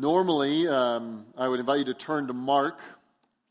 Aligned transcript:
Normally, 0.00 0.68
um, 0.68 1.26
I 1.36 1.48
would 1.48 1.58
invite 1.58 1.80
you 1.80 1.84
to 1.86 1.94
turn 1.94 2.28
to 2.28 2.32
Mark. 2.32 2.78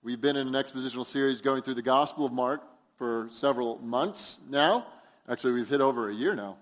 We've 0.01 0.21
been 0.21 0.37
in 0.37 0.47
an 0.47 0.53
expositional 0.53 1.05
series 1.05 1.41
going 1.41 1.61
through 1.61 1.73
the 1.73 1.81
Gospel 1.81 2.25
of 2.25 2.31
Mark 2.31 2.61
for 2.97 3.27
several 3.33 3.79
months 3.79 4.39
now. 4.49 4.87
Actually, 5.27 5.51
we've 5.51 5.67
hit 5.67 5.81
over 5.81 6.09
a 6.09 6.13
year 6.13 6.35
now. 6.35 6.55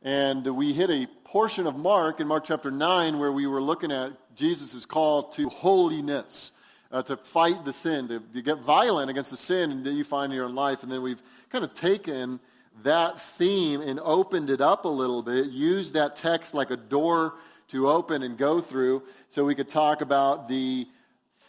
And 0.00 0.46
we 0.46 0.72
hit 0.72 0.90
a 0.90 1.08
portion 1.24 1.66
of 1.66 1.74
Mark 1.74 2.20
in 2.20 2.28
Mark 2.28 2.44
chapter 2.44 2.70
9 2.70 3.18
where 3.18 3.32
we 3.32 3.48
were 3.48 3.60
looking 3.60 3.90
at 3.90 4.12
Jesus' 4.36 4.86
call 4.86 5.24
to 5.30 5.48
holiness, 5.48 6.52
uh, 6.92 7.02
to 7.02 7.16
fight 7.16 7.64
the 7.64 7.72
sin, 7.72 8.06
to, 8.06 8.20
to 8.20 8.42
get 8.42 8.58
violent 8.58 9.10
against 9.10 9.32
the 9.32 9.36
sin 9.36 9.82
that 9.82 9.92
you 9.92 10.04
find 10.04 10.32
in 10.32 10.36
your 10.36 10.44
own 10.44 10.54
life. 10.54 10.84
And 10.84 10.92
then 10.92 11.02
we've 11.02 11.22
kind 11.50 11.64
of 11.64 11.74
taken 11.74 12.38
that 12.84 13.20
theme 13.20 13.80
and 13.80 13.98
opened 14.04 14.50
it 14.50 14.60
up 14.60 14.84
a 14.84 14.88
little 14.88 15.20
bit, 15.20 15.46
used 15.46 15.94
that 15.94 16.14
text 16.14 16.54
like 16.54 16.70
a 16.70 16.76
door 16.76 17.34
to 17.72 17.90
open 17.90 18.22
and 18.22 18.38
go 18.38 18.60
through 18.60 19.02
so 19.30 19.44
we 19.44 19.54
could 19.54 19.68
talk 19.68 20.02
about 20.02 20.48
the 20.48 20.86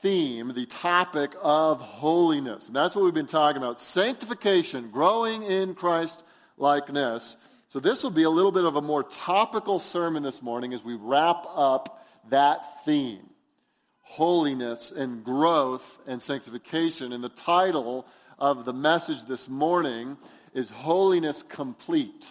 theme, 0.01 0.53
the 0.53 0.65
topic 0.65 1.33
of 1.41 1.81
holiness. 1.81 2.67
And 2.67 2.75
that's 2.75 2.95
what 2.95 3.05
we've 3.05 3.13
been 3.13 3.25
talking 3.25 3.61
about 3.61 3.79
sanctification, 3.79 4.89
growing 4.89 5.43
in 5.43 5.75
Christ 5.75 6.23
likeness. 6.57 7.35
So 7.67 7.79
this 7.79 8.03
will 8.03 8.11
be 8.11 8.23
a 8.23 8.29
little 8.29 8.51
bit 8.51 8.63
of 8.63 8.77
a 8.77 8.81
more 8.81 9.03
topical 9.03 9.79
sermon 9.79 10.23
this 10.23 10.41
morning 10.41 10.73
as 10.73 10.83
we 10.83 10.95
wrap 10.95 11.45
up 11.55 12.05
that 12.29 12.85
theme 12.85 13.29
holiness 14.01 14.91
and 14.91 15.23
growth 15.23 15.99
and 16.05 16.21
sanctification. 16.21 17.13
And 17.13 17.23
the 17.23 17.29
title 17.29 18.05
of 18.37 18.63
the 18.63 18.73
message 18.73 19.23
this 19.25 19.49
morning 19.49 20.17
is 20.53 20.69
Holiness 20.69 21.43
Complete. 21.43 22.27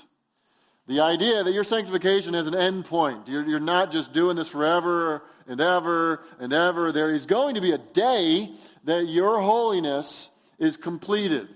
The 0.88 1.00
idea 1.00 1.45
that 1.45 1.52
your 1.52 1.64
sanctification 1.64 2.34
has 2.34 2.46
an 2.46 2.54
end 2.54 2.86
point. 2.86 3.28
You're, 3.28 3.45
you're 3.45 3.60
not 3.60 3.92
just 3.92 4.12
doing 4.12 4.36
this 4.36 4.48
forever 4.48 5.22
and 5.46 5.60
ever 5.60 6.24
and 6.41 6.52
ever. 6.52 6.91
There 6.91 7.14
is 7.14 7.27
going 7.27 7.55
to 7.55 7.61
be 7.61 7.72
a 7.72 7.78
day 7.78 8.52
that 8.84 9.06
your 9.06 9.41
holiness 9.41 10.28
is 10.58 10.77
completed. 10.77 11.48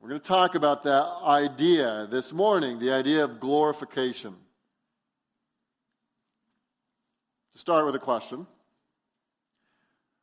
We're 0.00 0.10
going 0.10 0.20
to 0.20 0.26
talk 0.26 0.54
about 0.54 0.84
that 0.84 1.06
idea 1.24 2.06
this 2.10 2.32
morning, 2.32 2.78
the 2.78 2.92
idea 2.92 3.24
of 3.24 3.40
glorification. 3.40 4.34
To 7.52 7.58
start 7.58 7.86
with 7.86 7.94
a 7.94 7.98
question 7.98 8.46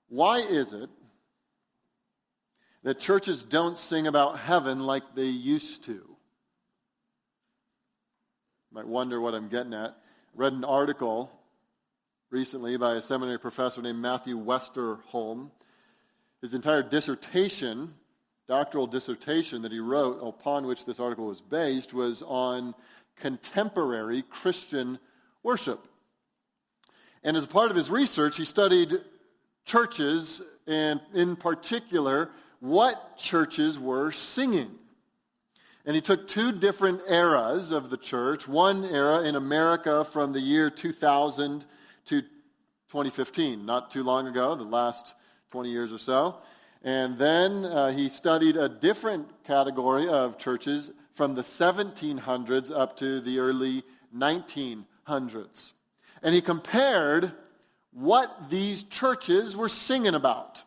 Why 0.09 0.39
is 0.39 0.73
it 0.73 0.89
that 2.83 2.99
churches 2.99 3.43
don't 3.43 3.77
sing 3.77 4.07
about 4.07 4.39
heaven 4.39 4.79
like 4.79 5.03
they 5.15 5.25
used 5.25 5.85
to? 5.85 6.16
Might 8.77 8.87
wonder 8.87 9.19
what 9.19 9.33
I'm 9.33 9.47
getting 9.47 9.73
at. 9.73 9.97
Read 10.35 10.53
an 10.53 10.63
article 10.63 11.31
recently 12.29 12.77
by 12.77 12.93
a 12.93 13.01
seminary 13.01 13.39
professor 13.39 13.81
named 13.81 13.97
Matthew 13.97 14.37
Westerholm. 14.37 15.49
His 16.43 16.53
entire 16.53 16.83
dissertation, 16.83 17.91
doctoral 18.47 18.85
dissertation 18.85 19.63
that 19.63 19.71
he 19.71 19.79
wrote, 19.79 20.19
upon 20.21 20.67
which 20.67 20.85
this 20.85 20.99
article 20.99 21.25
was 21.25 21.41
based, 21.41 21.91
was 21.91 22.21
on 22.21 22.75
contemporary 23.15 24.21
Christian 24.21 24.99
worship. 25.41 25.87
And 27.23 27.35
as 27.35 27.47
part 27.47 27.71
of 27.71 27.77
his 27.77 27.89
research, 27.89 28.37
he 28.37 28.45
studied 28.45 28.93
churches, 29.65 30.39
and 30.67 31.01
in 31.15 31.35
particular, 31.35 32.29
what 32.59 33.17
churches 33.17 33.79
were 33.79 34.11
singing. 34.11 34.69
And 35.87 35.95
he 35.95 36.01
took 36.01 36.27
two 36.27 36.51
different 36.51 36.99
eras 37.07 37.71
of 37.71 37.89
the 37.89 37.95
church. 37.95 38.45
One 38.45 38.83
era 38.83 39.21
in 39.21 39.37
America 39.37 40.03
from 40.03 40.33
the 40.33 40.41
year 40.41 40.69
2000 40.69 41.63
to 42.07 42.21
2015, 42.21 43.65
not 43.65 43.89
too 43.89 44.03
long 44.03 44.27
ago, 44.27 44.53
the 44.55 44.65
last 44.65 45.13
20 45.51 45.69
years 45.69 45.93
or 45.93 45.97
so. 45.97 46.39
And 46.83 47.17
then 47.17 47.63
uh, 47.63 47.93
he 47.93 48.09
studied 48.09 48.57
a 48.57 48.67
different 48.67 49.29
category 49.45 50.09
of 50.09 50.37
churches 50.37 50.91
from 51.13 51.35
the 51.35 51.41
1700s 51.41 52.69
up 52.69 52.97
to 52.97 53.21
the 53.21 53.39
early 53.39 53.81
1900s. 54.13 55.71
And 56.21 56.35
he 56.35 56.41
compared 56.41 57.31
what 57.93 58.49
these 58.49 58.83
churches 58.83 59.55
were 59.55 59.69
singing 59.69 60.15
about. 60.15 60.61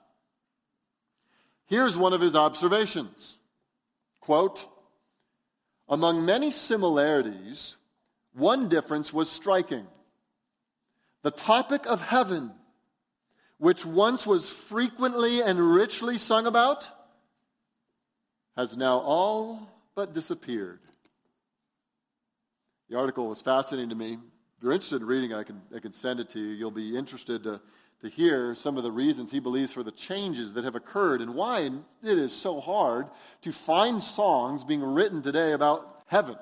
Here's 1.66 1.94
one 1.94 2.14
of 2.14 2.22
his 2.22 2.34
observations. 2.34 3.36
Quote, 4.22 4.66
among 5.90 6.24
many 6.24 6.52
similarities, 6.52 7.76
one 8.32 8.68
difference 8.68 9.12
was 9.12 9.28
striking. 9.28 9.86
The 11.22 11.32
topic 11.32 11.86
of 11.86 12.00
heaven, 12.00 12.52
which 13.58 13.84
once 13.84 14.24
was 14.24 14.48
frequently 14.48 15.42
and 15.42 15.58
richly 15.58 16.16
sung 16.16 16.46
about, 16.46 16.88
has 18.56 18.76
now 18.76 18.98
all 18.98 19.68
but 19.96 20.14
disappeared. 20.14 20.78
The 22.88 22.96
article 22.96 23.28
was 23.28 23.42
fascinating 23.42 23.90
to 23.90 23.94
me. 23.96 24.14
If 24.14 24.62
you're 24.62 24.72
interested 24.72 25.02
in 25.02 25.08
reading, 25.08 25.34
I 25.34 25.42
can, 25.42 25.60
I 25.74 25.80
can 25.80 25.92
send 25.92 26.20
it 26.20 26.30
to 26.30 26.38
you. 26.38 26.50
You'll 26.50 26.70
be 26.70 26.96
interested 26.96 27.42
to, 27.44 27.60
to 28.02 28.08
hear 28.08 28.54
some 28.54 28.76
of 28.76 28.82
the 28.82 28.90
reasons 28.90 29.30
he 29.30 29.40
believes 29.40 29.72
for 29.72 29.82
the 29.82 29.92
changes 29.92 30.54
that 30.54 30.64
have 30.64 30.74
occurred 30.74 31.20
and 31.20 31.34
why 31.34 31.60
it 31.60 32.18
is 32.18 32.32
so 32.32 32.60
hard 32.60 33.06
to 33.42 33.52
find 33.52 34.02
songs 34.02 34.64
being 34.64 34.82
written 34.82 35.20
today 35.20 35.52
about 35.52 36.02
heaven. 36.06 36.36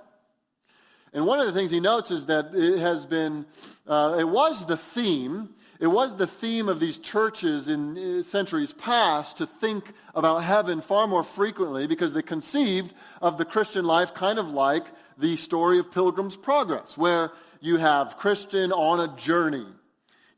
And 1.13 1.27
one 1.27 1.41
of 1.41 1.47
the 1.47 1.53
things 1.53 1.71
he 1.71 1.81
notes 1.81 2.11
is 2.11 2.27
that 2.27 2.55
it 2.55 2.79
has 2.79 3.07
been, 3.07 3.45
uh, 3.87 4.17
it 4.21 4.29
was 4.29 4.67
the 4.67 4.77
theme, 4.77 5.49
it 5.81 5.87
was 5.87 6.15
the 6.17 6.27
theme 6.27 6.69
of 6.69 6.79
these 6.79 6.99
churches 6.99 7.67
in 7.67 8.21
uh, 8.21 8.23
centuries 8.23 8.73
past 8.73 9.39
to 9.39 9.47
think 9.47 9.93
about 10.15 10.45
heaven 10.45 10.81
far 10.81 11.07
more 11.09 11.25
frequently 11.25 11.87
because 11.87 12.13
they 12.13 12.23
conceived 12.23 12.95
of 13.21 13.39
the 13.39 13.45
Christian 13.45 13.85
life 13.85 14.15
kind 14.15 14.39
of 14.39 14.51
like 14.51 14.85
the 15.17 15.37
story 15.37 15.81
of 15.81 15.91
Pilgrim's 15.91 16.37
Progress, 16.37 16.97
where 16.97 17.33
you 17.61 17.79
have 17.79 18.19
Christian 18.19 18.71
on 18.71 19.01
a 19.01 19.17
journey 19.17 19.67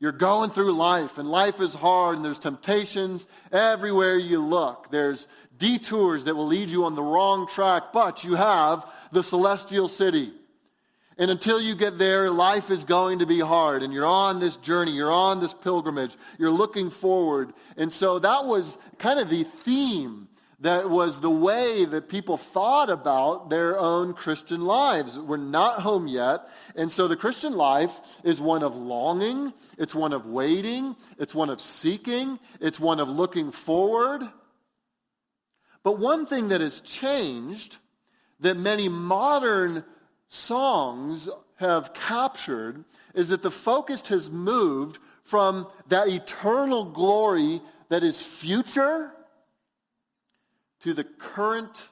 you're 0.01 0.11
going 0.11 0.49
through 0.49 0.73
life, 0.73 1.19
and 1.19 1.29
life 1.29 1.61
is 1.61 1.75
hard, 1.75 2.15
and 2.15 2.25
there's 2.25 2.39
temptations 2.39 3.27
everywhere 3.51 4.17
you 4.17 4.43
look. 4.43 4.89
There's 4.89 5.27
detours 5.59 6.23
that 6.23 6.35
will 6.35 6.47
lead 6.47 6.71
you 6.71 6.85
on 6.85 6.95
the 6.95 7.03
wrong 7.03 7.47
track, 7.47 7.93
but 7.93 8.23
you 8.23 8.33
have 8.33 8.83
the 9.11 9.23
celestial 9.23 9.87
city. 9.87 10.33
And 11.19 11.29
until 11.29 11.61
you 11.61 11.75
get 11.75 11.99
there, 11.99 12.31
life 12.31 12.71
is 12.71 12.83
going 12.83 13.19
to 13.19 13.27
be 13.27 13.39
hard. 13.39 13.83
And 13.83 13.93
you're 13.93 14.07
on 14.07 14.39
this 14.39 14.57
journey. 14.57 14.93
You're 14.93 15.11
on 15.11 15.39
this 15.39 15.53
pilgrimage. 15.53 16.17
You're 16.39 16.49
looking 16.49 16.89
forward. 16.89 17.53
And 17.77 17.93
so 17.93 18.17
that 18.17 18.45
was 18.45 18.77
kind 18.97 19.19
of 19.19 19.29
the 19.29 19.43
theme 19.43 20.29
that 20.61 20.91
was 20.91 21.19
the 21.19 21.29
way 21.29 21.85
that 21.85 22.07
people 22.07 22.37
thought 22.37 22.91
about 22.91 23.49
their 23.49 23.79
own 23.79 24.13
Christian 24.13 24.63
lives. 24.63 25.17
We're 25.17 25.37
not 25.37 25.81
home 25.81 26.07
yet. 26.07 26.47
And 26.75 26.91
so 26.91 27.07
the 27.07 27.15
Christian 27.15 27.53
life 27.53 27.99
is 28.23 28.39
one 28.39 28.61
of 28.61 28.75
longing, 28.75 29.53
it's 29.79 29.95
one 29.95 30.13
of 30.13 30.27
waiting, 30.27 30.95
it's 31.17 31.33
one 31.33 31.49
of 31.49 31.59
seeking, 31.59 32.39
it's 32.59 32.79
one 32.79 32.99
of 32.99 33.09
looking 33.09 33.51
forward. 33.51 34.21
But 35.83 35.97
one 35.97 36.27
thing 36.27 36.49
that 36.49 36.61
has 36.61 36.81
changed 36.81 37.77
that 38.41 38.55
many 38.55 38.87
modern 38.87 39.83
songs 40.27 41.27
have 41.55 41.91
captured 41.95 42.85
is 43.15 43.29
that 43.29 43.41
the 43.41 43.49
focus 43.49 44.03
has 44.09 44.29
moved 44.29 44.99
from 45.23 45.67
that 45.87 46.07
eternal 46.07 46.85
glory 46.85 47.61
that 47.89 48.03
is 48.03 48.21
future 48.21 49.11
to 50.83 50.93
the 50.93 51.03
current 51.03 51.89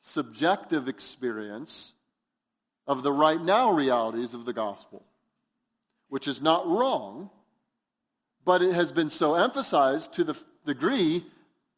subjective 0.00 0.88
experience 0.88 1.92
of 2.86 3.02
the 3.02 3.12
right 3.12 3.40
now 3.40 3.70
realities 3.70 4.34
of 4.34 4.44
the 4.44 4.52
gospel, 4.52 5.04
which 6.08 6.28
is 6.28 6.40
not 6.40 6.66
wrong, 6.66 7.30
but 8.44 8.62
it 8.62 8.72
has 8.72 8.92
been 8.92 9.10
so 9.10 9.34
emphasized 9.34 10.14
to 10.14 10.24
the 10.24 10.38
degree 10.64 11.24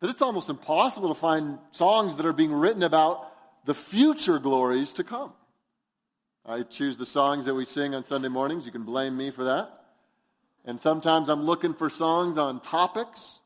that 0.01 0.11
it's 0.11 0.23
almost 0.23 0.49
impossible 0.49 1.09
to 1.09 1.15
find 1.15 1.59
songs 1.73 2.17
that 2.17 2.27
are 2.27 2.33
being 2.33 2.53
written 2.53 2.83
about 2.83 3.27
the 3.67 3.75
future 3.75 4.39
glories 4.39 4.93
to 4.95 5.05
come. 5.05 5.33
I 6.47 6.63
choose 6.63 6.97
the 6.97 7.07
songs 7.07 7.45
that 7.45 7.55
we 7.55 7.65
sing 7.65 7.95
on 7.95 8.05
Sunday 8.05 8.29
mornings. 8.29 8.65
You 8.65 8.73
can 8.73 8.85
blame 8.85 9.17
me 9.17 9.31
for 9.31 9.45
that. 9.45 9.71
And 10.65 10.81
sometimes 10.81 11.29
I'm 11.29 11.43
looking 11.43 11.75
for 11.75 11.91
songs 11.91 12.39
on 12.39 12.61
topics 12.61 13.40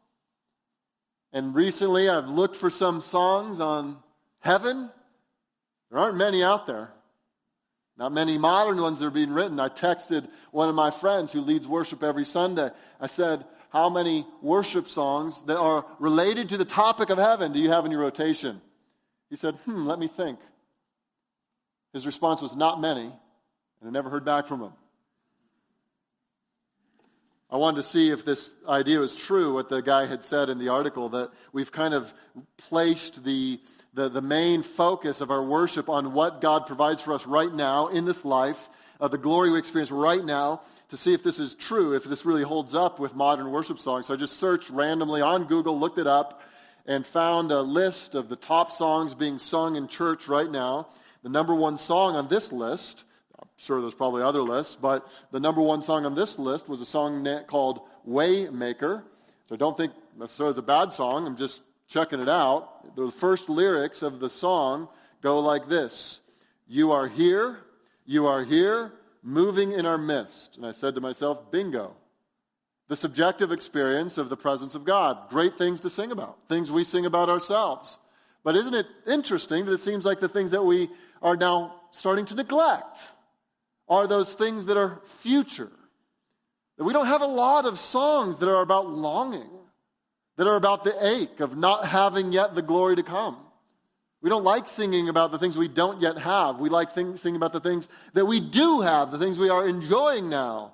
and 1.34 1.52
recently 1.52 2.08
I've 2.08 2.28
looked 2.28 2.54
for 2.54 2.70
some 2.70 3.00
songs 3.00 3.58
on 3.58 3.98
heaven. 4.38 4.88
There 5.90 5.98
aren't 5.98 6.16
many 6.16 6.44
out 6.44 6.66
there. 6.66 6.92
Not 7.98 8.12
many 8.12 8.38
modern 8.38 8.80
ones 8.80 9.00
that 9.00 9.06
are 9.06 9.10
being 9.10 9.32
written. 9.32 9.58
I 9.58 9.68
texted 9.68 10.28
one 10.52 10.68
of 10.68 10.76
my 10.76 10.90
friends 10.90 11.32
who 11.32 11.40
leads 11.40 11.66
worship 11.66 12.02
every 12.04 12.24
Sunday. 12.24 12.70
I 13.00 13.08
said, 13.08 13.44
How 13.70 13.90
many 13.90 14.26
worship 14.42 14.88
songs 14.88 15.42
that 15.46 15.58
are 15.58 15.84
related 15.98 16.48
to 16.50 16.56
the 16.56 16.64
topic 16.64 17.10
of 17.10 17.18
heaven 17.18 17.52
do 17.52 17.58
you 17.58 17.70
have 17.70 17.84
in 17.84 17.90
your 17.90 18.00
rotation? 18.00 18.60
He 19.28 19.36
said, 19.36 19.56
Hmm, 19.64 19.86
let 19.86 19.98
me 19.98 20.06
think. 20.06 20.38
His 21.92 22.06
response 22.06 22.42
was, 22.42 22.54
Not 22.54 22.80
many. 22.80 23.12
And 23.80 23.88
I 23.88 23.90
never 23.90 24.08
heard 24.08 24.24
back 24.24 24.46
from 24.46 24.60
him. 24.60 24.72
I 27.54 27.56
wanted 27.56 27.82
to 27.82 27.88
see 27.88 28.10
if 28.10 28.24
this 28.24 28.52
idea 28.68 28.98
was 28.98 29.14
true, 29.14 29.54
what 29.54 29.68
the 29.68 29.80
guy 29.80 30.06
had 30.06 30.24
said 30.24 30.50
in 30.50 30.58
the 30.58 30.70
article, 30.70 31.10
that 31.10 31.30
we've 31.52 31.70
kind 31.70 31.94
of 31.94 32.12
placed 32.56 33.22
the, 33.22 33.60
the, 33.92 34.08
the 34.08 34.20
main 34.20 34.64
focus 34.64 35.20
of 35.20 35.30
our 35.30 35.40
worship 35.40 35.88
on 35.88 36.14
what 36.14 36.40
God 36.40 36.66
provides 36.66 37.00
for 37.00 37.12
us 37.12 37.28
right 37.28 37.54
now 37.54 37.86
in 37.86 38.06
this 38.06 38.24
life, 38.24 38.70
uh, 39.00 39.06
the 39.06 39.18
glory 39.18 39.50
we 39.50 39.60
experience 39.60 39.92
right 39.92 40.24
now, 40.24 40.62
to 40.88 40.96
see 40.96 41.14
if 41.14 41.22
this 41.22 41.38
is 41.38 41.54
true, 41.54 41.94
if 41.94 42.02
this 42.02 42.26
really 42.26 42.42
holds 42.42 42.74
up 42.74 42.98
with 42.98 43.14
modern 43.14 43.52
worship 43.52 43.78
songs. 43.78 44.08
So 44.08 44.14
I 44.14 44.16
just 44.16 44.40
searched 44.40 44.70
randomly 44.70 45.20
on 45.20 45.44
Google, 45.44 45.78
looked 45.78 45.98
it 45.98 46.08
up, 46.08 46.42
and 46.86 47.06
found 47.06 47.52
a 47.52 47.60
list 47.62 48.16
of 48.16 48.28
the 48.28 48.34
top 48.34 48.72
songs 48.72 49.14
being 49.14 49.38
sung 49.38 49.76
in 49.76 49.86
church 49.86 50.26
right 50.26 50.50
now. 50.50 50.88
The 51.22 51.28
number 51.28 51.54
one 51.54 51.78
song 51.78 52.16
on 52.16 52.26
this 52.26 52.50
list 52.50 53.04
sure 53.56 53.80
there's 53.80 53.94
probably 53.94 54.22
other 54.22 54.42
lists, 54.42 54.76
but 54.80 55.08
the 55.30 55.40
number 55.40 55.60
one 55.60 55.82
song 55.82 56.06
on 56.06 56.14
this 56.14 56.38
list 56.38 56.68
was 56.68 56.80
a 56.80 56.86
song 56.86 57.26
called 57.46 57.80
Waymaker. 58.08 59.02
So 59.48 59.56
don't 59.56 59.76
think 59.76 59.92
necessarily 60.18 60.50
it's 60.50 60.58
a 60.58 60.62
bad 60.62 60.92
song. 60.92 61.26
I'm 61.26 61.36
just 61.36 61.62
checking 61.86 62.20
it 62.20 62.28
out. 62.28 62.96
The 62.96 63.10
first 63.10 63.48
lyrics 63.48 64.02
of 64.02 64.20
the 64.20 64.30
song 64.30 64.88
go 65.22 65.40
like 65.40 65.68
this 65.68 66.20
You 66.66 66.92
are 66.92 67.08
here, 67.08 67.60
you 68.04 68.26
are 68.26 68.44
here, 68.44 68.92
moving 69.22 69.72
in 69.72 69.86
our 69.86 69.98
midst. 69.98 70.56
And 70.56 70.66
I 70.66 70.72
said 70.72 70.94
to 70.94 71.00
myself, 71.00 71.50
bingo. 71.50 71.94
The 72.88 72.96
subjective 72.96 73.50
experience 73.50 74.18
of 74.18 74.28
the 74.28 74.36
presence 74.36 74.74
of 74.74 74.84
God. 74.84 75.30
Great 75.30 75.56
things 75.56 75.80
to 75.80 75.90
sing 75.90 76.12
about, 76.12 76.36
things 76.48 76.70
we 76.70 76.84
sing 76.84 77.06
about 77.06 77.30
ourselves. 77.30 77.98
But 78.42 78.56
isn't 78.56 78.74
it 78.74 78.86
interesting 79.06 79.64
that 79.64 79.72
it 79.72 79.80
seems 79.80 80.04
like 80.04 80.20
the 80.20 80.28
things 80.28 80.50
that 80.50 80.62
we 80.62 80.90
are 81.22 81.34
now 81.34 81.80
starting 81.92 82.26
to 82.26 82.34
neglect 82.34 82.98
are 83.88 84.06
those 84.06 84.32
things 84.34 84.66
that 84.66 84.76
are 84.76 85.00
future. 85.20 85.70
That 86.78 86.84
we 86.84 86.92
don't 86.92 87.06
have 87.06 87.22
a 87.22 87.26
lot 87.26 87.66
of 87.66 87.78
songs 87.78 88.38
that 88.38 88.48
are 88.48 88.62
about 88.62 88.88
longing, 88.90 89.50
that 90.36 90.46
are 90.46 90.56
about 90.56 90.84
the 90.84 91.06
ache 91.06 91.40
of 91.40 91.56
not 91.56 91.86
having 91.86 92.32
yet 92.32 92.54
the 92.54 92.62
glory 92.62 92.96
to 92.96 93.02
come. 93.02 93.38
We 94.20 94.30
don't 94.30 94.44
like 94.44 94.68
singing 94.68 95.08
about 95.10 95.32
the 95.32 95.38
things 95.38 95.56
we 95.56 95.68
don't 95.68 96.00
yet 96.00 96.16
have. 96.16 96.58
We 96.58 96.70
like 96.70 96.92
singing 96.92 97.36
about 97.36 97.52
the 97.52 97.60
things 97.60 97.88
that 98.14 98.24
we 98.24 98.40
do 98.40 98.80
have, 98.80 99.10
the 99.10 99.18
things 99.18 99.38
we 99.38 99.50
are 99.50 99.68
enjoying 99.68 100.30
now. 100.30 100.72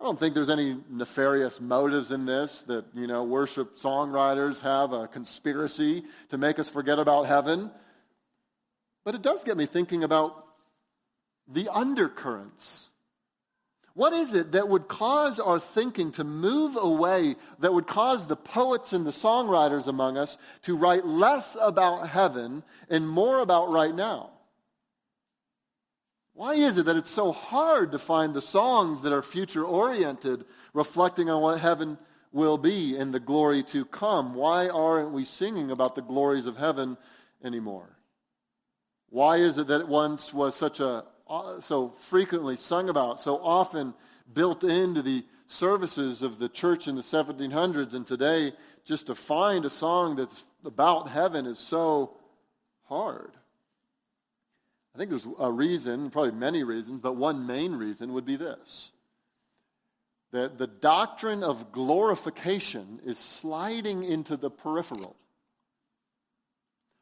I 0.00 0.04
don't 0.04 0.18
think 0.18 0.34
there's 0.34 0.48
any 0.48 0.76
nefarious 0.88 1.60
motives 1.60 2.12
in 2.12 2.24
this 2.24 2.62
that, 2.62 2.84
you 2.94 3.08
know, 3.08 3.24
worship 3.24 3.76
songwriters 3.76 4.60
have 4.60 4.92
a 4.92 5.08
conspiracy 5.08 6.04
to 6.28 6.38
make 6.38 6.60
us 6.60 6.70
forget 6.70 7.00
about 7.00 7.26
heaven. 7.26 7.72
But 9.04 9.16
it 9.16 9.22
does 9.22 9.42
get 9.42 9.56
me 9.56 9.66
thinking 9.66 10.04
about 10.04 10.44
the 11.48 11.68
undercurrents. 11.68 12.88
What 13.94 14.12
is 14.12 14.32
it 14.32 14.52
that 14.52 14.68
would 14.68 14.86
cause 14.86 15.40
our 15.40 15.58
thinking 15.58 16.12
to 16.12 16.24
move 16.24 16.76
away, 16.76 17.34
that 17.58 17.74
would 17.74 17.88
cause 17.88 18.26
the 18.26 18.36
poets 18.36 18.92
and 18.92 19.04
the 19.04 19.10
songwriters 19.10 19.88
among 19.88 20.16
us 20.16 20.38
to 20.62 20.76
write 20.76 21.04
less 21.04 21.56
about 21.60 22.08
heaven 22.08 22.62
and 22.88 23.08
more 23.08 23.40
about 23.40 23.72
right 23.72 23.92
now? 23.92 24.30
Why 26.34 26.54
is 26.54 26.78
it 26.78 26.86
that 26.86 26.96
it's 26.96 27.10
so 27.10 27.32
hard 27.32 27.90
to 27.90 27.98
find 27.98 28.32
the 28.32 28.40
songs 28.40 29.00
that 29.00 29.12
are 29.12 29.22
future 29.22 29.64
oriented, 29.64 30.44
reflecting 30.72 31.28
on 31.28 31.42
what 31.42 31.58
heaven 31.58 31.98
will 32.30 32.56
be 32.56 32.96
and 32.96 33.12
the 33.12 33.18
glory 33.18 33.64
to 33.64 33.84
come? 33.84 34.34
Why 34.34 34.68
aren't 34.68 35.10
we 35.10 35.24
singing 35.24 35.72
about 35.72 35.96
the 35.96 36.02
glories 36.02 36.46
of 36.46 36.56
heaven 36.56 36.96
anymore? 37.42 37.98
Why 39.10 39.38
is 39.38 39.58
it 39.58 39.66
that 39.66 39.80
it 39.80 39.88
once 39.88 40.32
was 40.32 40.54
such 40.54 40.78
a 40.78 41.02
Uh, 41.28 41.60
so 41.60 41.90
frequently 41.98 42.56
sung 42.56 42.88
about, 42.88 43.20
so 43.20 43.38
often 43.38 43.92
built 44.32 44.64
into 44.64 45.02
the 45.02 45.24
services 45.46 46.22
of 46.22 46.38
the 46.38 46.48
church 46.48 46.88
in 46.88 46.96
the 46.96 47.02
1700s, 47.02 47.92
and 47.92 48.06
today 48.06 48.52
just 48.84 49.06
to 49.06 49.14
find 49.14 49.64
a 49.64 49.70
song 49.70 50.16
that's 50.16 50.44
about 50.64 51.08
heaven 51.08 51.46
is 51.46 51.58
so 51.58 52.16
hard. 52.84 53.32
I 54.94 54.98
think 54.98 55.10
there's 55.10 55.26
a 55.38 55.52
reason, 55.52 56.10
probably 56.10 56.32
many 56.32 56.64
reasons, 56.64 57.00
but 57.00 57.14
one 57.14 57.46
main 57.46 57.74
reason 57.74 58.12
would 58.14 58.24
be 58.24 58.36
this 58.36 58.90
that 60.30 60.58
the 60.58 60.66
doctrine 60.66 61.42
of 61.42 61.72
glorification 61.72 63.00
is 63.06 63.18
sliding 63.18 64.04
into 64.04 64.36
the 64.36 64.50
peripheral. 64.50 65.16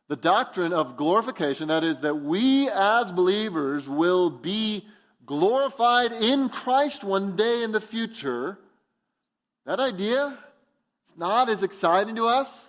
The 0.09 0.17
doctrine 0.17 0.73
of 0.73 0.97
glorification, 0.97 1.69
that 1.69 1.83
is, 1.83 2.01
that 2.01 2.15
we 2.15 2.69
as 2.69 3.11
believers 3.11 3.89
will 3.89 4.31
be 4.31 4.87
glorified 5.25 6.13
in 6.13 6.49
Christ 6.49 7.03
one 7.03 7.35
day 7.35 7.65
in 7.65 7.73
the 7.73 7.81
future, 7.81 8.59
that 9.65 9.81
idea 9.81 10.39
is 11.09 11.19
not 11.19 11.49
as 11.49 11.65
exciting 11.65 12.15
to 12.17 12.27
us 12.29 12.69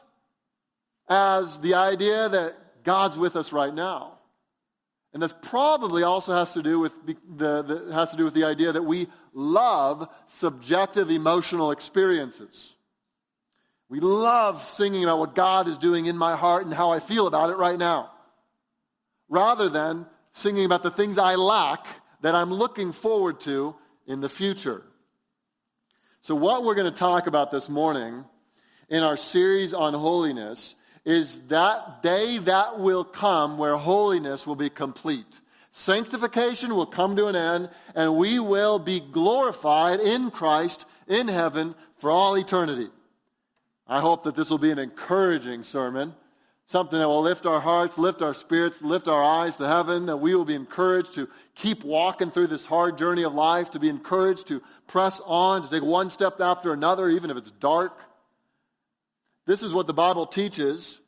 as 1.07 1.59
the 1.59 1.75
idea 1.75 2.27
that 2.27 2.83
God's 2.83 3.17
with 3.17 3.35
us 3.35 3.53
right 3.53 3.73
now. 3.73 4.17
And 5.13 5.21
this 5.21 5.33
probably 5.41 6.03
also 6.03 6.33
has 6.33 6.53
to 6.53 6.63
do 6.63 6.79
with 6.79 6.93
the, 7.05 7.63
the, 7.63 7.93
has 7.93 8.11
to 8.11 8.17
do 8.17 8.25
with 8.25 8.33
the 8.33 8.43
idea 8.43 8.71
that 8.71 8.83
we 8.83 9.07
love 9.33 10.09
subjective 10.25 11.09
emotional 11.09 11.71
experiences. 11.71 12.73
We 13.89 13.99
love 13.99 14.61
singing 14.61 15.03
about 15.03 15.19
what 15.19 15.35
God 15.35 15.67
is 15.67 15.77
doing 15.77 16.07
in 16.07 16.17
my 16.17 16.35
heart 16.35 16.65
and 16.65 16.73
how 16.73 16.91
I 16.91 16.99
feel 16.99 17.25
about 17.25 17.49
it 17.49 17.57
right 17.57 17.77
now, 17.77 18.11
rather 19.29 19.69
than 19.69 20.05
singing 20.33 20.65
about 20.65 20.83
the 20.83 20.91
things 20.91 21.17
I 21.17 21.35
lack 21.35 21.85
that 22.21 22.35
I'm 22.35 22.53
looking 22.53 22.91
forward 22.91 23.39
to 23.41 23.75
in 24.05 24.19
the 24.19 24.29
future. 24.29 24.83
So, 26.21 26.35
what 26.35 26.63
we're 26.63 26.75
going 26.75 26.91
to 26.91 26.99
talk 26.99 27.27
about 27.27 27.51
this 27.51 27.69
morning 27.69 28.25
in 28.89 29.03
our 29.03 29.15
series 29.15 29.73
on 29.73 29.93
holiness 29.93 30.75
is 31.05 31.39
that 31.47 32.01
day 32.01 32.37
that 32.39 32.79
will 32.79 33.05
come 33.05 33.57
where 33.57 33.77
holiness 33.77 34.45
will 34.45 34.57
be 34.57 34.69
complete. 34.69 35.39
Sanctification 35.71 36.75
will 36.75 36.85
come 36.85 37.15
to 37.15 37.27
an 37.27 37.35
end, 37.37 37.69
and 37.95 38.17
we 38.17 38.39
will 38.39 38.79
be 38.79 38.99
glorified 38.99 40.01
in 40.01 40.31
Christ 40.31 40.85
in 41.07 41.29
heaven 41.29 41.75
for 41.95 42.11
all 42.11 42.35
eternity. 42.35 42.89
I 43.89 44.01
hope 44.01 44.23
that 44.23 44.35
this 44.35 44.49
will 44.49 44.57
be 44.57 44.71
an 44.71 44.79
encouraging 44.79 45.63
sermon, 45.63 46.13
something 46.65 46.99
that 46.99 47.07
will 47.07 47.21
lift 47.21 47.45
our 47.45 47.61
hearts, 47.61 47.97
lift 47.97 48.21
our 48.21 48.33
spirits, 48.33 48.81
lift 48.81 49.07
our 49.07 49.23
eyes 49.23 49.55
to 49.57 49.67
heaven, 49.67 50.07
that 50.07 50.17
we 50.17 50.35
will 50.35 50.45
be 50.45 50.55
encouraged 50.55 51.13
to 51.13 51.29
keep 51.55 51.83
walking 51.85 52.29
through 52.29 52.47
this 52.47 52.65
hard 52.65 52.97
journey 52.97 53.23
of 53.23 53.33
life, 53.33 53.71
to 53.71 53.79
be 53.79 53.87
encouraged 53.87 54.47
to 54.47 54.61
press 54.87 55.21
on, 55.25 55.63
to 55.63 55.69
take 55.69 55.83
one 55.83 56.11
step 56.11 56.41
after 56.41 56.73
another, 56.73 57.09
even 57.09 57.29
if 57.29 57.37
it's 57.37 57.51
dark. 57.51 57.97
This 59.45 59.63
is 59.63 59.73
what 59.73 59.87
the 59.87 59.93
Bible 59.93 60.25
teaches 60.25 60.99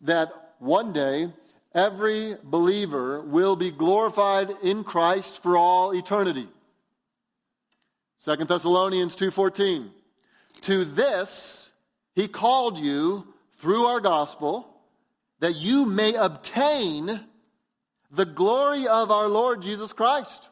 that 0.00 0.32
one 0.58 0.94
day 0.94 1.30
every 1.74 2.36
believer 2.42 3.20
will 3.20 3.56
be 3.56 3.70
glorified 3.70 4.50
in 4.62 4.84
Christ 4.84 5.42
for 5.42 5.58
all 5.58 5.92
eternity. 5.92 6.48
2 8.24 8.36
Thessalonians 8.46 9.16
2:14 9.16 9.90
To 10.62 10.84
this 10.84 11.61
he 12.14 12.28
called 12.28 12.78
you 12.78 13.26
through 13.58 13.86
our 13.86 14.00
gospel 14.00 14.68
that 15.40 15.56
you 15.56 15.86
may 15.86 16.14
obtain 16.14 17.20
the 18.10 18.24
glory 18.24 18.86
of 18.86 19.10
our 19.10 19.28
Lord 19.28 19.62
Jesus 19.62 19.92
Christ. 19.92 20.48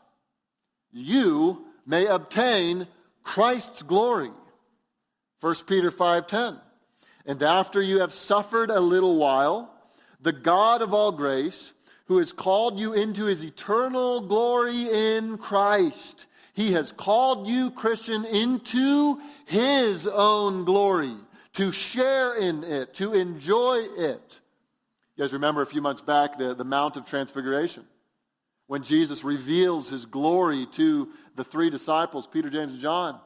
You 0.93 1.67
may 1.87 2.07
obtain 2.07 2.87
Christ's 3.23 3.83
glory. 3.83 4.33
1 5.41 5.67
Peter 5.67 5.91
5:10. 5.91 6.61
And 7.27 7.43
after 7.43 7.83
you 7.83 8.01
have 8.01 8.15
suffered 8.15 8.71
a 8.71 8.81
little 8.81 9.17
while, 9.17 9.73
the 10.21 10.33
God 10.33 10.83
of 10.83 10.95
all 10.95 11.13
grace, 11.13 11.73
who 12.07 12.19
has 12.19 12.33
called 12.33 12.79
you 12.79 12.93
into 12.95 13.27
his 13.27 13.45
eternal 13.45 14.21
glory 14.21 14.91
in 14.91 15.39
Christ, 15.39 16.27
he 16.55 16.73
has 16.73 16.91
called 16.91 17.47
you, 17.47 17.71
Christian, 17.71 18.25
into 18.25 19.21
his 19.45 20.07
own 20.07 20.65
glory 20.65 21.17
to 21.55 21.73
share 21.73 22.35
in 22.37 22.65
it, 22.65 22.95
to 22.95 23.15
enjoy 23.15 23.87
it. 23.97 24.41
You 25.17 25.25
guys 25.25 25.33
remember 25.33 25.63
a 25.63 25.67
few 25.67 25.83
months 25.83 26.03
back 26.03 26.39
the, 26.39 26.55
the 26.55 26.65
Mount 26.65 26.97
of 26.97 27.05
Transfiguration 27.05 27.85
when 28.67 28.83
Jesus 28.83 29.25
reveals 29.25 29.89
his 29.89 30.07
glory 30.07 30.67
to 30.73 31.09
the 31.35 31.43
three 31.43 31.71
disciples, 31.71 32.27
Peter, 32.27 32.49
James, 32.49 32.73
and 32.73 32.81
John. 32.81 33.21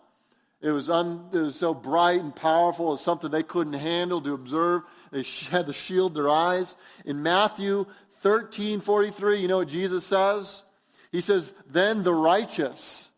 It 0.63 0.71
was, 0.71 0.89
un, 0.89 1.29
it 1.35 1.39
was 1.39 1.57
so 1.57 1.75
bright 1.75 2.23
and 2.23 2.35
powerful. 2.35 2.89
It 2.89 2.93
was 2.93 3.03
something 3.03 3.31
they 3.31 3.43
couldn't 3.43 3.75
handle 3.75 4.23
to 4.23 4.33
observe. 4.33 4.83
They 5.11 5.23
had 5.51 5.67
to 5.67 5.75
shield 5.75 6.15
their 6.15 6.31
eyes. 6.31 6.75
In 7.05 7.23
Matthew 7.23 7.85
13, 8.23 8.81
43, 8.81 9.41
you 9.41 9.49
know 9.49 9.59
what 9.59 9.69
Jesus 9.69 10.07
says? 10.07 10.63
He 11.13 11.21
says, 11.21 11.53
Then 11.71 12.03
the 12.03 12.15
righteous, 12.15 13.11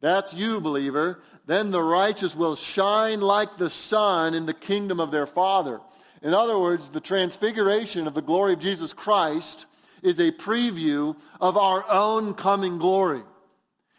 that's 0.00 0.32
you, 0.32 0.62
believer, 0.62 1.20
then 1.46 1.70
the 1.70 1.82
righteous 1.82 2.34
will 2.34 2.56
shine 2.56 3.20
like 3.20 3.56
the 3.56 3.70
sun 3.70 4.34
in 4.34 4.46
the 4.46 4.54
kingdom 4.54 4.98
of 5.00 5.10
their 5.10 5.26
Father. 5.26 5.80
In 6.22 6.34
other 6.34 6.58
words, 6.58 6.88
the 6.88 7.00
transfiguration 7.00 8.06
of 8.06 8.14
the 8.14 8.22
glory 8.22 8.54
of 8.54 8.58
Jesus 8.58 8.92
Christ 8.92 9.66
is 10.02 10.18
a 10.18 10.32
preview 10.32 11.16
of 11.40 11.56
our 11.56 11.84
own 11.88 12.34
coming 12.34 12.78
glory. 12.78 13.22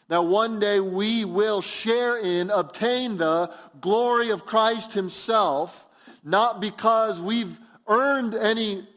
That 0.09 0.25
one 0.25 0.59
day 0.59 0.79
we 0.79 1.25
will 1.25 1.61
share 1.61 2.17
in, 2.17 2.49
obtain 2.49 3.17
the 3.17 3.51
glory 3.81 4.29
of 4.29 4.45
Christ 4.45 4.93
Himself, 4.93 5.87
not 6.23 6.59
because 6.59 7.19
we've 7.19 7.59
earned 7.87 8.33
any 8.33 8.87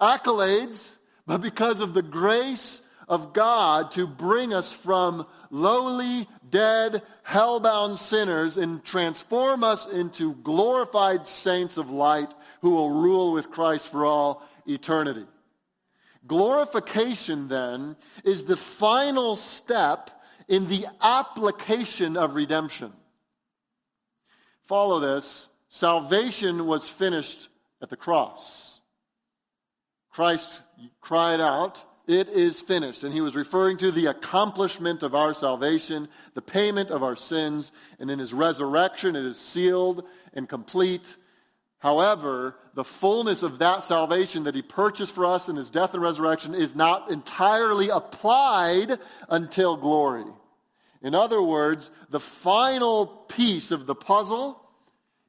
accolades, 0.00 0.88
but 1.26 1.38
because 1.38 1.80
of 1.80 1.94
the 1.94 2.02
grace 2.02 2.80
of 3.08 3.32
God 3.32 3.92
to 3.92 4.06
bring 4.06 4.52
us 4.52 4.72
from 4.72 5.26
lowly, 5.50 6.28
dead, 6.48 7.02
hell-bound 7.22 7.98
sinners 7.98 8.56
and 8.56 8.84
transform 8.84 9.64
us 9.64 9.86
into 9.86 10.34
glorified 10.36 11.26
saints 11.26 11.76
of 11.76 11.90
light 11.90 12.32
who 12.60 12.70
will 12.70 12.90
rule 12.90 13.32
with 13.32 13.50
Christ 13.50 13.88
for 13.88 14.04
all 14.04 14.42
eternity. 14.66 15.26
Glorification, 16.26 17.48
then, 17.48 17.96
is 18.24 18.44
the 18.44 18.56
final 18.56 19.36
step 19.36 20.10
in 20.48 20.68
the 20.68 20.86
application 21.00 22.16
of 22.16 22.34
redemption. 22.34 22.92
Follow 24.64 25.00
this. 25.00 25.48
Salvation 25.70 26.66
was 26.66 26.88
finished 26.88 27.48
at 27.80 27.88
the 27.88 27.96
cross. 27.96 28.80
Christ 30.10 30.62
cried 31.00 31.40
out, 31.40 31.84
It 32.08 32.30
is 32.30 32.58
finished. 32.58 33.04
And 33.04 33.12
he 33.12 33.20
was 33.20 33.36
referring 33.36 33.76
to 33.76 33.92
the 33.92 34.06
accomplishment 34.06 35.02
of 35.02 35.14
our 35.14 35.34
salvation, 35.34 36.08
the 36.32 36.42
payment 36.42 36.90
of 36.90 37.02
our 37.02 37.16
sins, 37.16 37.70
and 38.00 38.10
in 38.10 38.18
his 38.18 38.32
resurrection 38.32 39.14
it 39.14 39.26
is 39.26 39.38
sealed 39.38 40.04
and 40.32 40.48
complete. 40.48 41.04
However, 41.80 42.56
the 42.74 42.82
fullness 42.82 43.42
of 43.42 43.58
that 43.58 43.82
salvation 43.82 44.44
that 44.44 44.54
he 44.54 44.62
purchased 44.62 45.14
for 45.14 45.26
us 45.26 45.50
in 45.50 45.56
his 45.56 45.68
death 45.68 45.92
and 45.92 46.02
resurrection 46.02 46.54
is 46.54 46.74
not 46.74 47.10
entirely 47.10 47.90
applied 47.90 48.98
until 49.28 49.76
glory. 49.76 50.24
In 51.02 51.14
other 51.14 51.42
words, 51.42 51.90
the 52.08 52.20
final 52.20 53.06
piece 53.06 53.70
of 53.70 53.86
the 53.86 53.94
puzzle 53.94 54.58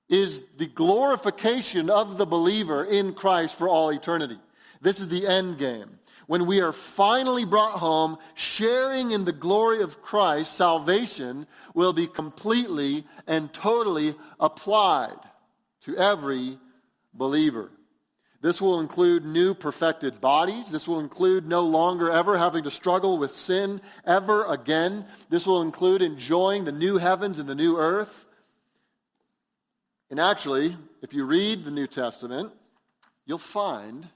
is 0.07 0.41
the 0.57 0.65
glorification 0.65 1.89
of 1.89 2.17
the 2.17 2.25
believer 2.25 2.85
in 2.85 3.13
Christ 3.13 3.55
for 3.55 3.67
all 3.67 3.89
eternity. 3.89 4.39
This 4.81 5.01
is 5.01 5.09
the 5.09 5.27
end 5.27 5.59
game. 5.59 5.98
When 6.29 6.45
we 6.45 6.61
are 6.61 6.71
finally 6.71 7.43
brought 7.43 7.79
home, 7.79 8.19
sharing 8.35 9.09
in 9.09 9.25
the 9.25 9.31
glory 9.31 9.81
of 9.81 10.03
Christ, 10.03 10.53
salvation 10.53 11.47
will 11.73 11.91
be 11.91 12.05
completely 12.05 13.07
and 13.25 13.51
totally 13.51 14.13
applied 14.39 15.17
to 15.85 15.97
every 15.97 16.59
believer. 17.15 17.71
This 18.41 18.61
will 18.61 18.79
include 18.79 19.25
new 19.25 19.55
perfected 19.55 20.21
bodies. 20.21 20.69
This 20.69 20.87
will 20.87 20.99
include 20.99 21.47
no 21.47 21.61
longer 21.61 22.11
ever 22.11 22.37
having 22.37 22.65
to 22.65 22.69
struggle 22.69 23.17
with 23.17 23.33
sin 23.33 23.81
ever 24.05 24.45
again. 24.45 25.07
This 25.31 25.47
will 25.47 25.63
include 25.63 26.03
enjoying 26.03 26.63
the 26.63 26.71
new 26.71 26.99
heavens 26.99 27.39
and 27.39 27.49
the 27.49 27.55
new 27.55 27.75
earth. 27.79 28.27
And 30.11 30.19
actually, 30.19 30.77
if 31.01 31.11
you 31.11 31.25
read 31.25 31.65
the 31.65 31.71
New 31.71 31.87
Testament, 31.87 32.53
you'll 33.25 33.39
find, 33.39 34.07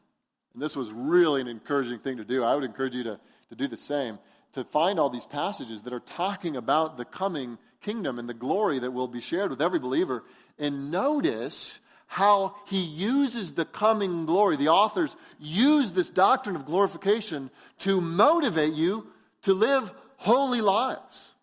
and 0.54 0.62
this 0.62 0.76
was 0.76 0.92
really 0.92 1.42
an 1.42 1.48
encouraging 1.48 2.00
thing 2.00 2.18
to 2.18 2.26
do, 2.26 2.44
I 2.44 2.56
would 2.56 2.64
encourage 2.64 2.94
you 2.94 3.04
to, 3.04 3.20
to 3.50 3.56
do 3.56 3.68
the 3.68 3.78
same, 3.78 4.20
to 4.54 4.64
find 4.64 5.00
all 5.00 5.10
these 5.10 5.26
passages 5.26 5.82
that 5.84 5.94
are 5.94 6.00
talking 6.00 6.56
about 6.56 6.98
the 6.98 7.06
coming 7.06 7.58
kingdom 7.82 8.20
and 8.20 8.30
the 8.30 8.34
glory 8.34 8.80
that 8.80 8.92
will 8.92 9.08
be 9.08 9.22
shared 9.22 9.50
with 9.50 9.62
every 9.62 9.80
believer. 9.80 10.24
And 10.60 10.92
notice 10.92 11.80
how 12.06 12.56
he 12.68 12.84
uses 12.84 13.54
the 13.54 13.66
coming 13.66 14.26
glory. 14.26 14.56
The 14.56 14.70
authors 14.70 15.16
use 15.40 15.92
this 15.92 16.12
doctrine 16.12 16.56
of 16.56 16.66
glorification 16.66 17.50
to 17.80 18.00
motivate 18.00 18.74
you 18.74 19.08
to 19.44 19.54
live 19.54 19.92
holy 20.18 20.62
lives. 20.62 21.34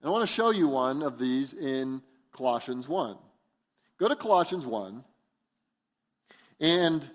And 0.00 0.08
I 0.08 0.12
want 0.12 0.28
to 0.28 0.34
show 0.34 0.50
you 0.50 0.68
one 0.68 1.02
of 1.02 1.18
these 1.18 1.54
in 1.54 2.02
Colossians 2.32 2.86
1. 2.86 3.16
Go 3.98 4.08
to 4.08 4.16
Colossians 4.16 4.66
1, 4.66 5.02
and 6.60 7.08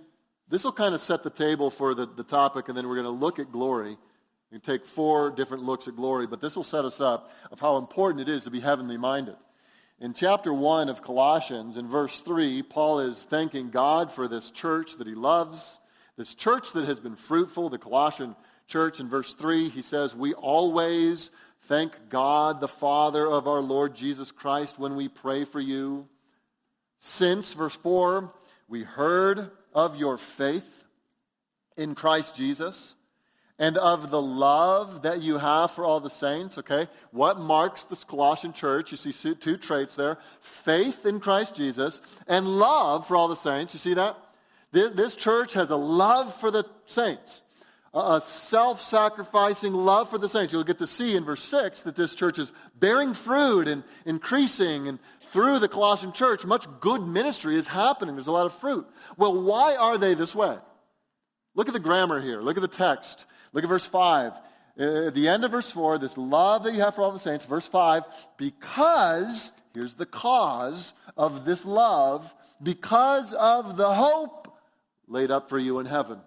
this 0.50 0.64
will 0.64 0.72
kind 0.72 0.96
of 0.96 1.02
set 1.02 1.24
the 1.24 1.30
table 1.30 1.70
for 1.70 1.94
the, 1.94 2.08
the 2.08 2.24
topic, 2.24 2.68
and 2.68 2.78
then 2.78 2.88
we're 2.88 2.96
going 2.96 3.06
to 3.06 3.12
look 3.12 3.40
at 3.40 3.52
glory. 3.52 3.98
We 4.52 4.58
take 4.58 4.86
four 4.86 5.30
different 5.30 5.64
looks 5.64 5.88
at 5.88 5.96
glory, 5.96 6.26
but 6.26 6.42
this 6.42 6.56
will 6.56 6.64
set 6.64 6.86
us 6.86 7.00
up 7.00 7.32
of 7.52 7.60
how 7.60 7.78
important 7.78 8.28
it 8.28 8.30
is 8.30 8.46
to 8.46 8.52
be 8.52 8.60
heavenly 8.60 8.98
minded. 8.98 9.36
In 10.00 10.14
chapter 10.14 10.52
1 10.52 10.90
of 10.90 11.04
Colossians, 11.04 11.78
in 11.78 11.88
verse 11.88 12.22
3, 12.22 12.64
Paul 12.64 13.02
is 13.02 13.24
thanking 13.26 13.70
God 13.70 14.12
for 14.12 14.28
this 14.28 14.50
church 14.50 14.98
that 14.98 15.06
he 15.06 15.14
loves, 15.14 15.80
this 16.18 16.34
church 16.34 16.72
that 16.74 16.86
has 16.86 17.00
been 17.00 17.16
fruitful, 17.16 17.70
the 17.70 17.78
Colossian 17.78 18.36
church. 18.66 19.00
In 19.00 19.08
verse 19.08 19.36
3, 19.36 19.70
he 19.70 19.84
says, 19.84 20.16
We 20.16 20.34
always 20.34 21.30
thank 21.64 21.92
God, 22.10 22.60
the 22.60 22.68
Father 22.68 23.28
of 23.28 23.48
our 23.48 23.60
Lord 23.60 23.94
Jesus 23.94 24.32
Christ, 24.32 24.80
when 24.80 24.96
we 24.96 25.10
pray 25.10 25.46
for 25.46 25.60
you. 25.60 26.08
Since, 27.00 27.54
verse 27.54 27.76
4, 27.76 28.34
we 28.68 28.84
heard 28.84 29.52
of 29.74 29.96
your 29.98 30.18
faith 30.18 30.86
in 31.78 31.96
Christ 31.96 32.36
Jesus 32.36 32.96
and 33.60 33.78
of 33.78 34.10
the 34.10 34.22
love 34.22 35.02
that 35.02 35.22
you 35.22 35.38
have 35.38 35.72
for 35.72 35.84
all 35.84 36.00
the 36.00 36.10
saints, 36.10 36.58
okay? 36.58 36.88
What 37.12 37.40
marks 37.40 37.84
this 37.84 38.06
Colossian 38.06 38.54
church? 38.54 38.92
You 38.92 38.98
see 38.98 39.36
two 39.36 39.58
traits 39.58 39.96
there 39.96 40.18
faith 40.42 41.06
in 41.06 41.20
Christ 41.20 41.56
Jesus 41.56 42.00
and 42.28 42.48
love 42.48 43.06
for 43.06 43.18
all 43.18 43.28
the 43.28 43.36
saints. 43.36 43.74
You 43.74 43.80
see 43.80 43.94
that? 43.96 44.18
This 44.72 45.16
church 45.16 45.54
has 45.54 45.72
a 45.72 45.76
love 45.76 46.34
for 46.34 46.52
the 46.52 46.64
saints, 46.86 47.42
a 47.94 48.22
self 48.24 48.80
sacrificing 48.80 49.74
love 49.74 50.10
for 50.10 50.20
the 50.20 50.30
saints. 50.30 50.54
You'll 50.54 50.64
get 50.64 50.78
to 50.78 50.88
see 50.88 51.16
in 51.16 51.26
verse 51.26 51.44
6 51.44 51.82
that 51.82 51.96
this 51.96 52.14
church 52.14 52.38
is 52.38 52.54
bearing 52.80 53.16
fruit 53.16 53.68
and 53.68 53.84
increasing, 54.06 54.88
and 54.88 55.00
through 55.32 55.60
the 55.60 55.68
Colossian 55.68 56.12
church, 56.12 56.46
much 56.46 56.66
good 56.80 57.06
ministry 57.06 57.56
is 57.56 57.68
happening. 57.68 58.16
There's 58.16 58.28
a 58.28 58.32
lot 58.32 58.46
of 58.46 58.54
fruit. 58.54 58.88
Well, 59.18 59.42
why 59.42 59.76
are 59.76 59.98
they 59.98 60.14
this 60.14 60.34
way? 60.34 60.58
Look 61.56 61.68
at 61.68 61.74
the 61.74 61.80
grammar 61.80 62.22
here, 62.22 62.42
look 62.42 62.58
at 62.58 62.62
the 62.62 62.68
text. 62.68 63.26
Look 63.54 63.64
at 63.64 63.70
verse 63.70 63.86
5. 63.86 64.34
Uh, 64.80 65.08
at 65.08 65.14
the 65.14 65.28
end 65.28 65.44
of 65.44 65.52
verse 65.52 65.70
4, 65.72 65.98
this 65.98 66.18
love 66.18 66.64
that 66.64 66.74
you 66.74 66.82
have 66.82 66.96
for 66.96 67.02
all 67.02 67.12
the 67.12 67.20
saints, 67.20 67.46
verse 67.46 67.68
5, 67.68 68.04
because, 68.38 69.52
here's 69.74 69.94
the 69.94 70.06
cause 70.06 70.94
of 71.18 71.46
this 71.46 71.66
love, 71.66 72.34
because 72.62 73.34
of 73.34 73.76
the 73.76 73.94
hope 73.94 74.56
laid 75.08 75.32
up 75.32 75.50
for 75.50 75.60
you 75.60 75.80
in 75.80 75.86
heaven. 75.86 76.20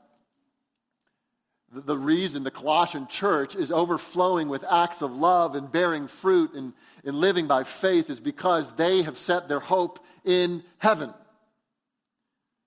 The, 1.74 1.96
reason 1.96 2.44
the 2.44 2.50
Colossian 2.50 3.06
church 3.06 3.56
is 3.56 3.70
overflowing 3.70 4.50
with 4.50 4.62
acts 4.62 5.00
of 5.00 5.16
love 5.16 5.54
and 5.54 5.72
bearing 5.72 6.06
fruit 6.06 6.52
and, 6.52 6.74
and 7.02 7.16
living 7.16 7.46
by 7.46 7.64
faith 7.64 8.10
is 8.10 8.20
because 8.20 8.74
they 8.74 9.02
have 9.02 9.16
set 9.16 9.48
their 9.48 9.60
hope 9.60 9.98
in 10.22 10.64
heaven. 10.76 11.14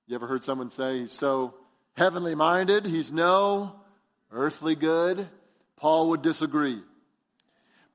You 0.07 0.15
ever 0.15 0.25
heard 0.25 0.43
someone 0.43 0.71
say 0.71 1.01
he's 1.01 1.11
so 1.11 1.53
heavenly 1.93 2.33
minded, 2.33 2.83
he's 2.85 3.11
no 3.11 3.75
earthly 4.31 4.75
good, 4.75 5.27
Paul 5.77 6.09
would 6.09 6.23
disagree. 6.23 6.81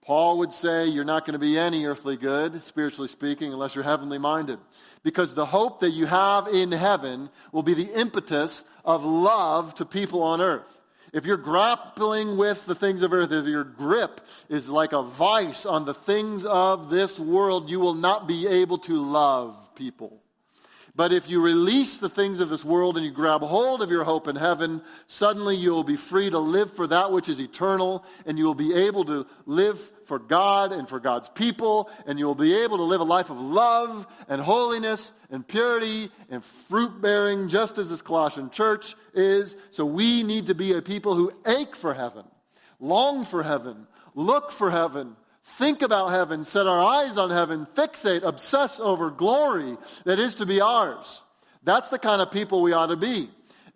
Paul 0.02 0.38
would 0.38 0.54
say 0.54 0.86
you're 0.86 1.04
not 1.04 1.26
going 1.26 1.34
to 1.34 1.38
be 1.38 1.58
any 1.58 1.86
earthly 1.86 2.16
good, 2.16 2.64
spiritually 2.64 3.08
speaking, 3.08 3.52
unless 3.52 3.74
you're 3.74 3.84
heavenly 3.84 4.18
minded. 4.18 4.58
Because 5.02 5.34
the 5.34 5.46
hope 5.46 5.80
that 5.80 5.90
you 5.90 6.06
have 6.06 6.46
in 6.48 6.72
heaven 6.72 7.30
will 7.52 7.62
be 7.62 7.74
the 7.74 7.92
impetus 7.94 8.64
of 8.84 9.04
love 9.04 9.74
to 9.76 9.84
people 9.84 10.22
on 10.22 10.40
earth. 10.40 10.79
If 11.12 11.26
you're 11.26 11.36
grappling 11.36 12.36
with 12.36 12.66
the 12.66 12.74
things 12.74 13.02
of 13.02 13.12
earth, 13.12 13.32
if 13.32 13.46
your 13.46 13.64
grip 13.64 14.20
is 14.48 14.68
like 14.68 14.92
a 14.92 15.02
vice 15.02 15.66
on 15.66 15.84
the 15.84 15.94
things 15.94 16.44
of 16.44 16.90
this 16.90 17.18
world, 17.18 17.68
you 17.68 17.80
will 17.80 17.94
not 17.94 18.28
be 18.28 18.46
able 18.46 18.78
to 18.78 18.94
love 18.94 19.74
people. 19.74 20.22
But 20.94 21.12
if 21.12 21.30
you 21.30 21.40
release 21.40 21.98
the 21.98 22.08
things 22.08 22.40
of 22.40 22.48
this 22.48 22.64
world 22.64 22.96
and 22.96 23.06
you 23.06 23.12
grab 23.12 23.42
hold 23.42 23.80
of 23.80 23.90
your 23.90 24.04
hope 24.04 24.28
in 24.28 24.36
heaven, 24.36 24.82
suddenly 25.06 25.56
you 25.56 25.70
will 25.70 25.84
be 25.84 25.96
free 25.96 26.30
to 26.30 26.38
live 26.38 26.72
for 26.72 26.86
that 26.88 27.10
which 27.10 27.28
is 27.28 27.40
eternal, 27.40 28.04
and 28.26 28.36
you 28.36 28.44
will 28.44 28.54
be 28.54 28.74
able 28.74 29.04
to 29.04 29.26
live 29.46 29.78
for 30.10 30.18
God 30.18 30.72
and 30.72 30.88
for 30.88 30.98
God's 30.98 31.28
people, 31.28 31.88
and 32.04 32.18
you 32.18 32.26
will 32.26 32.34
be 32.34 32.52
able 32.64 32.78
to 32.78 32.82
live 32.82 33.00
a 33.00 33.04
life 33.04 33.30
of 33.30 33.40
love 33.40 34.08
and 34.28 34.42
holiness 34.42 35.12
and 35.30 35.46
purity 35.46 36.10
and 36.28 36.44
fruit 36.44 37.00
bearing, 37.00 37.48
just 37.48 37.78
as 37.78 37.88
this 37.88 38.02
Colossian 38.02 38.50
church 38.50 38.96
is. 39.14 39.54
So 39.70 39.86
we 39.86 40.24
need 40.24 40.46
to 40.46 40.54
be 40.56 40.72
a 40.72 40.82
people 40.82 41.14
who 41.14 41.30
ache 41.46 41.76
for 41.76 41.94
heaven, 41.94 42.24
long 42.80 43.24
for 43.24 43.44
heaven, 43.44 43.86
look 44.16 44.50
for 44.50 44.68
heaven, 44.68 45.14
think 45.44 45.80
about 45.80 46.08
heaven, 46.08 46.44
set 46.44 46.66
our 46.66 46.82
eyes 46.82 47.16
on 47.16 47.30
heaven, 47.30 47.68
fixate, 47.76 48.24
obsess 48.24 48.80
over 48.80 49.12
glory 49.12 49.76
that 50.06 50.18
is 50.18 50.34
to 50.34 50.44
be 50.44 50.60
ours. 50.60 51.22
That's 51.62 51.88
the 51.90 52.00
kind 52.00 52.20
of 52.20 52.32
people 52.32 52.62
we 52.62 52.72
ought 52.72 52.88
to 52.88 52.96
be. 52.96 53.30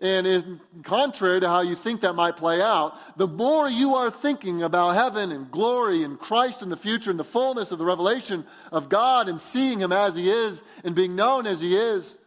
And 0.05 0.27
in 0.27 0.61
contrary 0.83 1.41
to 1.41 1.49
how 1.49 1.63
you 1.63 1.75
think 1.75 2.03
that 2.03 2.13
might 2.13 2.37
play 2.37 2.61
out, 2.61 2.95
the 3.17 3.27
more 3.27 3.67
you 3.67 3.95
are 3.95 4.11
thinking 4.11 4.63
about 4.63 4.91
heaven 4.91 5.33
and 5.33 5.51
glory 5.51 6.03
and 6.03 6.21
Christ 6.21 6.61
in 6.61 6.69
the 6.69 6.77
future 6.77 7.11
and 7.11 7.19
the 7.19 7.25
fullness 7.25 7.71
of 7.71 7.79
the 7.79 7.87
revelation 7.87 8.45
of 8.71 8.91
God 8.91 9.31
and 9.31 9.41
seeing 9.41 9.79
Him 9.79 9.93
as 9.93 10.15
He 10.15 10.31
is 10.31 10.61
and 10.85 10.95
being 10.95 11.17
known 11.17 11.47
as 11.47 11.59
He 11.59 11.75
is, 11.75 12.19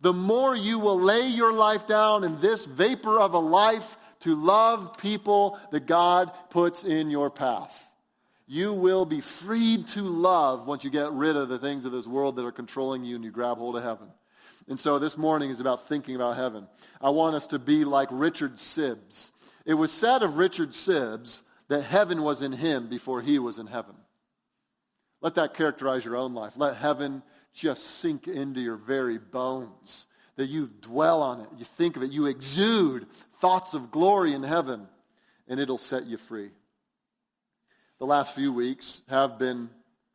the 0.00 0.12
more 0.12 0.54
you 0.54 0.78
will 0.78 1.00
lay 1.00 1.26
your 1.26 1.52
life 1.52 1.88
down 1.88 2.22
in 2.22 2.38
this 2.38 2.66
vapor 2.66 3.18
of 3.18 3.34
a 3.34 3.38
life 3.40 3.96
to 4.20 4.36
love 4.36 4.96
people 4.98 5.58
that 5.72 5.86
God 5.86 6.30
puts 6.50 6.84
in 6.84 7.10
your 7.10 7.30
path. 7.30 7.90
You 8.46 8.74
will 8.74 9.06
be 9.06 9.20
freed 9.20 9.88
to 9.88 10.02
love 10.02 10.68
once 10.68 10.84
you 10.84 10.90
get 10.90 11.10
rid 11.10 11.34
of 11.34 11.48
the 11.48 11.58
things 11.58 11.84
of 11.84 11.90
this 11.90 12.06
world 12.06 12.36
that 12.36 12.44
are 12.44 12.52
controlling 12.52 13.02
you 13.02 13.16
and 13.16 13.24
you 13.24 13.32
grab 13.32 13.58
hold 13.58 13.74
of 13.74 13.82
heaven. 13.82 14.06
And 14.68 14.80
so 14.80 14.98
this 14.98 15.18
morning 15.18 15.50
is 15.50 15.60
about 15.60 15.88
thinking 15.88 16.16
about 16.16 16.36
heaven. 16.36 16.66
I 17.00 17.10
want 17.10 17.36
us 17.36 17.46
to 17.48 17.58
be 17.58 17.84
like 17.84 18.08
Richard 18.10 18.56
Sibbes. 18.56 19.30
It 19.66 19.74
was 19.74 19.92
said 19.92 20.22
of 20.22 20.36
Richard 20.36 20.70
Sibbes 20.70 21.40
that 21.68 21.82
heaven 21.82 22.22
was 22.22 22.42
in 22.42 22.52
him 22.52 22.88
before 22.88 23.20
he 23.20 23.38
was 23.38 23.58
in 23.58 23.66
heaven. 23.66 23.94
Let 25.20 25.36
that 25.36 25.54
characterize 25.54 26.04
your 26.04 26.16
own 26.16 26.34
life. 26.34 26.52
Let 26.56 26.76
heaven 26.76 27.22
just 27.54 27.84
sink 27.98 28.28
into 28.28 28.60
your 28.60 28.76
very 28.76 29.18
bones. 29.18 30.06
That 30.36 30.46
you 30.46 30.68
dwell 30.80 31.22
on 31.22 31.42
it, 31.42 31.46
you 31.56 31.64
think 31.64 31.96
of 31.96 32.02
it, 32.02 32.10
you 32.10 32.26
exude 32.26 33.06
thoughts 33.40 33.72
of 33.72 33.92
glory 33.92 34.32
in 34.32 34.42
heaven, 34.42 34.88
and 35.46 35.60
it'll 35.60 35.78
set 35.78 36.06
you 36.06 36.16
free. 36.16 36.50
The 38.00 38.06
last 38.06 38.34
few 38.34 38.52
weeks 38.52 39.02
have 39.08 39.38
been 39.38 39.70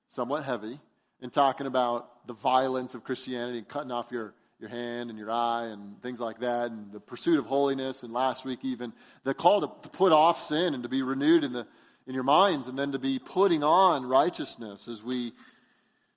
somewhat 0.10 0.44
heavy 0.44 0.78
in 1.22 1.30
talking 1.30 1.68
about 1.68 2.28
the 2.28 2.34
violence 2.34 2.94
of 2.96 3.06
Christianity 3.06 3.60
and 3.60 3.68
cutting 3.68 3.92
off 3.92 4.12
your, 4.12 4.34
your 4.60 4.70
hand 4.70 5.10
and 5.10 5.18
your 5.18 5.32
eye 5.32 5.68
and 5.68 6.02
things 6.02 6.20
like 6.20 6.40
that, 6.40 6.72
and 6.72 6.92
the 6.92 7.00
pursuit 7.00 7.40
of 7.40 7.46
holiness, 7.46 8.04
and 8.04 8.12
last 8.12 8.46
week 8.46 8.60
even 8.64 8.92
the 9.24 9.34
call 9.34 9.62
to, 9.62 9.72
to 9.82 9.90
put 9.90 10.12
off 10.12 10.42
sin 10.42 10.74
and 10.74 10.84
to 10.84 10.90
be 10.90 11.02
renewed 11.02 11.44
in 11.44 11.54
the 11.54 11.66
in 12.10 12.16
your 12.16 12.24
minds 12.24 12.66
and 12.66 12.78
then 12.78 12.92
to 12.92 12.98
be 12.98 13.20
putting 13.20 13.64
on 13.64 14.04
righteousness 14.04 14.88
as 14.88 15.04
we 15.04 15.32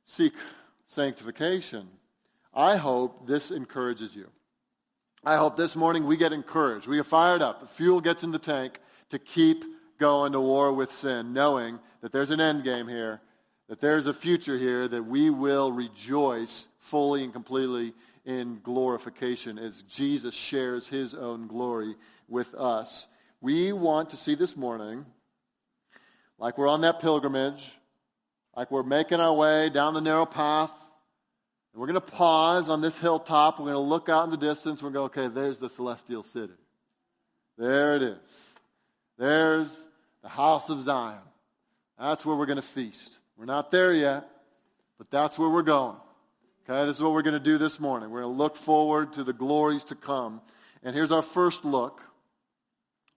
seek 0.06 0.32
sanctification. 0.86 1.86
I 2.54 2.76
hope 2.76 3.26
this 3.26 3.50
encourages 3.50 4.16
you. 4.16 4.30
I 5.22 5.36
hope 5.36 5.54
this 5.54 5.76
morning 5.76 6.06
we 6.06 6.16
get 6.16 6.32
encouraged. 6.32 6.88
We 6.88 6.96
get 6.96 7.06
fired 7.06 7.42
up. 7.42 7.60
The 7.60 7.66
fuel 7.66 8.00
gets 8.00 8.24
in 8.24 8.32
the 8.32 8.38
tank 8.38 8.80
to 9.10 9.18
keep 9.18 9.64
going 9.98 10.32
to 10.32 10.40
war 10.40 10.72
with 10.72 10.90
sin, 10.90 11.34
knowing 11.34 11.78
that 12.00 12.10
there's 12.10 12.30
an 12.30 12.40
end 12.40 12.64
game 12.64 12.88
here, 12.88 13.20
that 13.68 13.80
there's 13.80 14.06
a 14.06 14.14
future 14.14 14.58
here, 14.58 14.88
that 14.88 15.02
we 15.02 15.28
will 15.28 15.72
rejoice 15.72 16.68
fully 16.80 17.22
and 17.22 17.34
completely 17.34 17.92
in 18.24 18.60
glorification 18.62 19.58
as 19.58 19.82
Jesus 19.82 20.34
shares 20.34 20.86
his 20.86 21.14
own 21.14 21.46
glory 21.46 21.96
with 22.28 22.54
us. 22.54 23.06
We 23.40 23.72
want 23.72 24.10
to 24.10 24.16
see 24.16 24.34
this 24.34 24.56
morning 24.56 25.04
like 26.38 26.58
we're 26.58 26.68
on 26.68 26.82
that 26.82 27.00
pilgrimage, 27.00 27.70
like 28.56 28.70
we're 28.70 28.82
making 28.82 29.20
our 29.20 29.32
way 29.32 29.68
down 29.70 29.94
the 29.94 30.00
narrow 30.00 30.26
path. 30.26 30.72
And 31.72 31.80
we're 31.80 31.86
going 31.86 31.94
to 31.94 32.00
pause 32.00 32.68
on 32.68 32.80
this 32.80 32.98
hilltop. 32.98 33.58
We're 33.58 33.72
going 33.72 33.74
to 33.74 33.78
look 33.80 34.08
out 34.08 34.24
in 34.24 34.30
the 34.30 34.36
distance. 34.36 34.82
We're 34.82 34.90
going 34.90 35.08
to 35.08 35.14
go, 35.14 35.22
okay, 35.22 35.34
there's 35.34 35.58
the 35.58 35.70
celestial 35.70 36.22
city. 36.22 36.52
There 37.56 37.96
it 37.96 38.02
is. 38.02 38.54
There's 39.18 39.84
the 40.22 40.28
house 40.28 40.68
of 40.68 40.82
Zion. 40.82 41.18
That's 41.98 42.24
where 42.24 42.36
we're 42.36 42.46
going 42.46 42.56
to 42.56 42.62
feast. 42.62 43.18
We're 43.36 43.46
not 43.46 43.70
there 43.70 43.92
yet, 43.92 44.28
but 44.98 45.10
that's 45.10 45.38
where 45.38 45.48
we're 45.48 45.62
going. 45.62 45.96
Okay, 46.68 46.86
this 46.86 46.98
is 46.98 47.02
what 47.02 47.12
we're 47.12 47.22
going 47.22 47.34
to 47.34 47.40
do 47.40 47.58
this 47.58 47.80
morning. 47.80 48.10
We're 48.10 48.20
going 48.20 48.34
to 48.34 48.38
look 48.38 48.54
forward 48.54 49.14
to 49.14 49.24
the 49.24 49.32
glories 49.32 49.84
to 49.86 49.96
come. 49.96 50.40
And 50.84 50.94
here's 50.94 51.10
our 51.10 51.22
first 51.22 51.64
look. 51.64 52.00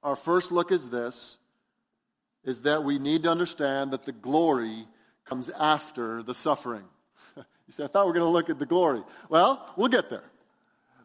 Our 0.01 0.15
first 0.15 0.51
look 0.51 0.71
is 0.71 0.89
this 0.89 1.37
is 2.43 2.63
that 2.63 2.83
we 2.83 2.97
need 2.97 3.23
to 3.23 3.29
understand 3.29 3.91
that 3.91 4.03
the 4.03 4.11
glory 4.11 4.87
comes 5.25 5.49
after 5.49 6.23
the 6.23 6.33
suffering. 6.33 6.85
you 7.37 7.43
say, 7.69 7.83
I 7.83 7.87
thought 7.87 8.05
we 8.05 8.09
were 8.09 8.17
going 8.17 8.25
to 8.25 8.31
look 8.31 8.49
at 8.49 8.57
the 8.57 8.65
glory. 8.65 9.03
Well, 9.29 9.71
we'll 9.75 9.89
get 9.89 10.09
there. 10.09 10.23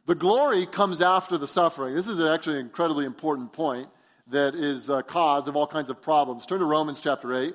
The 0.06 0.14
glory 0.14 0.64
comes 0.64 1.02
after 1.02 1.36
the 1.36 1.48
suffering. 1.48 1.94
This 1.94 2.08
is 2.08 2.20
actually 2.20 2.54
an 2.54 2.66
incredibly 2.66 3.04
important 3.04 3.52
point 3.52 3.88
that 4.28 4.54
is 4.54 4.88
a 4.88 5.02
cause 5.02 5.46
of 5.46 5.56
all 5.56 5.66
kinds 5.66 5.90
of 5.90 6.00
problems. 6.00 6.46
Turn 6.46 6.60
to 6.60 6.64
Romans 6.64 7.02
chapter 7.02 7.34
8. 7.34 7.54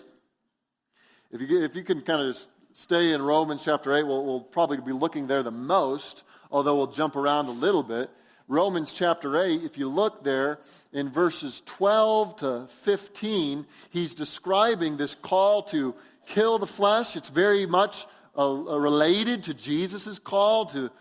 If 1.32 1.42
you, 1.42 1.64
if 1.64 1.76
you 1.76 1.84
can 1.84 2.02
kind 2.02 2.22
of 2.22 2.46
stay 2.76 3.14
in 3.14 3.22
Romans 3.22 3.64
chapter 3.64 3.94
8, 3.94 4.04
we'll, 4.04 4.24
we'll 4.26 4.42
probably 4.42 4.78
be 4.78 4.92
looking 4.92 5.28
there 5.28 5.42
the 5.44 5.50
most, 5.50 6.24
although 6.52 6.76
we'll 6.76 6.88
jump 6.88 7.16
around 7.16 7.48
a 7.48 7.52
little 7.52 7.84
bit. 7.84 8.10
Romans 8.50 8.92
chapter 8.92 9.42
8, 9.42 9.64
if 9.64 9.78
you 9.78 9.88
look 9.88 10.26
there 10.26 10.60
in 10.92 11.10
verses 11.10 11.64
12 11.66 12.36
to 12.38 12.68
15, 12.68 13.66
he's 13.90 14.14
describing 14.14 14.98
this 14.98 15.16
call 15.16 15.64
to 15.64 15.96
kill 16.28 16.60
the 16.60 16.68
flesh. 16.68 17.16
It's 17.16 17.30
very 17.30 17.66
much 17.66 18.06
related 18.36 19.46
to 19.46 19.54
Jesus' 19.54 20.20
call 20.20 20.66
to 20.68 20.92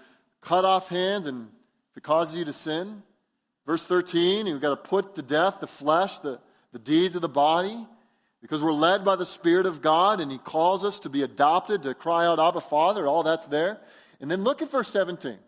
cut 0.42 0.64
off 0.64 0.88
hands 0.88 1.26
and 1.26 1.48
if 1.90 1.96
it 1.96 2.02
causes 2.04 2.36
you 2.36 2.44
to 2.44 2.52
sin. 2.52 3.02
Verse 3.66 3.84
13, 3.84 4.46
you've 4.46 4.60
got 4.60 4.70
to 4.70 4.88
put 4.88 5.16
to 5.16 5.22
death 5.22 5.58
the 5.58 5.66
flesh, 5.66 6.20
the, 6.20 6.38
the 6.72 6.78
deeds 6.78 7.16
of 7.16 7.20
the 7.22 7.28
body, 7.28 7.84
because 8.44 8.60
we're 8.60 8.74
led 8.74 9.06
by 9.06 9.16
the 9.16 9.24
Spirit 9.24 9.64
of 9.64 9.80
God 9.80 10.20
and 10.20 10.30
he 10.30 10.36
calls 10.36 10.84
us 10.84 10.98
to 10.98 11.08
be 11.08 11.22
adopted, 11.22 11.82
to 11.84 11.94
cry 11.94 12.26
out, 12.26 12.38
Abba, 12.38 12.60
Father, 12.60 13.06
all 13.06 13.22
that's 13.22 13.46
there. 13.46 13.80
And 14.20 14.30
then 14.30 14.44
look 14.44 14.60
at 14.60 14.70
verse 14.70 14.90
17. 14.90 15.38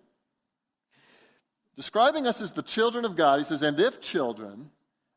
Describing 1.76 2.26
us 2.26 2.40
as 2.40 2.54
the 2.54 2.62
children 2.62 3.04
of 3.04 3.14
God, 3.14 3.38
he 3.38 3.44
says, 3.44 3.60
and 3.60 3.78
if 3.78 4.00
children, 4.00 4.70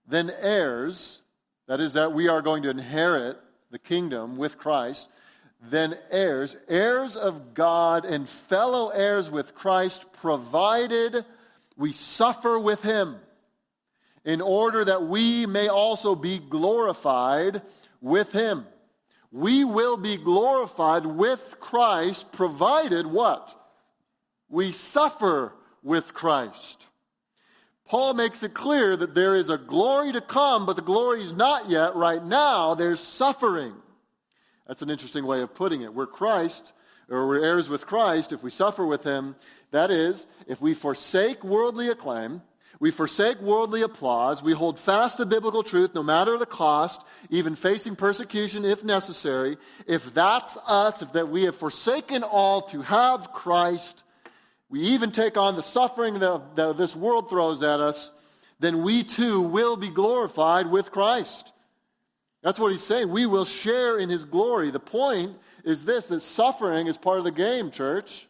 then 0.05 0.29
heirs, 0.41 1.21
that 1.67 1.79
is, 1.79 1.93
that 1.93 2.11
we 2.11 2.27
are 2.27 2.41
going 2.41 2.63
to 2.63 2.69
inherit 2.69 3.37
the 3.71 3.79
kingdom 3.79 4.35
with 4.35 4.57
Christ, 4.57 5.07
then 5.61 5.97
heirs, 6.11 6.57
heirs 6.67 7.15
of 7.15 7.53
God 7.53 8.03
and 8.03 8.27
fellow 8.27 8.89
heirs 8.89 9.29
with 9.29 9.55
Christ, 9.55 10.05
provided 10.11 11.23
we 11.77 11.93
suffer 11.93 12.59
with 12.59 12.83
him, 12.83 13.15
in 14.25 14.41
order 14.41 14.85
that 14.85 15.03
we 15.03 15.45
may 15.45 15.67
also 15.67 16.15
be 16.15 16.39
glorified 16.39 17.61
with 18.01 18.31
him. 18.31 18.65
We 19.31 19.63
will 19.63 19.97
be 19.97 20.17
glorified 20.17 21.05
with 21.05 21.57
Christ, 21.59 22.31
provided 22.31 23.05
what? 23.05 23.55
We 24.49 24.71
suffer 24.71 25.53
with 25.83 26.13
Christ. 26.13 26.87
Paul 27.87 28.13
makes 28.13 28.43
it 28.43 28.53
clear 28.53 28.95
that 28.95 29.15
there 29.15 29.35
is 29.35 29.49
a 29.49 29.57
glory 29.57 30.11
to 30.11 30.21
come, 30.21 30.65
but 30.65 30.75
the 30.75 30.81
glory 30.81 31.23
is 31.23 31.31
not 31.31 31.69
yet 31.69 31.95
right 31.95 32.23
now. 32.23 32.75
There's 32.75 32.99
suffering. 32.99 33.73
That's 34.67 34.83
an 34.83 34.91
interesting 34.91 35.25
way 35.25 35.41
of 35.41 35.55
putting 35.55 35.81
it. 35.81 35.93
We're 35.93 36.05
Christ, 36.05 36.73
or 37.09 37.27
we're 37.27 37.43
heirs 37.43 37.67
with 37.69 37.87
Christ 37.87 38.31
if 38.31 38.43
we 38.43 38.51
suffer 38.51 38.85
with 38.85 39.03
him. 39.03 39.35
That 39.71 39.89
is, 39.89 40.27
if 40.47 40.61
we 40.61 40.75
forsake 40.75 41.43
worldly 41.43 41.89
acclaim, 41.89 42.43
we 42.79 42.91
forsake 42.91 43.41
worldly 43.41 43.81
applause, 43.81 44.41
we 44.41 44.53
hold 44.53 44.79
fast 44.79 45.17
to 45.17 45.25
biblical 45.25 45.63
truth 45.63 45.93
no 45.93 46.01
matter 46.01 46.37
the 46.37 46.45
cost, 46.45 47.03
even 47.29 47.55
facing 47.55 47.97
persecution 47.97 48.63
if 48.63 48.85
necessary. 48.85 49.57
If 49.85 50.13
that's 50.13 50.57
us, 50.65 51.01
if 51.01 51.11
that 51.13 51.29
we 51.29 51.43
have 51.43 51.57
forsaken 51.57 52.23
all 52.23 52.61
to 52.63 52.81
have 52.81 53.33
Christ, 53.33 54.03
we 54.69 54.81
even 54.81 55.11
take 55.11 55.35
on 55.35 55.57
the 55.57 55.63
suffering 55.63 56.19
that, 56.19 56.55
that 56.55 56.77
this 56.77 56.95
world 56.95 57.29
throws 57.29 57.63
at 57.63 57.81
us, 57.81 58.11
then 58.59 58.81
we 58.81 59.03
too 59.03 59.41
will 59.41 59.75
be 59.75 59.89
glorified 59.89 60.67
with 60.67 60.91
Christ. 60.91 61.51
That's 62.41 62.59
what 62.59 62.71
he's 62.71 62.83
saying. 62.83 63.09
We 63.09 63.25
will 63.25 63.45
share 63.45 63.97
in 63.97 64.09
his 64.09 64.23
glory. 64.23 64.71
The 64.71 64.79
point 64.79 65.35
is 65.65 65.83
this 65.83 66.07
that 66.07 66.21
suffering 66.21 66.87
is 66.87 66.97
part 66.97 67.17
of 67.17 67.25
the 67.25 67.31
game, 67.31 67.71
church. 67.71 68.27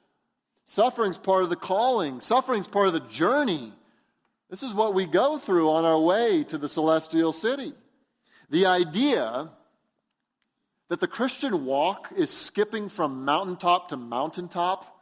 Suffering's 0.66 1.18
part 1.18 1.44
of 1.44 1.50
the 1.50 1.56
calling. 1.56 2.22
Suffering's 2.22 2.68
part 2.68 2.88
of 2.88 2.94
the 2.94 3.00
journey. 3.02 3.74
This 4.50 4.64
is 4.64 4.74
what 4.74 4.94
we 4.94 5.06
go 5.06 5.38
through 5.38 5.70
on 5.70 5.86
our 5.86 6.00
way 6.00 6.44
to 6.46 6.58
the 6.58 6.70
celestial 6.70 7.34
city. 7.34 7.74
The 8.50 8.66
idea 8.66 9.52
that 10.90 11.00
the 11.00 11.08
Christian 11.08 11.66
walk 11.66 12.10
is 12.16 12.32
skipping 12.32 12.90
from 12.90 13.26
mountaintop 13.26 13.90
to 13.90 13.98
mountaintop 13.98 14.96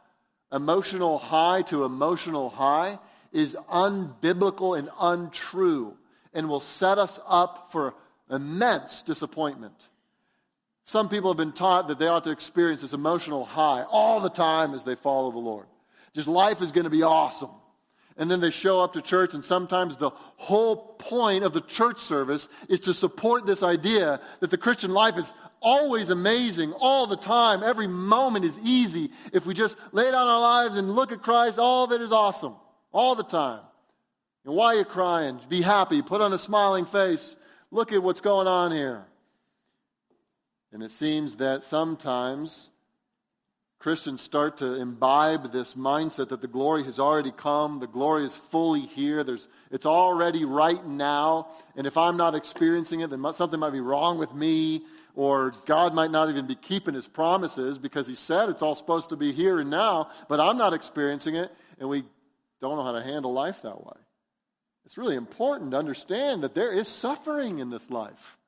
emotional 0.52 1.18
high 1.18 1.62
to 1.62 1.84
emotional 1.84 2.50
high 2.50 2.98
is 3.32 3.56
unbiblical 3.70 4.78
and 4.78 4.88
untrue 5.00 5.96
and 6.32 6.48
will 6.48 6.60
set 6.60 6.98
us 6.98 7.18
up 7.26 7.72
for 7.72 7.94
immense 8.30 9.02
disappointment. 9.02 9.88
Some 10.84 11.08
people 11.08 11.30
have 11.30 11.36
been 11.36 11.52
taught 11.52 11.88
that 11.88 11.98
they 11.98 12.06
ought 12.06 12.24
to 12.24 12.30
experience 12.30 12.80
this 12.80 12.94
emotional 12.94 13.44
high 13.44 13.84
all 13.90 14.20
the 14.20 14.30
time 14.30 14.74
as 14.74 14.84
they 14.84 14.94
follow 14.94 15.30
the 15.30 15.38
Lord. 15.38 15.66
Just 16.14 16.28
life 16.28 16.62
is 16.62 16.72
going 16.72 16.84
to 16.84 16.90
be 16.90 17.02
awesome. 17.02 17.50
And 18.18 18.28
then 18.28 18.40
they 18.40 18.50
show 18.50 18.80
up 18.80 18.94
to 18.94 19.00
church, 19.00 19.32
and 19.32 19.44
sometimes 19.44 19.96
the 19.96 20.10
whole 20.36 20.76
point 20.76 21.44
of 21.44 21.52
the 21.52 21.60
church 21.60 21.98
service 21.98 22.48
is 22.68 22.80
to 22.80 22.92
support 22.92 23.46
this 23.46 23.62
idea 23.62 24.20
that 24.40 24.50
the 24.50 24.58
Christian 24.58 24.90
life 24.92 25.16
is 25.16 25.32
always 25.60 26.10
amazing 26.10 26.72
all 26.72 27.06
the 27.06 27.16
time. 27.16 27.62
Every 27.62 27.86
moment 27.86 28.44
is 28.44 28.58
easy. 28.58 29.12
If 29.32 29.46
we 29.46 29.54
just 29.54 29.76
lay 29.92 30.10
down 30.10 30.26
our 30.26 30.40
lives 30.40 30.74
and 30.74 30.90
look 30.90 31.12
at 31.12 31.22
Christ, 31.22 31.60
all 31.60 31.84
of 31.84 31.92
it 31.92 32.00
is 32.00 32.10
awesome 32.10 32.56
all 32.92 33.14
the 33.14 33.22
time. 33.22 33.60
And 34.44 34.54
why 34.54 34.74
are 34.74 34.78
you 34.78 34.84
crying? 34.84 35.38
Be 35.48 35.62
happy. 35.62 36.02
Put 36.02 36.20
on 36.20 36.32
a 36.32 36.38
smiling 36.38 36.86
face. 36.86 37.36
Look 37.70 37.92
at 37.92 38.02
what's 38.02 38.20
going 38.20 38.48
on 38.48 38.72
here. 38.72 39.04
And 40.72 40.82
it 40.82 40.90
seems 40.90 41.36
that 41.36 41.64
sometimes 41.64 42.68
Christians 43.78 44.20
start 44.20 44.58
to 44.58 44.74
imbibe 44.74 45.52
this 45.52 45.74
mindset 45.74 46.30
that 46.30 46.40
the 46.40 46.48
glory 46.48 46.82
has 46.84 46.98
already 46.98 47.30
come, 47.30 47.78
the 47.78 47.86
glory 47.86 48.24
is 48.24 48.34
fully 48.34 48.80
here, 48.80 49.22
There's, 49.22 49.46
it's 49.70 49.86
already 49.86 50.44
right 50.44 50.84
now, 50.84 51.48
and 51.76 51.86
if 51.86 51.96
I'm 51.96 52.16
not 52.16 52.34
experiencing 52.34 53.00
it, 53.00 53.10
then 53.10 53.32
something 53.34 53.60
might 53.60 53.70
be 53.70 53.80
wrong 53.80 54.18
with 54.18 54.34
me, 54.34 54.82
or 55.14 55.52
God 55.64 55.94
might 55.94 56.10
not 56.10 56.28
even 56.28 56.46
be 56.46 56.56
keeping 56.56 56.94
his 56.94 57.06
promises 57.06 57.78
because 57.78 58.06
he 58.06 58.16
said 58.16 58.48
it's 58.48 58.62
all 58.62 58.74
supposed 58.74 59.10
to 59.10 59.16
be 59.16 59.32
here 59.32 59.60
and 59.60 59.70
now, 59.70 60.10
but 60.28 60.40
I'm 60.40 60.58
not 60.58 60.72
experiencing 60.72 61.36
it, 61.36 61.50
and 61.78 61.88
we 61.88 62.02
don't 62.60 62.76
know 62.76 62.84
how 62.84 62.92
to 62.92 63.02
handle 63.02 63.32
life 63.32 63.62
that 63.62 63.84
way. 63.84 63.96
It's 64.86 64.98
really 64.98 65.16
important 65.16 65.70
to 65.70 65.76
understand 65.76 66.42
that 66.42 66.54
there 66.54 66.72
is 66.72 66.88
suffering 66.88 67.58
in 67.58 67.70
this 67.70 67.90
life. 67.90 68.38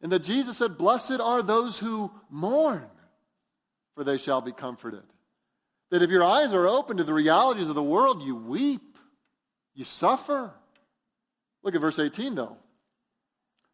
And 0.00 0.12
that 0.12 0.22
Jesus 0.22 0.58
said, 0.58 0.78
Blessed 0.78 1.20
are 1.20 1.42
those 1.42 1.78
who 1.78 2.12
mourn, 2.30 2.84
for 3.94 4.04
they 4.04 4.18
shall 4.18 4.40
be 4.40 4.52
comforted. 4.52 5.02
That 5.90 6.02
if 6.02 6.10
your 6.10 6.24
eyes 6.24 6.52
are 6.52 6.66
open 6.66 6.96
to 6.96 7.04
the 7.04 7.12
realities 7.12 7.68
of 7.68 7.74
the 7.74 7.82
world, 7.82 8.22
you 8.22 8.36
weep, 8.36 8.98
you 9.74 9.84
suffer. 9.84 10.52
Look 11.62 11.74
at 11.74 11.80
verse 11.80 11.98
18, 11.98 12.34
though. 12.34 12.56